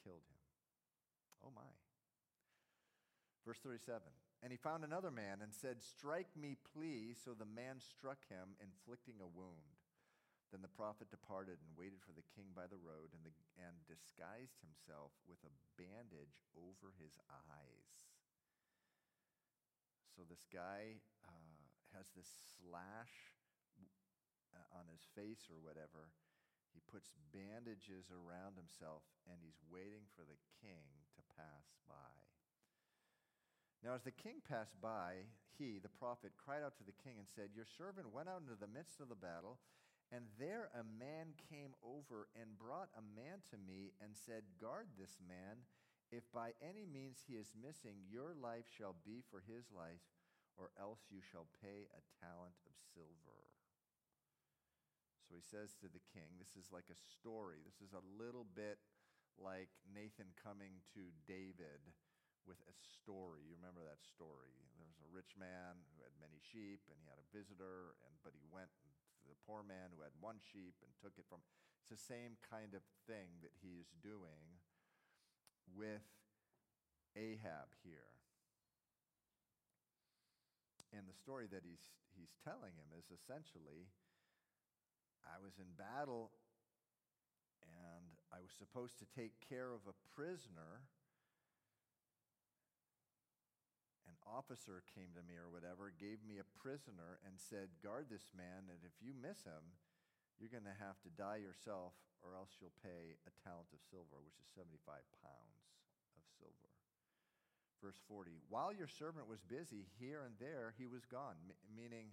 killed 0.03 0.26
him. 0.30 0.43
Oh 1.43 1.55
my. 1.55 1.70
Verse 3.47 3.62
37 3.62 4.03
And 4.43 4.51
he 4.51 4.59
found 4.59 4.82
another 4.82 5.11
man 5.11 5.41
and 5.41 5.55
said, 5.55 5.82
Strike 5.82 6.34
me, 6.34 6.59
please. 6.74 7.18
So 7.22 7.34
the 7.34 7.49
man 7.49 7.78
struck 7.80 8.26
him, 8.28 8.59
inflicting 8.59 9.22
a 9.22 9.30
wound. 9.30 9.78
Then 10.51 10.64
the 10.64 10.72
prophet 10.72 11.12
departed 11.12 11.61
and 11.61 11.76
waited 11.76 12.01
for 12.01 12.16
the 12.16 12.24
king 12.32 12.57
by 12.57 12.64
the 12.64 12.80
road 12.80 13.12
and, 13.12 13.20
the, 13.20 13.32
and 13.61 13.76
disguised 13.84 14.57
himself 14.64 15.12
with 15.28 15.45
a 15.45 15.53
bandage 15.76 16.41
over 16.57 16.97
his 16.97 17.12
eyes. 17.28 18.09
So 20.19 20.27
this 20.27 20.51
guy 20.51 20.99
uh, 21.23 21.62
has 21.95 22.11
this 22.19 22.27
slash 22.59 23.39
on 24.75 24.91
his 24.91 25.07
face 25.14 25.47
or 25.47 25.62
whatever. 25.62 26.11
He 26.75 26.83
puts 26.91 27.14
bandages 27.31 28.11
around 28.11 28.59
himself 28.59 29.07
and 29.31 29.39
he's 29.39 29.62
waiting 29.71 30.11
for 30.19 30.27
the 30.27 30.43
king 30.59 31.07
to 31.14 31.23
pass 31.39 31.71
by. 31.87 32.19
Now, 33.79 33.95
as 33.95 34.03
the 34.03 34.11
king 34.11 34.43
passed 34.43 34.75
by, 34.83 35.31
he, 35.55 35.79
the 35.79 35.95
prophet, 36.03 36.35
cried 36.35 36.66
out 36.66 36.75
to 36.83 36.87
the 36.87 36.99
king 36.99 37.23
and 37.23 37.31
said, 37.31 37.55
Your 37.55 37.71
servant 37.79 38.11
went 38.11 38.27
out 38.27 38.43
into 38.43 38.59
the 38.59 38.66
midst 38.66 38.99
of 38.99 39.07
the 39.07 39.14
battle, 39.14 39.62
and 40.11 40.27
there 40.35 40.66
a 40.75 40.83
man 40.83 41.39
came 41.47 41.79
over 41.79 42.27
and 42.35 42.59
brought 42.59 42.91
a 42.99 43.07
man 43.14 43.39
to 43.55 43.57
me 43.59 43.95
and 44.03 44.19
said, 44.19 44.59
Guard 44.59 44.99
this 44.99 45.23
man 45.23 45.62
if 46.09 46.24
by 46.32 46.56
any 46.64 46.88
means 46.88 47.24
he 47.24 47.36
is 47.36 47.52
missing, 47.52 48.09
your 48.09 48.32
life 48.32 48.64
shall 48.68 48.96
be 49.04 49.20
for 49.20 49.44
his 49.44 49.68
life, 49.68 50.04
or 50.56 50.72
else 50.80 51.06
you 51.12 51.20
shall 51.20 51.46
pay 51.61 51.86
a 51.92 52.06
talent 52.24 52.56
of 52.64 52.74
silver. 52.96 53.52
So 55.28 55.36
he 55.36 55.44
says 55.44 55.76
to 55.84 55.92
the 55.92 56.02
king, 56.09 56.40
This 56.40 56.56
is 56.56 56.72
like 56.72 56.88
a 56.88 56.96
story. 56.96 57.61
This 57.61 57.84
is 57.84 57.92
a 57.92 58.09
little 58.16 58.48
bit 58.48 58.80
like 59.36 59.68
Nathan 59.84 60.32
coming 60.40 60.80
to 60.96 61.12
David 61.28 61.84
with 62.48 62.59
a 62.64 62.74
story. 62.74 63.44
You 63.44 63.61
remember 63.61 63.84
that 63.84 64.00
story. 64.00 64.56
There 64.80 64.88
was 64.88 65.04
a 65.04 65.12
rich 65.12 65.36
man 65.36 65.84
who 65.92 66.00
had 66.00 66.16
many 66.16 66.40
sheep, 66.40 66.80
and 66.88 66.96
he 66.96 67.06
had 67.12 67.20
a 67.20 67.28
visitor, 67.28 68.00
and, 68.09 68.16
but 68.24 68.32
he 68.32 68.48
went 68.48 68.72
to 69.20 69.28
the 69.28 69.36
poor 69.44 69.61
man 69.61 69.92
who 69.92 70.00
had 70.00 70.16
one 70.16 70.40
sheep 70.40 70.80
and 70.80 70.88
took 70.96 71.20
it 71.20 71.28
from. 71.28 71.44
It's 71.84 71.92
the 71.92 72.00
same 72.00 72.40
kind 72.40 72.72
of 72.72 72.80
thing 73.04 73.44
that 73.44 73.52
he 73.61 73.76
is 73.76 73.92
doing 74.00 74.64
with 75.77 76.05
Ahab 77.16 77.75
here. 77.83 78.12
And 80.97 81.05
the 81.05 81.16
story 81.16 81.45
that 81.53 81.66
he's, 81.66 81.85
he's 82.16 82.33
telling 82.41 82.73
him 82.73 82.89
is 82.97 83.12
essentially 83.12 83.93
I 85.29 85.37
was 85.43 85.61
in 85.61 85.69
battle 85.77 86.33
and 87.61 88.16
I 88.33 88.41
was 88.41 88.53
supposed 88.57 88.97
to 89.01 89.07
take 89.12 89.37
care 89.45 89.73
of 89.73 89.85
a 89.85 89.97
prisoner. 90.16 90.89
An 94.09 94.16
officer 94.25 94.81
came 94.89 95.12
to 95.12 95.25
me 95.25 95.37
or 95.37 95.53
whatever, 95.53 95.93
gave 95.93 96.25
me 96.25 96.41
a 96.41 96.53
prisoner, 96.57 97.21
and 97.29 97.37
said, 97.37 97.77
Guard 97.85 98.09
this 98.09 98.33
man, 98.33 98.73
and 98.73 98.81
if 98.85 98.97
you 99.05 99.12
miss 99.12 99.45
him, 99.45 99.77
you're 100.41 100.53
going 100.53 100.69
to 100.69 100.81
have 100.81 100.97
to 101.05 101.12
die 101.12 101.43
yourself, 101.43 101.93
or 102.25 102.33
else 102.39 102.57
you'll 102.57 102.75
pay 102.81 103.19
a 103.27 103.33
talent 103.45 103.69
of 103.75 103.85
silver, 103.85 104.23
which 104.23 104.39
is 104.41 104.49
75 104.55 104.81
pounds. 105.21 105.57
Verse 107.83 107.99
40 108.09 108.39
While 108.49 108.72
your 108.72 108.89
servant 108.89 109.29
was 109.29 109.41
busy 109.43 109.87
here 109.99 110.22
and 110.26 110.35
there, 110.39 110.74
he 110.79 110.87
was 110.87 111.05
gone, 111.07 111.39
M- 111.47 111.55
meaning 111.70 112.11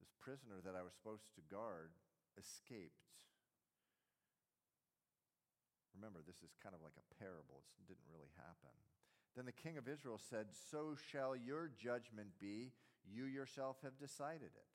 this 0.00 0.12
prisoner 0.20 0.64
that 0.64 0.74
I 0.74 0.82
was 0.82 0.96
supposed 0.96 1.28
to 1.36 1.42
guard 1.52 1.92
escaped. 2.40 3.04
Remember, 5.94 6.24
this 6.24 6.40
is 6.40 6.56
kind 6.62 6.74
of 6.74 6.80
like 6.80 6.96
a 6.96 7.06
parable, 7.20 7.62
it 7.76 7.86
didn't 7.86 8.08
really 8.08 8.32
happen. 8.40 8.72
Then 9.36 9.44
the 9.46 9.52
king 9.52 9.76
of 9.76 9.88
Israel 9.88 10.18
said, 10.18 10.46
So 10.52 10.96
shall 11.10 11.36
your 11.36 11.70
judgment 11.76 12.28
be. 12.40 12.72
You 13.04 13.24
yourself 13.24 13.76
have 13.82 13.98
decided 13.98 14.52
it. 14.54 14.68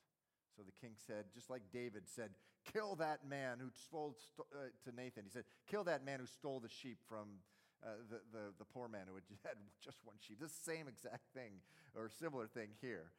So 0.55 0.63
the 0.63 0.71
king 0.71 0.93
said, 0.95 1.25
just 1.33 1.49
like 1.49 1.61
David 1.71 2.03
said, 2.05 2.31
Kill 2.73 2.95
that 2.95 3.25
man 3.25 3.59
who 3.61 3.69
stole 3.87 4.17
uh, 4.39 4.69
to 4.83 4.95
Nathan. 4.95 5.23
He 5.23 5.29
said, 5.29 5.45
Kill 5.69 5.83
that 5.85 6.03
man 6.03 6.19
who 6.19 6.25
stole 6.25 6.59
the 6.59 6.69
sheep 6.69 6.97
from 7.07 7.39
uh, 7.83 8.01
the, 8.09 8.19
the, 8.31 8.43
the 8.59 8.65
poor 8.65 8.87
man 8.87 9.05
who 9.07 9.15
had 9.47 9.57
just 9.83 9.97
one 10.03 10.17
sheep. 10.19 10.39
This 10.39 10.53
same 10.53 10.87
exact 10.87 11.33
thing 11.33 11.61
or 11.95 12.09
similar 12.09 12.47
thing 12.47 12.69
here. 12.81 13.11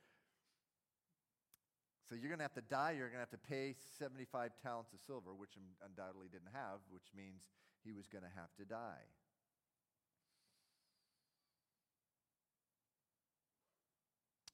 So 2.08 2.16
you're 2.16 2.32
going 2.32 2.40
to 2.40 2.48
have 2.48 2.56
to 2.56 2.64
die. 2.64 2.96
You're 2.96 3.12
going 3.12 3.20
to 3.20 3.28
have 3.28 3.36
to 3.36 3.48
pay 3.48 3.76
75 4.00 4.56
talents 4.64 4.96
of 4.96 5.00
silver, 5.04 5.36
which 5.36 5.60
undoubtedly 5.84 6.32
didn't 6.32 6.56
have, 6.56 6.80
which 6.88 7.12
means 7.12 7.44
he 7.84 7.92
was 7.92 8.08
going 8.08 8.24
to 8.24 8.32
have 8.32 8.48
to 8.56 8.64
die. 8.64 9.04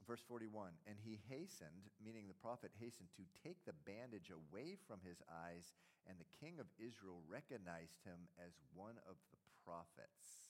Verse 0.02 0.20
41 0.26 0.74
And 0.90 0.98
he 1.00 1.22
hastened, 1.30 1.94
meaning 2.02 2.28
the 2.28 2.42
prophet 2.42 2.74
hastened, 2.76 3.09
to 3.16 3.24
take 3.40 3.62
the 3.64 3.76
bandage 3.86 4.28
away 4.34 4.76
from 4.90 5.00
his 5.07 5.22
eyes, 5.30 5.72
and 6.05 6.18
the 6.18 6.34
king 6.42 6.61
of 6.61 6.68
Israel 6.76 7.24
recognized 7.24 8.02
him 8.05 8.28
as 8.36 8.52
one 8.74 9.00
of 9.09 9.16
the 9.32 9.40
prophets. 9.64 10.44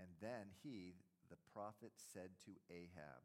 And 0.00 0.08
then 0.20 0.50
he, 0.64 0.96
the 1.30 1.38
prophet, 1.52 1.92
said 1.96 2.34
to 2.48 2.58
Ahab, 2.72 3.22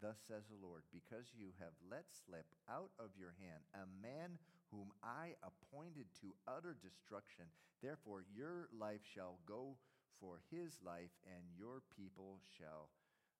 Thus 0.00 0.18
says 0.26 0.50
the 0.50 0.58
Lord, 0.58 0.82
because 0.90 1.30
you 1.34 1.54
have 1.58 1.74
let 1.86 2.10
slip 2.10 2.46
out 2.68 2.90
of 2.98 3.14
your 3.14 3.34
hand 3.38 3.62
a 3.74 3.86
man 4.02 4.38
whom 4.70 4.90
I 5.04 5.36
appointed 5.44 6.10
to 6.22 6.34
utter 6.48 6.74
destruction, 6.74 7.46
therefore 7.82 8.24
your 8.26 8.66
life 8.72 9.04
shall 9.04 9.38
go 9.46 9.76
for 10.18 10.40
his 10.50 10.78
life, 10.82 11.12
and 11.26 11.42
your 11.58 11.82
people 11.92 12.38
shall 12.46 12.88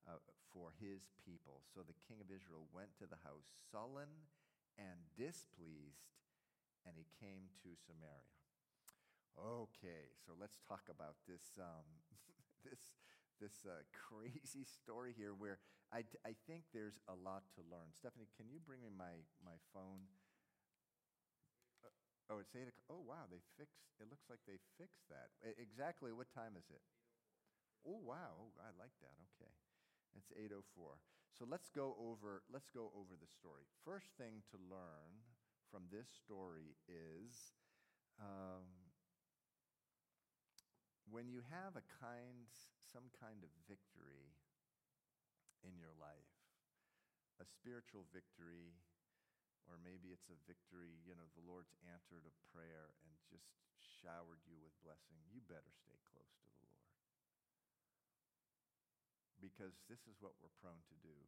uh, 0.06 0.18
for 0.50 0.74
his 0.82 1.14
people. 1.22 1.62
So 1.70 1.86
the 1.86 1.98
king 2.10 2.18
of 2.18 2.30
Israel 2.30 2.66
went 2.74 2.90
to 2.98 3.06
the 3.06 3.22
house 3.22 3.46
sullen 3.70 4.10
and 4.76 4.98
displeased, 5.14 6.10
and 6.82 6.98
he 6.98 7.06
came 7.22 7.46
to 7.62 7.78
Samaria. 7.86 8.41
Okay, 9.36 10.12
so 10.24 10.32
let's 10.38 10.60
talk 10.68 10.86
about 10.92 11.16
this 11.26 11.56
um, 11.58 11.88
this 12.64 12.80
this 13.40 13.64
uh, 13.66 13.82
crazy 13.92 14.64
story 14.80 15.12
here, 15.16 15.34
where 15.34 15.58
I, 15.92 16.04
I 16.24 16.36
think 16.46 16.64
there's 16.72 17.00
a 17.08 17.16
lot 17.16 17.42
to 17.56 17.60
learn. 17.66 17.90
Stephanie, 17.96 18.28
can 18.36 18.48
you 18.48 18.60
bring 18.60 18.80
me 18.80 18.88
my 18.92 19.24
my 19.44 19.56
phone? 19.72 20.06
Uh, 21.84 21.88
oh, 22.30 22.38
it's 22.40 22.54
eight 22.56 22.68
o'clock. 22.68 22.88
Oh, 22.90 23.02
wow, 23.06 23.26
they 23.30 23.42
fixed. 23.58 23.86
It 24.00 24.08
looks 24.10 24.26
like 24.30 24.40
they 24.46 24.58
fixed 24.78 25.06
that. 25.10 25.30
Exactly. 25.58 26.10
What 26.12 26.30
time 26.34 26.56
is 26.58 26.66
it? 26.70 26.82
Oh, 27.86 27.98
wow. 28.02 28.38
Oh, 28.38 28.52
I 28.62 28.70
like 28.78 28.94
that. 29.02 29.14
Okay. 29.34 29.50
It's 30.16 30.30
804. 30.36 30.98
So 31.32 31.46
let's 31.48 31.70
go 31.70 31.96
over 31.98 32.42
let's 32.52 32.68
go 32.68 32.92
over 32.94 33.16
the 33.16 33.30
story. 33.30 33.64
First 33.84 34.12
thing 34.18 34.44
to 34.52 34.58
learn 34.70 35.24
from 35.70 35.88
this 35.90 36.08
story 36.12 36.76
is 36.86 37.56
um, 38.20 38.66
when 41.08 41.28
you 41.28 41.42
have 41.50 41.74
a 41.74 41.84
kind 42.00 42.46
some 42.92 43.08
kind 43.16 43.40
of 43.40 43.50
victory 43.64 44.36
in 45.64 45.78
your 45.78 45.94
life, 45.96 46.34
a 47.40 47.46
spiritual 47.46 48.04
victory, 48.12 48.76
or 49.64 49.78
maybe 49.80 50.12
it's 50.12 50.28
a 50.28 50.38
victory, 50.44 51.00
you 51.06 51.14
know, 51.16 51.26
the 51.32 51.46
Lord's 51.46 51.72
answered 51.88 52.26
a 52.26 52.34
prayer 52.52 52.92
and 53.06 53.12
just 53.30 53.48
showered 53.80 54.42
you 54.44 54.58
with 54.60 54.74
blessing, 54.82 55.16
you 55.30 55.40
better 55.46 55.72
stay 55.72 55.96
close 56.10 56.34
to 56.42 56.50
the 56.58 56.66
Lord 56.66 56.92
because 59.42 59.74
this 59.90 60.06
is 60.06 60.14
what 60.22 60.38
we're 60.38 60.54
prone 60.62 60.86
to 60.86 60.96
do. 61.02 61.18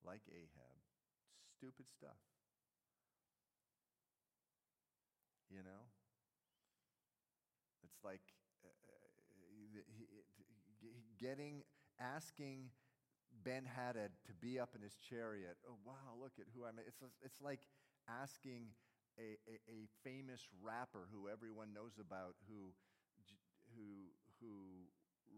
Like 0.00 0.24
Ahab, 0.32 0.80
stupid 1.52 1.92
stuff. 1.92 2.20
You 5.52 5.60
know? 5.60 5.84
It's 7.84 8.00
like 8.00 8.24
getting, 11.20 11.62
asking 12.00 12.70
Ben 13.42 13.66
Hadad 13.66 14.14
to 14.26 14.32
be 14.34 14.58
up 14.58 14.74
in 14.74 14.82
his 14.82 14.96
chariot. 14.96 15.58
Oh, 15.66 15.78
wow, 15.84 16.14
look 16.20 16.38
at 16.38 16.46
who 16.54 16.64
I'm. 16.64 16.78
It's, 16.82 17.02
it's 17.22 17.40
like 17.42 17.66
asking 18.08 18.74
a, 19.18 19.38
a, 19.46 19.56
a 19.70 19.80
famous 20.02 20.46
rapper 20.62 21.06
who 21.10 21.30
everyone 21.30 21.74
knows 21.74 21.98
about 21.98 22.34
who, 22.50 22.74
who, 23.74 24.14
who 24.42 24.90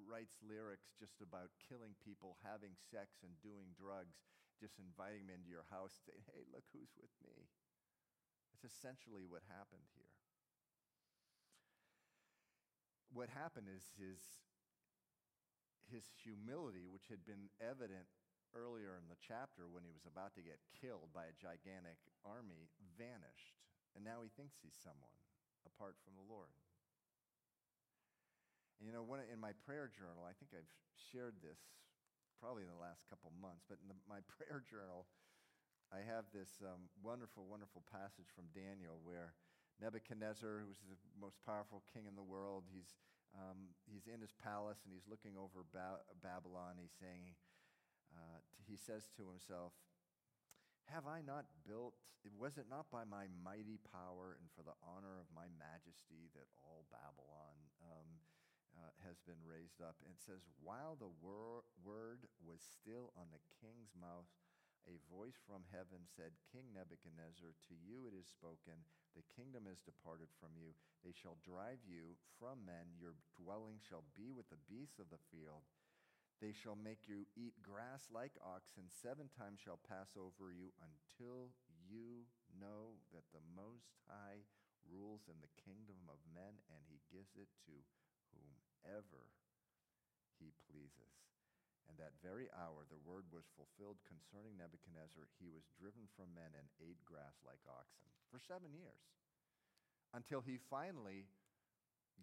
writes 0.05 0.37
lyrics 0.45 0.93
just 0.97 1.21
about 1.21 1.53
killing 1.61 1.97
people, 2.05 2.37
having 2.45 2.77
sex, 2.77 3.21
and 3.25 3.33
doing 3.41 3.73
drugs, 3.77 4.25
just 4.61 4.81
inviting 4.81 5.29
them 5.29 5.41
into 5.41 5.53
your 5.53 5.69
house, 5.69 5.93
saying, 6.05 6.25
hey, 6.33 6.45
look 6.49 6.65
who's 6.73 6.93
with 6.97 7.13
me. 7.21 7.49
It's 8.57 8.65
essentially 8.65 9.29
what 9.29 9.45
happened 9.53 9.85
here. 9.93 10.09
What 13.13 13.29
happened 13.33 13.69
is 13.69 13.85
his, 13.97 14.21
his 15.91 16.07
humility, 16.23 16.87
which 16.87 17.07
had 17.11 17.23
been 17.23 17.51
evident 17.63 18.07
earlier 18.55 18.97
in 18.97 19.07
the 19.11 19.19
chapter 19.21 19.69
when 19.69 19.85
he 19.85 19.93
was 19.93 20.09
about 20.09 20.33
to 20.35 20.45
get 20.45 20.63
killed 20.73 21.13
by 21.13 21.29
a 21.29 21.39
gigantic 21.39 21.99
army, 22.25 22.73
vanished. 22.97 23.59
And 23.93 24.05
now 24.05 24.25
he 24.25 24.33
thinks 24.33 24.61
he's 24.61 24.77
someone 24.77 25.13
apart 25.65 25.97
from 26.01 26.17
the 26.17 26.29
Lord. 26.29 26.53
And 28.79 28.85
you 28.85 28.93
know, 28.93 29.05
when, 29.05 29.25
in 29.29 29.41
my 29.41 29.57
prayer 29.65 29.89
journal, 29.89 30.29
I 30.29 30.37
think 30.37 30.53
I've 30.53 30.69
shared 30.95 31.41
this 31.41 31.59
probably 32.37 32.69
in 32.69 32.73
the 32.73 32.77
last 32.77 33.09
couple 33.09 33.33
months, 33.41 33.65
but 33.65 33.81
in 33.81 33.89
the, 33.89 33.97
my 34.05 34.21
prayer 34.37 34.61
journal, 34.61 35.09
I 35.89 36.05
have 36.05 36.29
this 36.35 36.61
um, 36.61 36.93
wonderful, 37.01 37.49
wonderful 37.49 37.87
passage 37.89 38.29
from 38.35 38.53
Daniel 38.53 39.01
where 39.01 39.33
Nebuchadnezzar, 39.81 40.65
who's 40.65 40.81
the 40.85 40.99
most 41.17 41.41
powerful 41.45 41.85
king 41.93 42.09
in 42.09 42.17
the 42.17 42.25
world, 42.25 42.65
he's, 42.69 42.97
um, 43.35 43.75
he's 43.89 44.07
in 44.07 44.21
his 44.21 44.35
palace 44.37 44.85
and 44.85 44.95
he's 44.95 45.09
looking 45.09 45.35
over 45.35 45.67
ba- 45.75 46.05
Babylon. 46.23 46.79
He's 46.79 46.95
saying, 46.95 47.35
uh, 48.15 48.41
he 48.63 48.77
says 48.77 49.11
to 49.19 49.27
himself, 49.27 49.75
Have 50.93 51.09
I 51.09 51.25
not 51.25 51.47
built, 51.67 51.99
was 52.39 52.59
it 52.59 52.67
not 52.71 52.91
by 52.91 53.07
my 53.07 53.31
mighty 53.43 53.79
power 53.91 54.35
and 54.39 54.51
for 54.55 54.63
the 54.67 54.75
honor 54.83 55.19
of 55.19 55.31
my 55.31 55.47
majesty 55.59 56.31
that 56.35 56.51
all 56.63 56.87
Babylon 56.91 57.55
um, 57.83 58.09
uh, 58.77 58.93
has 59.09 59.17
been 59.25 59.41
raised 59.41 59.81
up. 59.81 59.97
And 60.05 60.13
it 60.13 60.21
says, 60.21 60.45
While 60.61 60.97
the 61.01 61.13
wor- 61.23 61.65
word 61.81 62.29
was 62.45 62.61
still 62.61 63.13
on 63.17 63.33
the 63.33 63.43
king's 63.63 63.97
mouth, 63.97 64.29
a 64.87 65.03
voice 65.11 65.39
from 65.43 65.67
heaven 65.75 66.07
said, 66.07 66.39
King 66.51 66.71
Nebuchadnezzar, 66.71 67.59
to 67.67 67.75
you 67.75 68.07
it 68.07 68.15
is 68.15 68.31
spoken, 68.31 68.87
the 69.19 69.27
kingdom 69.35 69.67
is 69.67 69.83
departed 69.83 70.31
from 70.39 70.55
you. 70.55 70.75
They 71.03 71.15
shall 71.15 71.43
drive 71.43 71.83
you 71.83 72.15
from 72.39 72.63
men, 72.63 72.95
your 72.95 73.19
dwelling 73.35 73.83
shall 73.83 74.07
be 74.15 74.31
with 74.31 74.47
the 74.51 74.63
beasts 74.71 75.03
of 75.03 75.11
the 75.11 75.23
field. 75.31 75.67
They 76.39 76.53
shall 76.53 76.77
make 76.77 77.09
you 77.09 77.25
eat 77.33 77.65
grass 77.65 78.13
like 78.13 78.37
oxen. 78.45 78.93
Seven 78.93 79.33
times 79.33 79.59
shall 79.59 79.81
pass 79.81 80.15
over 80.15 80.53
you 80.53 80.71
until 80.79 81.57
you 81.89 82.29
know 82.53 83.01
that 83.17 83.25
the 83.33 83.43
Most 83.57 83.89
High 84.05 84.45
rules 84.85 85.27
in 85.27 85.41
the 85.43 85.57
kingdom 85.59 86.07
of 86.07 86.21
men 86.31 86.63
and 86.71 86.85
he 86.87 87.03
gives 87.09 87.35
it 87.35 87.51
to 87.67 87.75
whomever 88.31 89.33
he 90.37 90.53
pleases. 90.69 91.26
And 91.87 91.95
that 92.03 92.19
very 92.19 92.51
hour, 92.51 92.83
the 92.91 92.99
word 92.99 93.31
was 93.31 93.47
fulfilled 93.55 94.03
concerning 94.03 94.59
Nebuchadnezzar. 94.59 95.31
He 95.39 95.47
was 95.47 95.71
driven 95.79 96.11
from 96.19 96.35
men 96.35 96.51
and 96.59 96.67
ate 96.83 96.99
grass 97.07 97.39
like 97.47 97.63
oxen 97.71 98.11
for 98.27 98.43
seven 98.43 98.75
years 98.75 99.07
until 100.11 100.43
he 100.43 100.59
finally 100.59 101.31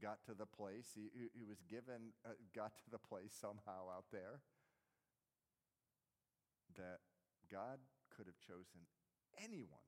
got 0.03 0.19
to 0.27 0.35
the 0.35 0.49
place. 0.49 0.91
He, 0.91 1.07
he 1.31 1.47
was 1.47 1.63
given, 1.71 2.11
uh, 2.27 2.35
got 2.51 2.75
to 2.83 2.87
the 2.91 2.99
place 2.99 3.31
somehow 3.31 3.87
out 3.87 4.11
there 4.11 4.43
that 6.75 6.99
God 7.47 7.79
could 8.11 8.27
have 8.27 8.39
chosen 8.43 8.83
anyone 9.39 9.87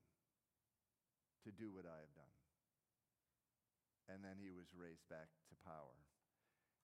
to 1.44 1.50
do 1.54 1.70
what 1.70 1.86
I 1.86 1.98
have 2.00 2.14
done. 2.14 2.36
And 4.06 4.22
then 4.22 4.38
he 4.38 4.54
was 4.54 4.70
raised 4.74 5.06
back 5.10 5.30
to 5.50 5.54
power. 5.66 5.98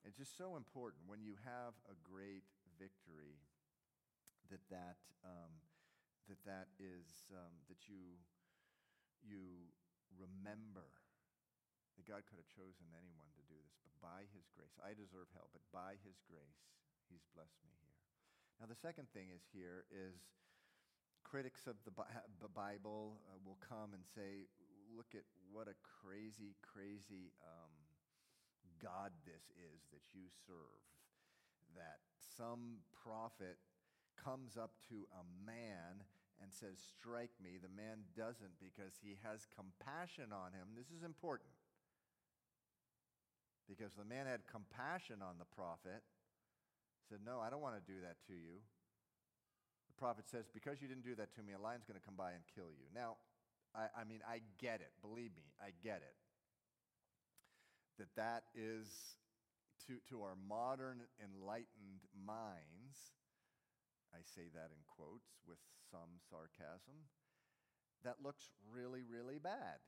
It's 0.03 0.19
just 0.19 0.35
so 0.35 0.59
important 0.59 1.07
when 1.07 1.23
you 1.23 1.39
have 1.47 1.79
a 1.87 1.95
great 2.03 2.43
victory 2.79 3.41
that 4.51 4.63
that, 4.69 5.01
um, 5.25 5.53
that, 6.29 6.41
that 6.45 6.69
is 6.77 7.29
um, 7.33 7.55
that 7.69 7.89
you, 7.89 8.21
you 9.25 9.73
remember 10.15 10.87
that 11.97 12.09
God 12.09 12.25
could 12.29 12.41
have 12.41 12.49
chosen 12.49 12.89
anyone 12.97 13.29
to 13.37 13.45
do 13.49 13.57
this, 13.57 13.77
but 13.85 13.93
by 14.01 14.25
his 14.33 14.49
grace, 14.53 14.77
I 14.81 14.97
deserve 14.97 15.29
hell, 15.37 15.53
but 15.53 15.65
by 15.73 16.01
his 16.05 16.21
grace, 16.25 16.65
he's 17.09 17.25
blessed 17.37 17.61
me 17.65 17.73
here. 17.85 18.01
Now, 18.61 18.69
the 18.69 18.79
second 18.79 19.13
thing 19.13 19.33
is 19.33 19.45
here 19.53 19.85
is 19.93 20.17
critics 21.25 21.65
of 21.65 21.81
the 21.85 21.93
Bible 22.53 23.21
uh, 23.29 23.41
will 23.41 23.61
come 23.65 23.97
and 23.97 24.05
say, 24.05 24.49
look 24.93 25.17
at 25.17 25.25
what 25.49 25.69
a 25.69 25.77
crazy, 25.81 26.57
crazy 26.61 27.33
um, 27.41 27.73
God 28.83 29.15
this 29.25 29.47
is 29.55 29.87
that 29.95 30.03
you 30.13 30.27
serve. 30.45 30.83
That 31.73 32.05
some 32.37 32.83
prophet 33.05 33.59
comes 34.17 34.57
up 34.57 34.79
to 34.89 35.09
a 35.13 35.25
man 35.45 36.05
and 36.41 36.53
says, 36.53 36.79
Strike 36.81 37.35
me. 37.43 37.59
The 37.61 37.73
man 37.73 38.09
doesn't 38.17 38.57
because 38.61 38.99
he 39.03 39.19
has 39.23 39.47
compassion 39.51 40.33
on 40.33 40.53
him. 40.53 40.75
This 40.77 40.91
is 40.91 41.03
important. 41.03 41.51
Because 43.71 43.95
the 43.95 44.05
man 44.05 44.27
had 44.27 44.43
compassion 44.51 45.23
on 45.23 45.39
the 45.39 45.49
prophet, 45.49 46.03
said, 47.09 47.23
No, 47.25 47.41
I 47.41 47.49
don't 47.49 47.63
want 47.63 47.79
to 47.79 47.85
do 47.85 48.03
that 48.03 48.21
to 48.27 48.35
you. 48.35 48.61
The 49.89 49.97
prophet 49.99 50.27
says, 50.29 50.47
Because 50.53 50.83
you 50.83 50.89
didn't 50.89 51.07
do 51.07 51.15
that 51.17 51.35
to 51.37 51.43
me, 51.43 51.53
a 51.53 51.61
lion's 51.63 51.85
going 51.85 51.99
to 51.99 52.05
come 52.05 52.19
by 52.19 52.33
and 52.33 52.43
kill 52.55 52.71
you. 52.73 52.87
Now, 52.95 53.23
I, 53.73 53.89
I 53.93 54.03
mean, 54.05 54.21
I 54.29 54.45
get 54.61 54.83
it. 54.83 54.93
Believe 55.01 55.33
me, 55.39 55.47
I 55.63 55.73
get 55.83 56.03
it 56.05 56.17
that 57.99 58.15
that 58.17 58.45
is, 58.55 58.89
to, 59.87 59.99
to 60.09 60.23
our 60.23 60.37
modern 60.49 61.03
enlightened 61.21 62.07
minds, 62.15 63.15
I 64.15 64.21
say 64.23 64.49
that 64.55 64.71
in 64.71 64.83
quotes 64.87 65.41
with 65.47 65.59
some 65.91 66.21
sarcasm, 66.29 67.09
that 68.05 68.17
looks 68.23 68.51
really, 68.71 69.03
really 69.03 69.39
bad. 69.39 69.81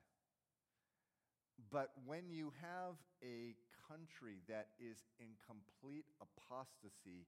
But 1.70 1.90
when 2.04 2.30
you 2.30 2.52
have 2.60 2.96
a 3.22 3.54
country 3.88 4.42
that 4.48 4.68
is 4.78 4.98
in 5.18 5.36
complete 5.46 6.06
apostasy, 6.20 7.26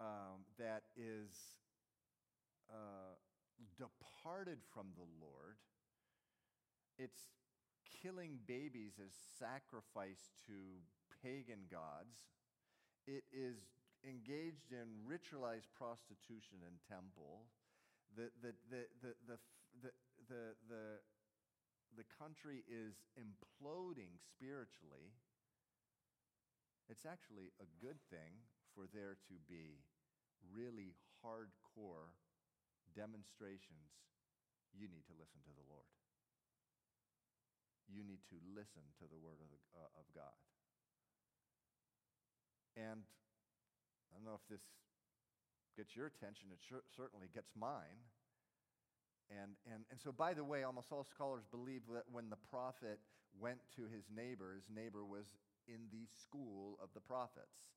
um, 0.00 0.44
that 0.58 0.82
is 0.96 1.30
uh, 2.68 3.16
departed 3.76 4.58
from 4.72 4.88
the 4.96 5.06
Lord, 5.20 5.56
it's 6.98 7.28
killing 8.02 8.38
babies 8.46 8.98
as 9.02 9.12
sacrifice 9.38 10.30
to 10.46 10.80
pagan 11.22 11.66
gods. 11.70 12.30
It 13.06 13.24
is 13.32 13.58
engaged 14.06 14.72
in 14.72 15.04
ritualized 15.04 15.68
prostitution 15.76 16.64
in 16.64 16.78
temple. 16.88 17.44
The, 18.16 18.32
the, 18.40 18.52
the, 18.70 18.82
the, 19.02 19.12
the, 19.26 19.36
the, 19.82 19.90
the, 20.28 20.44
the, 20.68 20.86
the 21.96 22.06
country 22.16 22.64
is 22.70 23.02
imploding 23.18 24.16
spiritually. 24.16 25.12
It's 26.88 27.06
actually 27.06 27.52
a 27.60 27.68
good 27.78 28.00
thing 28.10 28.42
for 28.74 28.86
there 28.90 29.14
to 29.28 29.36
be 29.46 29.78
really 30.50 30.96
hardcore 31.22 32.14
demonstrations. 32.96 33.94
You 34.74 34.88
need 34.88 35.06
to 35.06 35.14
listen 35.18 35.42
to 35.44 35.54
the 35.54 35.66
Lord. 35.68 35.99
You 37.90 38.06
need 38.06 38.22
to 38.30 38.38
listen 38.54 38.86
to 39.02 39.04
the 39.10 39.18
word 39.18 39.42
of, 39.42 39.50
uh, 39.74 40.00
of 40.00 40.06
God. 40.14 40.38
And 42.78 43.02
I 43.02 44.08
don't 44.14 44.24
know 44.24 44.38
if 44.38 44.46
this 44.46 44.62
gets 45.76 45.94
your 45.94 46.06
attention, 46.06 46.50
it 46.54 46.62
sure, 46.62 46.82
certainly 46.96 47.26
gets 47.34 47.50
mine. 47.58 48.06
And, 49.30 49.54
and, 49.70 49.86
and 49.90 49.98
so, 50.02 50.10
by 50.10 50.34
the 50.34 50.42
way, 50.42 50.62
almost 50.62 50.90
all 50.90 51.06
scholars 51.06 51.46
believe 51.50 51.86
that 51.94 52.10
when 52.10 52.30
the 52.30 52.40
prophet 52.50 52.98
went 53.38 53.62
to 53.78 53.86
his 53.86 54.10
neighbor, 54.10 54.58
his 54.58 54.66
neighbor 54.66 55.06
was 55.06 55.38
in 55.70 55.86
the 55.94 56.10
school 56.10 56.78
of 56.82 56.90
the 56.94 57.00
prophets. 57.00 57.70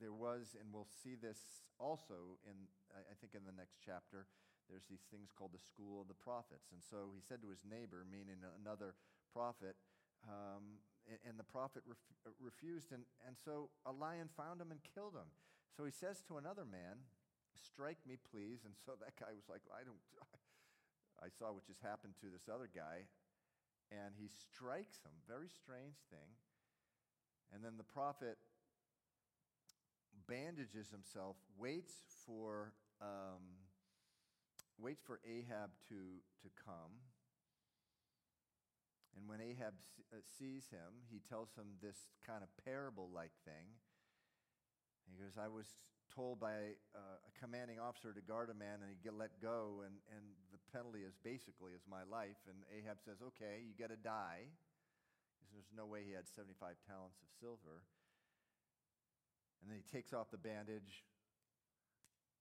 There 0.00 0.12
was, 0.12 0.58
and 0.58 0.74
we'll 0.74 0.90
see 0.90 1.14
this 1.14 1.38
also 1.78 2.40
in, 2.42 2.66
I 2.90 3.14
think, 3.22 3.38
in 3.38 3.46
the 3.46 3.54
next 3.54 3.78
chapter, 3.78 4.26
there's 4.66 4.84
these 4.90 5.06
things 5.06 5.30
called 5.30 5.54
the 5.54 5.62
school 5.62 6.02
of 6.02 6.10
the 6.10 6.18
prophets. 6.18 6.74
And 6.74 6.82
so 6.82 7.14
he 7.14 7.22
said 7.22 7.40
to 7.46 7.48
his 7.48 7.62
neighbor, 7.62 8.02
meaning 8.04 8.42
another 8.58 8.98
prophet, 9.32 9.76
um, 10.26 10.80
and 11.24 11.38
the 11.38 11.44
prophet 11.44 11.82
ref- 11.86 12.34
refused. 12.40 12.92
And, 12.92 13.02
and 13.26 13.36
so 13.36 13.70
a 13.86 13.92
lion 13.92 14.28
found 14.36 14.60
him 14.60 14.70
and 14.70 14.80
killed 14.82 15.14
him. 15.14 15.30
So 15.76 15.84
he 15.84 15.92
says 15.92 16.22
to 16.28 16.36
another 16.36 16.64
man, 16.64 17.04
Strike 17.58 17.98
me, 18.06 18.16
please. 18.30 18.62
And 18.64 18.74
so 18.86 18.92
that 19.02 19.18
guy 19.18 19.32
was 19.34 19.48
like, 19.48 19.62
I 19.72 19.82
don't, 19.82 20.00
I 21.24 21.28
saw 21.28 21.52
what 21.52 21.66
just 21.66 21.82
happened 21.82 22.14
to 22.20 22.30
this 22.30 22.46
other 22.46 22.68
guy. 22.68 23.08
And 23.90 24.12
he 24.20 24.28
strikes 24.28 25.00
him. 25.00 25.12
Very 25.26 25.48
strange 25.48 25.96
thing. 26.12 26.36
And 27.52 27.64
then 27.64 27.80
the 27.80 27.88
prophet 27.88 28.36
bandages 30.28 30.92
himself, 30.92 31.36
waits 31.56 32.04
for, 32.26 32.74
um, 33.00 33.56
waits 34.76 35.00
for 35.00 35.20
Ahab 35.24 35.70
to, 35.88 36.20
to 36.44 36.48
come. 36.60 37.00
And 39.16 39.28
when 39.28 39.40
Ahab 39.40 39.74
uh, 40.12 40.20
sees 40.38 40.68
him, 40.70 41.04
he 41.10 41.20
tells 41.20 41.54
him 41.56 41.80
this 41.80 42.08
kind 42.24 42.42
of 42.42 42.50
parable 42.64 43.08
like 43.12 43.32
thing. 43.44 43.78
He 45.08 45.16
goes, 45.16 45.40
I 45.40 45.48
was 45.48 45.66
told 46.12 46.40
by 46.40 46.76
uh, 46.92 47.16
a 47.20 47.32
commanding 47.40 47.80
officer 47.80 48.12
to 48.12 48.20
guard 48.20 48.50
a 48.52 48.56
man 48.56 48.80
and 48.80 48.88
he'd 48.88 49.04
get 49.04 49.16
let 49.16 49.40
go, 49.40 49.84
and, 49.84 49.96
and 50.12 50.24
the 50.52 50.60
penalty 50.72 51.04
is 51.04 51.16
basically 51.24 51.72
is 51.72 51.84
my 51.88 52.04
life. 52.04 52.38
And 52.48 52.60
Ahab 52.68 53.00
says, 53.00 53.24
Okay, 53.34 53.64
you 53.64 53.72
got 53.76 53.92
to 53.92 54.00
die. 54.00 54.52
Because 55.36 55.54
there's 55.54 55.72
no 55.72 55.88
way 55.88 56.04
he 56.04 56.12
had 56.12 56.28
75 56.28 56.76
talents 56.84 57.24
of 57.24 57.28
silver. 57.40 57.86
And 59.62 59.70
then 59.70 59.80
he 59.80 59.86
takes 59.86 60.12
off 60.12 60.30
the 60.30 60.38
bandage. 60.38 61.06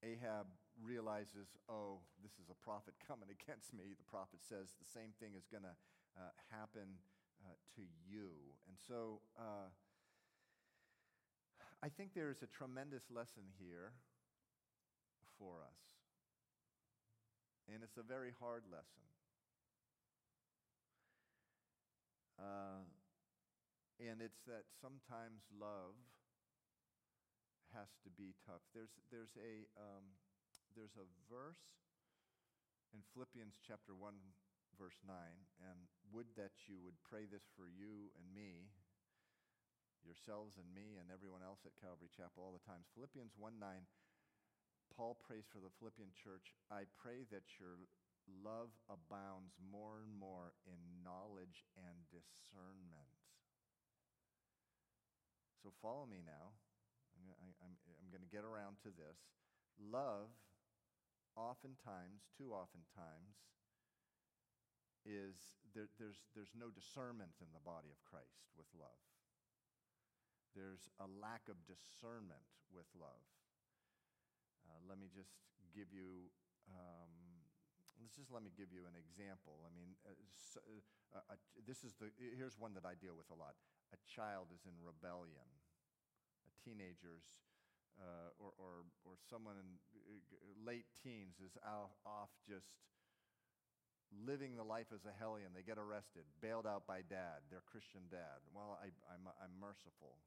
Ahab 0.03 0.45
realizes, 0.77 1.57
oh, 1.65 2.05
this 2.21 2.37
is 2.37 2.53
a 2.53 2.57
prophet 2.61 2.93
coming 3.01 3.29
against 3.37 3.73
me. 3.73 3.97
The 3.97 4.05
prophet 4.05 4.45
says 4.45 4.77
the 4.77 4.89
same 4.89 5.13
thing 5.17 5.33
is 5.33 5.49
going 5.49 5.65
to 5.65 5.73
uh, 6.17 6.33
happen 6.51 6.97
uh, 7.45 7.53
to 7.77 7.81
you. 8.09 8.33
And 8.67 8.75
so 8.75 9.21
uh, 9.37 9.69
I 11.83 11.89
think 11.89 12.13
there 12.13 12.31
is 12.31 12.41
a 12.41 12.49
tremendous 12.49 13.03
lesson 13.13 13.43
here 13.61 13.93
for 15.37 15.61
us. 15.61 15.79
And 17.69 17.83
it's 17.83 17.97
a 17.97 18.03
very 18.03 18.33
hard 18.39 18.63
lesson. 18.71 19.05
Uh, 22.39 22.85
and 24.01 24.21
it's 24.21 24.41
that 24.45 24.65
sometimes 24.81 25.41
love 25.53 25.97
has 27.73 27.89
to 28.05 28.09
be 28.09 28.33
tough. 28.45 28.61
There's, 28.73 28.93
there's, 29.11 29.33
a, 29.37 29.65
um, 29.77 30.05
there's 30.77 30.95
a 30.97 31.05
verse 31.29 31.61
in 32.93 33.01
Philippians 33.13 33.59
chapter 33.61 33.93
1, 33.93 34.13
verse 34.77 34.97
9, 35.03 35.13
and 35.65 35.89
would 36.13 36.29
that 36.37 36.53
you 36.69 36.77
would 36.85 36.95
pray 37.01 37.25
this 37.25 37.43
for 37.57 37.65
you 37.65 38.13
and 38.13 38.25
me, 38.31 38.69
yourselves 40.05 40.55
and 40.61 40.69
me, 40.71 41.01
and 41.01 41.09
everyone 41.09 41.41
else 41.41 41.65
at 41.65 41.75
Calvary 41.81 42.13
Chapel 42.13 42.45
all 42.45 42.55
the 42.55 42.63
time. 42.63 42.85
Philippians 42.93 43.33
1 43.35 43.57
9, 43.57 43.83
Paul 44.93 45.17
prays 45.19 45.49
for 45.49 45.59
the 45.59 45.73
Philippian 45.81 46.13
church 46.13 46.53
I 46.69 46.85
pray 46.95 47.25
that 47.33 47.45
your 47.57 47.81
love 48.29 48.71
abounds 48.87 49.57
more 49.57 50.03
and 50.03 50.13
more 50.13 50.53
in 50.67 50.79
knowledge 51.01 51.65
and 51.75 51.97
discernment. 52.13 53.17
So 55.63 55.73
follow 55.81 56.05
me 56.05 56.21
now. 56.23 56.55
I'm, 57.17 57.53
I'm, 57.59 57.73
I'm 57.97 58.09
going 58.13 58.23
to 58.23 58.29
get 58.29 58.45
around 58.45 58.77
to 58.85 58.91
this. 58.93 59.17
Love, 59.81 60.29
oftentimes, 61.35 62.29
too 62.37 62.53
oftentimes, 62.53 63.37
is 65.07 65.55
there, 65.71 65.87
there's, 65.95 66.19
there's 66.35 66.51
no 66.51 66.67
discernment 66.67 67.39
in 67.39 67.47
the 67.55 67.63
body 67.63 67.87
of 67.87 67.99
Christ 68.03 68.51
with 68.59 68.67
love. 68.75 68.99
There's 70.51 70.91
a 70.99 71.07
lack 71.07 71.47
of 71.47 71.55
discernment 71.63 72.43
with 72.67 72.91
love. 72.91 73.23
Uh, 74.67 74.83
let 74.83 74.99
me 74.99 75.07
just 75.07 75.31
give 75.71 75.95
you, 75.95 76.27
um, 76.67 77.47
let's 78.03 78.19
just 78.19 78.35
let 78.35 78.43
me 78.43 78.51
give 78.51 78.75
you 78.75 78.83
an 78.83 78.99
example. 78.99 79.63
I 79.63 79.71
mean, 79.71 79.95
uh, 80.03 80.11
so, 80.35 80.59
uh, 81.15 81.39
this 81.63 81.87
is 81.87 81.95
the, 81.95 82.11
here's 82.19 82.59
one 82.59 82.75
that 82.75 82.83
I 82.83 82.99
deal 82.99 83.15
with 83.15 83.31
a 83.31 83.37
lot. 83.39 83.55
A 83.95 83.99
child 84.03 84.51
is 84.51 84.67
in 84.67 84.75
rebellion. 84.83 85.47
A 86.43 86.51
teenager's 86.59 87.39
uh, 87.97 88.29
or, 88.37 88.53
or, 88.61 88.73
or 89.05 89.17
someone 89.25 89.57
in 89.57 89.69
uh, 89.97 90.53
late 90.61 90.85
teens 91.01 91.41
is 91.41 91.57
out, 91.65 91.97
off 92.05 92.29
just 92.45 92.69
living 94.11 94.55
the 94.55 94.63
life 94.63 94.89
as 94.95 95.03
a 95.03 95.13
hellion. 95.15 95.51
They 95.51 95.63
get 95.63 95.77
arrested, 95.77 96.23
bailed 96.39 96.65
out 96.65 96.87
by 96.87 97.03
dad, 97.05 97.43
their 97.51 97.63
Christian 97.67 98.07
dad. 98.07 98.43
Well, 98.51 98.79
I, 98.79 98.91
I'm, 99.11 99.27
I'm 99.39 99.53
merciful. 99.59 100.19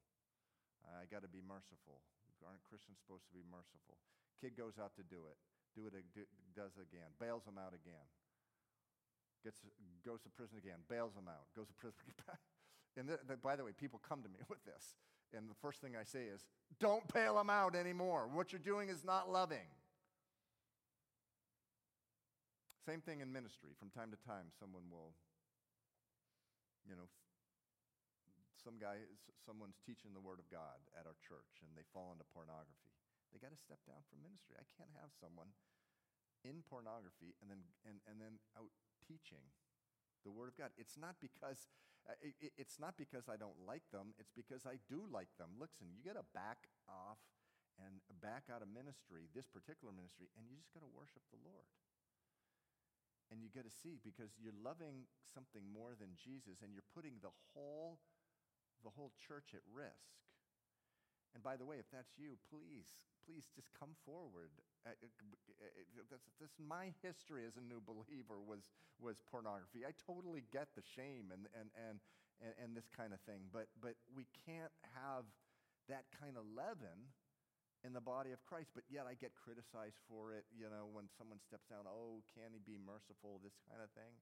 I 0.85 1.05
got 1.09 1.21
to 1.21 1.31
be 1.31 1.41
merciful. 1.45 2.01
Aren't 2.41 2.65
Christians 2.65 2.97
supposed 2.97 3.29
to 3.29 3.33
be 3.33 3.45
merciful? 3.45 4.01
Kid 4.41 4.57
goes 4.57 4.81
out 4.81 4.97
to 4.97 5.05
do 5.05 5.29
it, 5.29 5.37
do 5.77 5.85
it, 5.85 5.93
does 6.57 6.73
it 6.73 6.89
again, 6.89 7.13
bails 7.21 7.45
him 7.45 7.61
out 7.61 7.77
again. 7.77 8.07
Gets, 9.45 9.61
goes 10.05 10.21
to 10.25 10.29
prison 10.33 10.57
again, 10.57 10.81
bails 10.89 11.13
him 11.13 11.29
out, 11.29 11.45
goes 11.53 11.69
to 11.69 11.77
prison. 11.77 12.01
and 12.97 13.09
the, 13.09 13.21
the, 13.29 13.37
by 13.37 13.55
the 13.55 13.63
way, 13.63 13.71
people 13.77 14.01
come 14.01 14.21
to 14.25 14.29
me 14.29 14.41
with 14.49 14.63
this. 14.65 14.97
And 15.37 15.49
the 15.49 15.57
first 15.61 15.81
thing 15.81 15.93
I 15.93 16.03
say 16.03 16.25
is, 16.25 16.45
don't 16.79 17.05
bail 17.13 17.39
him 17.39 17.49
out 17.49 17.75
anymore. 17.75 18.27
What 18.31 18.51
you're 18.51 18.59
doing 18.59 18.89
is 18.89 19.05
not 19.05 19.31
loving. 19.31 19.69
Same 22.81 23.01
thing 23.01 23.21
in 23.21 23.29
ministry. 23.29 23.77
From 23.77 23.93
time 23.93 24.09
to 24.09 24.17
time, 24.25 24.49
someone 24.57 24.89
will, 24.89 25.13
you 26.81 26.97
know, 26.97 27.05
some 28.57 28.81
guy, 28.81 29.05
someone's 29.37 29.77
teaching 29.85 30.17
the 30.17 30.21
Word 30.21 30.41
of 30.41 30.49
God 30.49 30.81
at 30.97 31.05
our 31.05 31.17
church 31.21 31.61
and 31.61 31.73
they 31.77 31.85
fall 31.93 32.09
into 32.13 32.25
pornography. 32.33 32.89
They 33.29 33.37
got 33.37 33.53
to 33.53 33.61
step 33.61 33.81
down 33.85 34.01
from 34.09 34.25
ministry. 34.25 34.57
I 34.57 34.65
can't 34.77 34.93
have 34.97 35.13
someone 35.13 35.53
in 36.41 36.65
pornography 36.65 37.37
and 37.41 37.53
then, 37.53 37.61
and, 37.85 38.01
and 38.09 38.17
then 38.17 38.41
out 38.57 38.73
teaching 39.05 39.53
the 40.25 40.33
Word 40.33 40.49
of 40.49 40.57
God. 40.57 40.73
It's 40.77 40.97
not 40.97 41.21
because 41.21 41.69
uh, 42.09 42.17
it, 42.17 42.53
it's 42.57 42.81
not 42.81 42.97
because 42.97 43.29
I 43.29 43.37
don't 43.37 43.57
like 43.61 43.85
them. 43.93 44.17
It's 44.17 44.33
because 44.33 44.65
I 44.65 44.81
do 44.89 45.05
like 45.05 45.29
them. 45.37 45.57
Listen, 45.61 45.93
you 45.93 46.01
got 46.01 46.17
to 46.17 46.25
back 46.33 46.65
off 46.89 47.21
and 47.77 48.01
back 48.21 48.49
out 48.49 48.61
of 48.61 48.69
ministry, 48.69 49.29
this 49.33 49.49
particular 49.49 49.93
ministry, 49.93 50.29
and 50.37 50.45
you 50.49 50.57
just 50.57 50.73
got 50.73 50.85
to 50.85 50.91
worship 50.93 51.25
the 51.29 51.41
Lord 51.41 51.69
and 53.31 53.39
you 53.39 53.47
get 53.47 53.63
to 53.63 53.71
see 53.71 53.97
because 54.03 54.35
you're 54.35 54.57
loving 54.59 55.07
something 55.31 55.63
more 55.71 55.95
than 55.95 56.11
Jesus 56.19 56.59
and 56.61 56.75
you're 56.75 56.87
putting 56.91 57.17
the 57.23 57.31
whole 57.55 57.97
the 58.83 58.91
whole 58.91 59.13
church 59.15 59.53
at 59.53 59.61
risk. 59.71 60.11
And 61.33 61.39
by 61.39 61.55
the 61.55 61.63
way, 61.63 61.79
if 61.79 61.87
that's 61.93 62.19
you, 62.19 62.35
please, 62.51 62.91
please 63.23 63.47
just 63.55 63.71
come 63.77 63.95
forward. 64.03 64.51
Uh, 64.83 64.91
uh, 64.91 65.07
uh, 65.63 66.17
that's, 66.41 66.57
my 66.59 66.91
history 66.99 67.47
as 67.47 67.55
a 67.55 67.63
new 67.63 67.79
believer 67.79 68.41
was, 68.41 68.67
was 68.99 69.23
pornography. 69.29 69.87
I 69.87 69.95
totally 69.95 70.43
get 70.51 70.67
the 70.75 70.83
shame 70.83 71.31
and, 71.31 71.47
and, 71.55 71.69
and, 71.77 71.97
and, 72.43 72.53
and 72.59 72.69
this 72.75 72.89
kind 72.91 73.13
of 73.13 73.21
thing, 73.23 73.47
but, 73.53 73.71
but 73.79 73.95
we 74.11 74.27
can't 74.43 74.73
have 74.97 75.23
that 75.87 76.09
kind 76.11 76.35
of 76.35 76.43
leaven 76.51 77.15
in 77.81 77.97
the 77.97 78.03
body 78.03 78.29
of 78.29 78.45
Christ, 78.45 78.69
but 78.77 78.85
yet 78.89 79.09
I 79.09 79.17
get 79.17 79.33
criticized 79.33 79.97
for 80.05 80.31
it, 80.37 80.45
you 80.53 80.69
know, 80.69 80.85
when 80.85 81.09
someone 81.17 81.41
steps 81.41 81.65
down, 81.65 81.89
oh, 81.89 82.21
can 82.37 82.53
he 82.53 82.61
be 82.61 82.77
merciful, 82.77 83.41
this 83.41 83.57
kind 83.65 83.81
of 83.81 83.89
thing. 83.97 84.13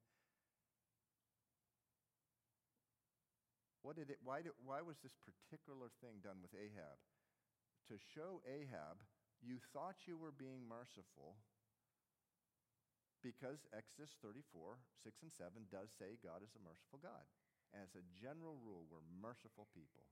What 3.84 4.00
did 4.00 4.12
it, 4.12 4.20
why, 4.24 4.44
did, 4.44 4.56
why 4.64 4.80
was 4.80 5.00
this 5.04 5.16
particular 5.20 5.92
thing 6.00 6.24
done 6.24 6.40
with 6.40 6.56
Ahab? 6.56 7.00
to 7.90 7.98
show 8.14 8.46
Ahab 8.46 9.02
you 9.42 9.58
thought 9.74 10.06
you 10.06 10.14
were 10.14 10.36
being 10.36 10.62
merciful 10.62 11.42
because 13.26 13.66
Exodus 13.74 14.14
34, 14.22 14.78
6 15.04 15.26
and 15.26 15.34
7 15.34 15.68
does 15.74 15.90
say 15.98 16.22
God 16.22 16.46
is 16.46 16.54
a 16.56 16.64
merciful 16.64 17.02
God. 17.02 17.26
And 17.76 17.84
as 17.84 17.92
a 17.98 18.06
general 18.16 18.56
rule, 18.62 18.88
we're 18.88 19.04
merciful 19.20 19.68
people. 19.76 20.08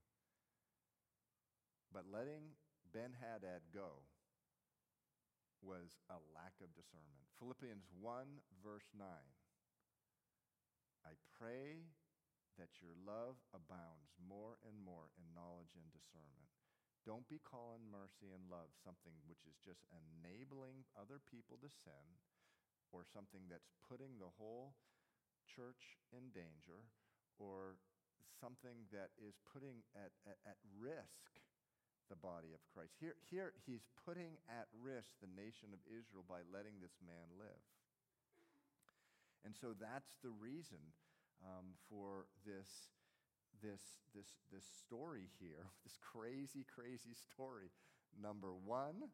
But 1.94 2.10
letting 2.10 2.58
Ben 2.94 3.12
Hadad 3.20 3.68
go 3.74 4.08
was 5.60 5.98
a 6.08 6.20
lack 6.32 6.56
of 6.64 6.72
discernment. 6.72 7.28
Philippians 7.36 7.90
1, 8.00 8.40
verse 8.64 8.88
9. 8.96 9.04
I 11.04 11.14
pray 11.36 11.92
that 12.56 12.80
your 12.80 12.96
love 13.04 13.38
abounds 13.54 14.16
more 14.18 14.58
and 14.64 14.78
more 14.80 15.12
in 15.20 15.36
knowledge 15.36 15.76
and 15.76 15.88
discernment. 15.92 16.52
Don't 17.06 17.28
be 17.32 17.40
calling 17.40 17.88
mercy 17.88 18.36
and 18.36 18.52
love 18.52 18.76
something 18.84 19.16
which 19.28 19.48
is 19.48 19.56
just 19.64 19.88
enabling 19.94 20.84
other 20.98 21.24
people 21.24 21.56
to 21.64 21.72
sin 21.72 22.20
or 22.92 23.08
something 23.08 23.48
that's 23.48 23.72
putting 23.84 24.20
the 24.20 24.36
whole 24.36 24.76
church 25.48 26.00
in 26.12 26.36
danger 26.36 26.88
or 27.40 27.80
something 28.40 28.86
that 28.92 29.16
is 29.16 29.40
putting 29.48 29.86
at, 29.96 30.12
at, 30.28 30.38
at 30.44 30.60
risk 30.76 31.40
the 32.10 32.20
body 32.20 32.56
of 32.56 32.62
Christ. 32.74 32.96
Here, 33.00 33.16
here, 33.30 33.54
he's 33.68 33.88
putting 34.08 34.40
at 34.48 34.68
risk 34.76 35.16
the 35.20 35.32
nation 35.36 35.76
of 35.76 35.82
Israel 35.88 36.24
by 36.28 36.44
letting 36.48 36.80
this 36.80 36.96
man 37.04 37.28
live. 37.36 37.64
And 39.46 39.56
so 39.56 39.72
that's 39.78 40.18
the 40.24 40.34
reason 40.34 40.82
um, 41.44 41.78
for 41.88 42.28
this, 42.44 42.92
this, 43.64 44.04
this, 44.16 44.28
this 44.52 44.66
story 44.84 45.30
here, 45.40 45.72
this 45.86 45.96
crazy, 46.02 46.66
crazy 46.68 47.16
story. 47.16 47.70
Number 48.16 48.52
one, 48.52 49.12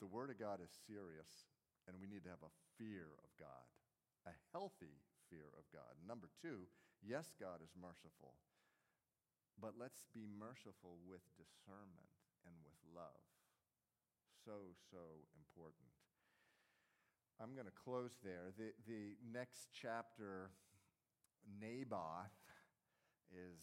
the 0.00 0.10
Word 0.10 0.30
of 0.30 0.38
God 0.38 0.58
is 0.58 0.72
serious, 0.86 1.30
and 1.86 1.94
we 2.00 2.10
need 2.10 2.24
to 2.24 2.32
have 2.34 2.42
a 2.42 2.56
fear 2.78 3.14
of 3.22 3.30
God, 3.38 3.66
a 4.26 4.34
healthy 4.50 4.98
fear 5.30 5.46
of 5.54 5.62
God. 5.70 5.94
Number 6.02 6.26
two, 6.42 6.66
yes, 7.04 7.34
God 7.38 7.62
is 7.62 7.70
merciful. 7.78 8.34
But 9.60 9.74
let's 9.78 10.04
be 10.14 10.26
merciful 10.26 10.98
with 11.06 11.22
discernment 11.38 12.10
and 12.46 12.54
with 12.64 12.78
love. 12.90 13.22
So, 14.44 14.74
so 14.90 15.22
important. 15.38 15.92
I'm 17.38 17.54
going 17.54 17.70
to 17.70 17.74
close 17.74 18.18
there. 18.22 18.50
The, 18.54 18.74
the 18.86 19.18
next 19.22 19.70
chapter, 19.70 20.50
Naboth, 21.46 22.34
is 23.30 23.62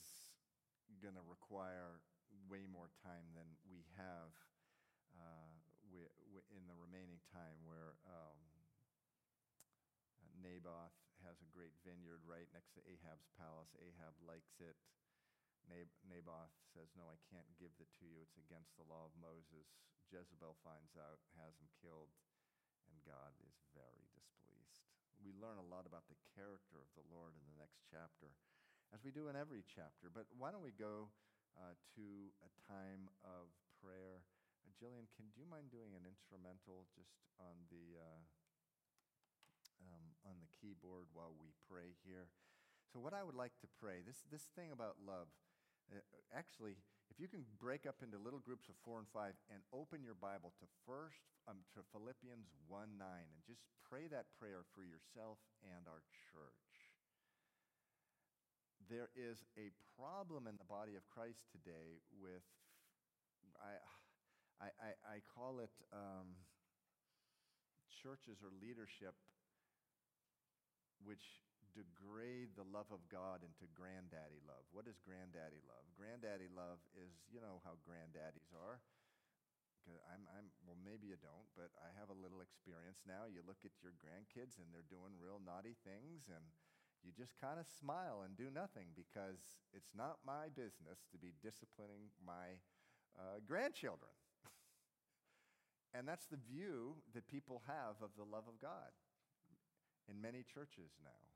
going 1.03 1.15
to 1.15 1.25
require 1.27 1.99
way 2.47 2.65
more 2.67 2.89
time 3.05 3.27
than 3.37 3.47
we 3.69 3.85
have 3.99 4.33
uh, 5.15 5.51
we, 5.91 6.05
we, 6.31 6.39
in 6.53 6.63
the 6.69 6.77
remaining 6.77 7.19
time, 7.33 7.59
where 7.65 7.97
um, 8.07 8.39
Naboth 10.39 10.95
has 11.25 11.41
a 11.43 11.49
great 11.51 11.75
vineyard 11.83 12.23
right 12.23 12.47
next 12.55 12.71
to 12.77 12.81
Ahab's 12.87 13.27
palace. 13.35 13.73
Ahab 13.79 14.15
likes 14.23 14.59
it. 14.63 14.77
Naboth 15.68 16.55
says, 16.74 16.89
No, 16.95 17.05
I 17.10 17.20
can't 17.30 17.49
give 17.60 17.74
it 17.78 17.91
to 18.01 18.05
you. 18.07 18.22
It's 18.24 18.39
against 18.39 18.74
the 18.76 18.88
law 18.88 19.05
of 19.05 19.14
Moses. 19.18 19.70
Jezebel 20.10 20.57
finds 20.66 20.97
out, 20.97 21.22
has 21.38 21.53
him 21.62 21.70
killed, 21.78 22.10
and 22.89 22.97
God 23.05 23.38
is 23.45 23.53
very 23.78 24.10
displeased. 24.18 24.89
We 25.22 25.38
learn 25.38 25.62
a 25.62 25.70
lot 25.70 25.86
about 25.86 26.10
the 26.10 26.18
character 26.34 26.82
of 26.82 26.89
the 26.97 27.05
Lord 27.14 27.38
in 27.38 27.45
the 27.45 27.60
next 27.62 27.86
chapter, 27.86 28.34
as 28.89 29.05
we 29.05 29.14
do 29.14 29.30
in 29.30 29.38
every 29.38 29.62
chapter. 29.70 30.10
But 30.10 30.26
why 30.34 30.49
don't 30.49 30.66
we 30.66 30.74
go 30.74 31.14
uh, 31.53 31.78
to 31.99 32.34
a 32.41 32.49
time 32.66 33.12
of 33.22 33.53
prayer? 33.78 34.26
Uh, 34.66 34.74
Jillian, 34.82 35.05
can, 35.14 35.30
do 35.30 35.43
you 35.43 35.49
mind 35.49 35.70
doing 35.70 35.93
an 35.93 36.10
instrumental 36.10 36.89
just 36.97 37.14
on 37.38 37.70
the, 37.70 38.01
uh, 38.01 38.22
um, 39.86 40.05
on 40.26 40.41
the 40.41 40.49
keyboard 40.57 41.12
while 41.14 41.38
we 41.38 41.53
pray 41.70 41.93
here? 42.01 42.34
So, 42.89 42.97
what 42.97 43.14
I 43.14 43.22
would 43.22 43.38
like 43.38 43.53
to 43.62 43.70
pray, 43.78 44.01
this, 44.01 44.26
this 44.34 44.49
thing 44.57 44.74
about 44.74 44.97
love, 45.05 45.30
actually, 46.35 46.77
if 47.09 47.17
you 47.17 47.27
can 47.27 47.41
break 47.57 47.89
up 47.89 48.01
into 48.05 48.21
little 48.21 48.39
groups 48.39 48.69
of 48.69 48.75
four 48.85 48.99
and 49.01 49.09
five 49.09 49.33
and 49.49 49.61
open 49.73 50.05
your 50.05 50.17
Bible 50.17 50.53
to 50.61 50.65
first 50.85 51.25
um, 51.49 51.65
to 51.73 51.81
Philippians 51.91 52.53
1 52.69 52.97
9 52.97 53.01
and 53.01 53.41
just 53.45 53.65
pray 53.81 54.05
that 54.09 54.29
prayer 54.37 54.63
for 54.77 54.85
yourself 54.85 55.41
and 55.65 55.89
our 55.89 56.05
church. 56.29 56.69
There 58.89 59.09
is 59.17 59.45
a 59.57 59.69
problem 59.97 60.45
in 60.45 60.57
the 60.57 60.65
body 60.65 60.97
of 60.97 61.05
Christ 61.09 61.45
today 61.53 62.01
with, 62.17 62.45
I, 63.61 63.77
I, 64.57 64.69
I, 64.81 64.91
I 65.05 65.17
call 65.29 65.61
it 65.61 65.73
um, 65.93 66.33
churches 67.89 68.41
or 68.41 68.49
leadership 68.61 69.13
which 71.03 71.41
degrade 71.76 72.53
the 72.57 72.67
love 72.67 72.89
of 72.89 73.03
God 73.09 73.45
into 73.45 73.70
granddaddy 73.76 74.41
love. 74.45 74.65
What 74.74 74.89
is 74.89 75.01
granddaddy 75.01 75.61
love? 75.65 75.86
Granddaddy 75.95 76.49
love 76.51 76.82
is, 76.97 77.11
you 77.30 77.39
know 77.39 77.61
how 77.61 77.78
granddaddies 77.86 78.49
are. 78.53 78.82
I'm, 79.89 80.30
I'm, 80.38 80.53
well, 80.70 80.78
maybe 80.78 81.09
you 81.09 81.17
don't, 81.17 81.49
but 81.57 81.74
I 81.82 81.89
have 81.97 82.13
a 82.13 82.17
little 82.17 82.45
experience 82.45 83.01
now. 83.09 83.26
You 83.26 83.41
look 83.41 83.65
at 83.65 83.82
your 83.82 83.95
grandkids 83.97 84.61
and 84.61 84.70
they're 84.70 84.86
doing 84.86 85.17
real 85.17 85.41
naughty 85.41 85.74
things, 85.82 86.30
and 86.30 86.45
you 87.01 87.09
just 87.15 87.34
kind 87.39 87.57
of 87.57 87.65
smile 87.65 88.22
and 88.22 88.38
do 88.38 88.53
nothing 88.53 88.93
because 88.93 89.39
it's 89.74 89.95
not 89.95 90.22
my 90.22 90.51
business 90.53 91.07
to 91.09 91.17
be 91.17 91.34
disciplining 91.41 92.13
my 92.22 92.61
uh, 93.17 93.41
grandchildren. 93.47 94.13
and 95.95 96.05
that's 96.05 96.30
the 96.30 96.38
view 96.38 96.99
that 97.17 97.26
people 97.26 97.65
have 97.65 97.97
of 98.03 98.13
the 98.13 98.28
love 98.28 98.45
of 98.45 98.61
God 98.61 98.93
in 100.05 100.22
many 100.22 100.43
churches 100.43 100.97
now. 101.01 101.28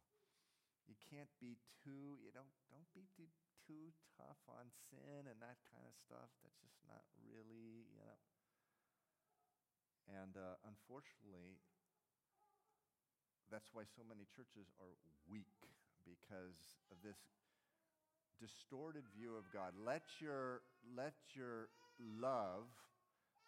You 0.87 0.95
can't 1.09 1.31
be 1.39 1.55
too, 1.83 2.19
you 2.19 2.31
know, 2.35 2.47
don't 2.67 2.89
be 2.91 3.07
too, 3.15 3.29
too 3.63 3.95
tough 4.19 4.39
on 4.51 4.67
sin 4.91 5.29
and 5.29 5.39
that 5.39 5.59
kind 5.71 5.85
of 5.87 5.95
stuff. 5.95 6.29
That's 6.43 6.59
just 6.59 6.79
not 6.85 7.03
really, 7.23 7.87
you 7.87 8.03
know. 8.03 8.19
And 10.11 10.35
uh, 10.35 10.59
unfortunately, 10.67 11.63
that's 13.47 13.71
why 13.71 13.87
so 13.95 14.03
many 14.03 14.27
churches 14.35 14.67
are 14.83 14.99
weak 15.31 15.55
because 16.03 16.83
of 16.91 16.99
this 16.99 17.19
distorted 18.41 19.07
view 19.15 19.39
of 19.39 19.47
God. 19.55 19.71
Let 19.79 20.03
your, 20.19 20.67
let 20.83 21.15
your 21.31 21.71
love 21.99 22.67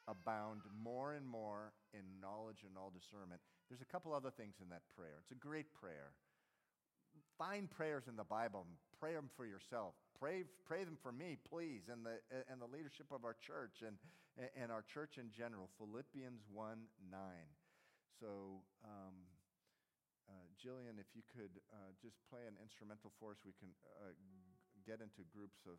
abound 0.08 0.62
more 0.72 1.14
and 1.14 1.28
more 1.28 1.74
in 1.92 2.06
knowledge 2.22 2.64
and 2.64 2.78
all 2.78 2.94
discernment. 2.94 3.42
There's 3.68 3.82
a 3.82 3.92
couple 3.92 4.14
other 4.14 4.32
things 4.32 4.62
in 4.62 4.70
that 4.70 4.86
prayer. 4.96 5.20
It's 5.20 5.36
a 5.36 5.42
great 5.42 5.74
prayer 5.74 6.14
find 7.38 7.70
prayers 7.70 8.04
in 8.08 8.16
the 8.16 8.24
Bible 8.24 8.66
pray 9.00 9.14
them 9.14 9.30
for 9.36 9.46
yourself. 9.46 9.94
Pray, 10.18 10.48
pray 10.66 10.82
them 10.82 10.98
for 10.98 11.12
me, 11.12 11.38
please, 11.46 11.92
and 11.92 12.02
the, 12.02 12.18
and 12.50 12.58
the 12.58 12.66
leadership 12.66 13.12
of 13.12 13.22
our 13.28 13.36
church 13.38 13.84
and, 13.84 14.00
and 14.56 14.72
our 14.72 14.82
church 14.82 15.20
in 15.20 15.30
general. 15.30 15.70
Philippians 15.78 16.42
1 16.50 16.58
9. 16.58 17.20
So, 18.18 18.64
um, 18.82 19.16
uh, 20.26 20.48
Jillian, 20.58 20.98
if 20.98 21.12
you 21.14 21.22
could 21.30 21.54
uh, 21.70 21.92
just 22.00 22.16
play 22.32 22.48
an 22.48 22.56
instrumental 22.58 23.12
for 23.20 23.36
us, 23.36 23.40
we 23.44 23.54
can 23.60 23.70
uh, 24.02 24.16
get 24.88 25.04
into 25.04 25.28
groups 25.30 25.68
of, 25.68 25.78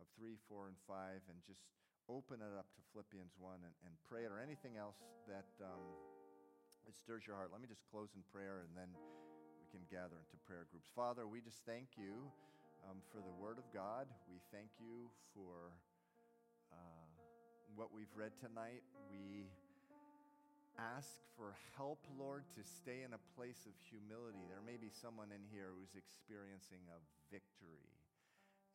of 0.00 0.08
three, 0.16 0.40
four, 0.48 0.66
and 0.72 0.78
five 0.88 1.20
and 1.28 1.38
just 1.44 1.62
open 2.08 2.40
it 2.40 2.54
up 2.56 2.66
to 2.74 2.80
Philippians 2.90 3.36
1 3.38 3.62
and, 3.62 3.74
and 3.84 3.92
pray 4.08 4.24
it 4.24 4.32
or 4.32 4.40
anything 4.40 4.80
else 4.80 4.98
that 5.28 5.52
um, 5.60 5.82
it 6.88 6.96
stirs 6.96 7.28
your 7.28 7.36
heart. 7.36 7.52
Let 7.52 7.60
me 7.60 7.68
just 7.68 7.84
close 7.92 8.10
in 8.16 8.24
prayer 8.32 8.64
and 8.64 8.72
then 8.72 8.90
can 9.76 9.84
gather 9.92 10.16
into 10.16 10.40
prayer 10.48 10.64
groups. 10.72 10.88
Father, 10.96 11.28
we 11.28 11.44
just 11.44 11.60
thank 11.68 12.00
you 12.00 12.32
um, 12.88 12.96
for 13.12 13.20
the 13.20 13.34
Word 13.36 13.60
of 13.60 13.68
God. 13.76 14.08
We 14.24 14.40
thank 14.48 14.72
you 14.80 15.12
for 15.36 15.68
uh, 16.72 17.04
what 17.76 17.92
we've 17.92 18.08
read 18.16 18.32
tonight. 18.40 18.80
We 19.12 19.52
ask 20.80 21.20
for 21.36 21.52
help, 21.76 22.00
Lord, 22.16 22.48
to 22.56 22.64
stay 22.64 23.04
in 23.04 23.12
a 23.12 23.20
place 23.36 23.68
of 23.68 23.76
humility. 23.92 24.40
There 24.48 24.64
may 24.64 24.80
be 24.80 24.88
someone 24.88 25.28
in 25.28 25.44
here 25.52 25.76
who's 25.76 25.92
experiencing 25.92 26.80
a 26.88 26.96
victory. 27.28 27.84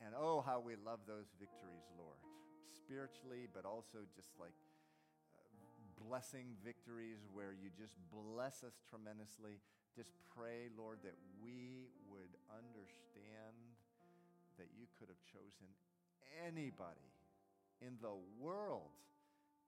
And 0.06 0.14
oh, 0.14 0.46
how 0.46 0.62
we 0.62 0.78
love 0.78 1.02
those 1.10 1.34
victories, 1.42 1.90
Lord, 1.98 2.22
spiritually, 2.78 3.50
but 3.50 3.66
also 3.66 4.06
just 4.14 4.38
like 4.38 4.54
uh, 5.50 5.66
blessing 6.06 6.54
victories 6.62 7.26
where 7.34 7.58
you 7.58 7.74
just 7.74 7.98
bless 8.14 8.62
us 8.62 8.78
tremendously. 8.86 9.58
Just 9.92 10.16
pray, 10.32 10.72
Lord, 10.80 11.04
that 11.04 11.20
we 11.44 11.92
would 12.08 12.32
understand 12.48 13.56
that 14.56 14.72
you 14.78 14.88
could 14.96 15.12
have 15.12 15.24
chosen 15.28 15.68
anybody 16.48 17.12
in 17.84 18.00
the 18.00 18.16
world 18.40 18.94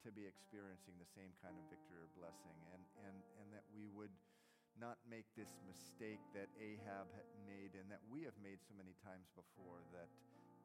to 0.06 0.12
be 0.12 0.28
experiencing 0.28 0.96
the 1.00 1.08
same 1.16 1.32
kind 1.40 1.56
of 1.56 1.64
victory 1.72 2.00
or 2.00 2.12
blessing, 2.20 2.56
and, 2.76 2.84
and, 3.08 3.18
and 3.40 3.48
that 3.56 3.64
we 3.72 3.88
would 3.92 4.12
not 4.80 5.00
make 5.08 5.28
this 5.38 5.52
mistake 5.64 6.20
that 6.34 6.50
Ahab 6.60 7.08
had 7.14 7.30
made 7.46 7.78
and 7.78 7.88
that 7.94 8.02
we 8.10 8.26
have 8.26 8.36
made 8.42 8.60
so 8.66 8.74
many 8.74 8.98
times 9.06 9.30
before 9.38 9.80
that 9.94 10.10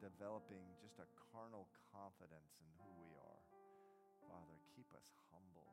developing 0.01 0.63
just 0.81 0.97
a 0.97 1.07
carnal 1.29 1.69
confidence 1.93 2.57
in 2.63 2.69
who 2.81 2.91
we 2.99 3.11
are. 3.19 3.41
Father, 4.25 4.57
keep 4.73 4.87
us 4.95 5.07
humble. 5.29 5.67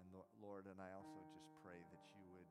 And 0.00 0.08
Lord, 0.40 0.70
and 0.70 0.78
I 0.80 0.94
also 0.96 1.20
just 1.34 1.50
pray 1.60 1.76
that 1.76 2.04
you 2.16 2.24
would 2.34 2.50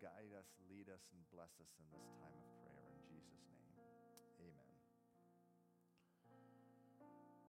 guide 0.00 0.32
us, 0.36 0.48
lead 0.68 0.88
us, 0.92 1.00
and 1.12 1.22
bless 1.32 1.52
us 1.60 1.72
in 1.80 1.86
this 1.92 2.04
time 2.20 2.36
of 2.36 2.48
prayer 2.60 2.84
in 2.92 3.00
Jesus' 3.08 3.40
name. 3.48 3.55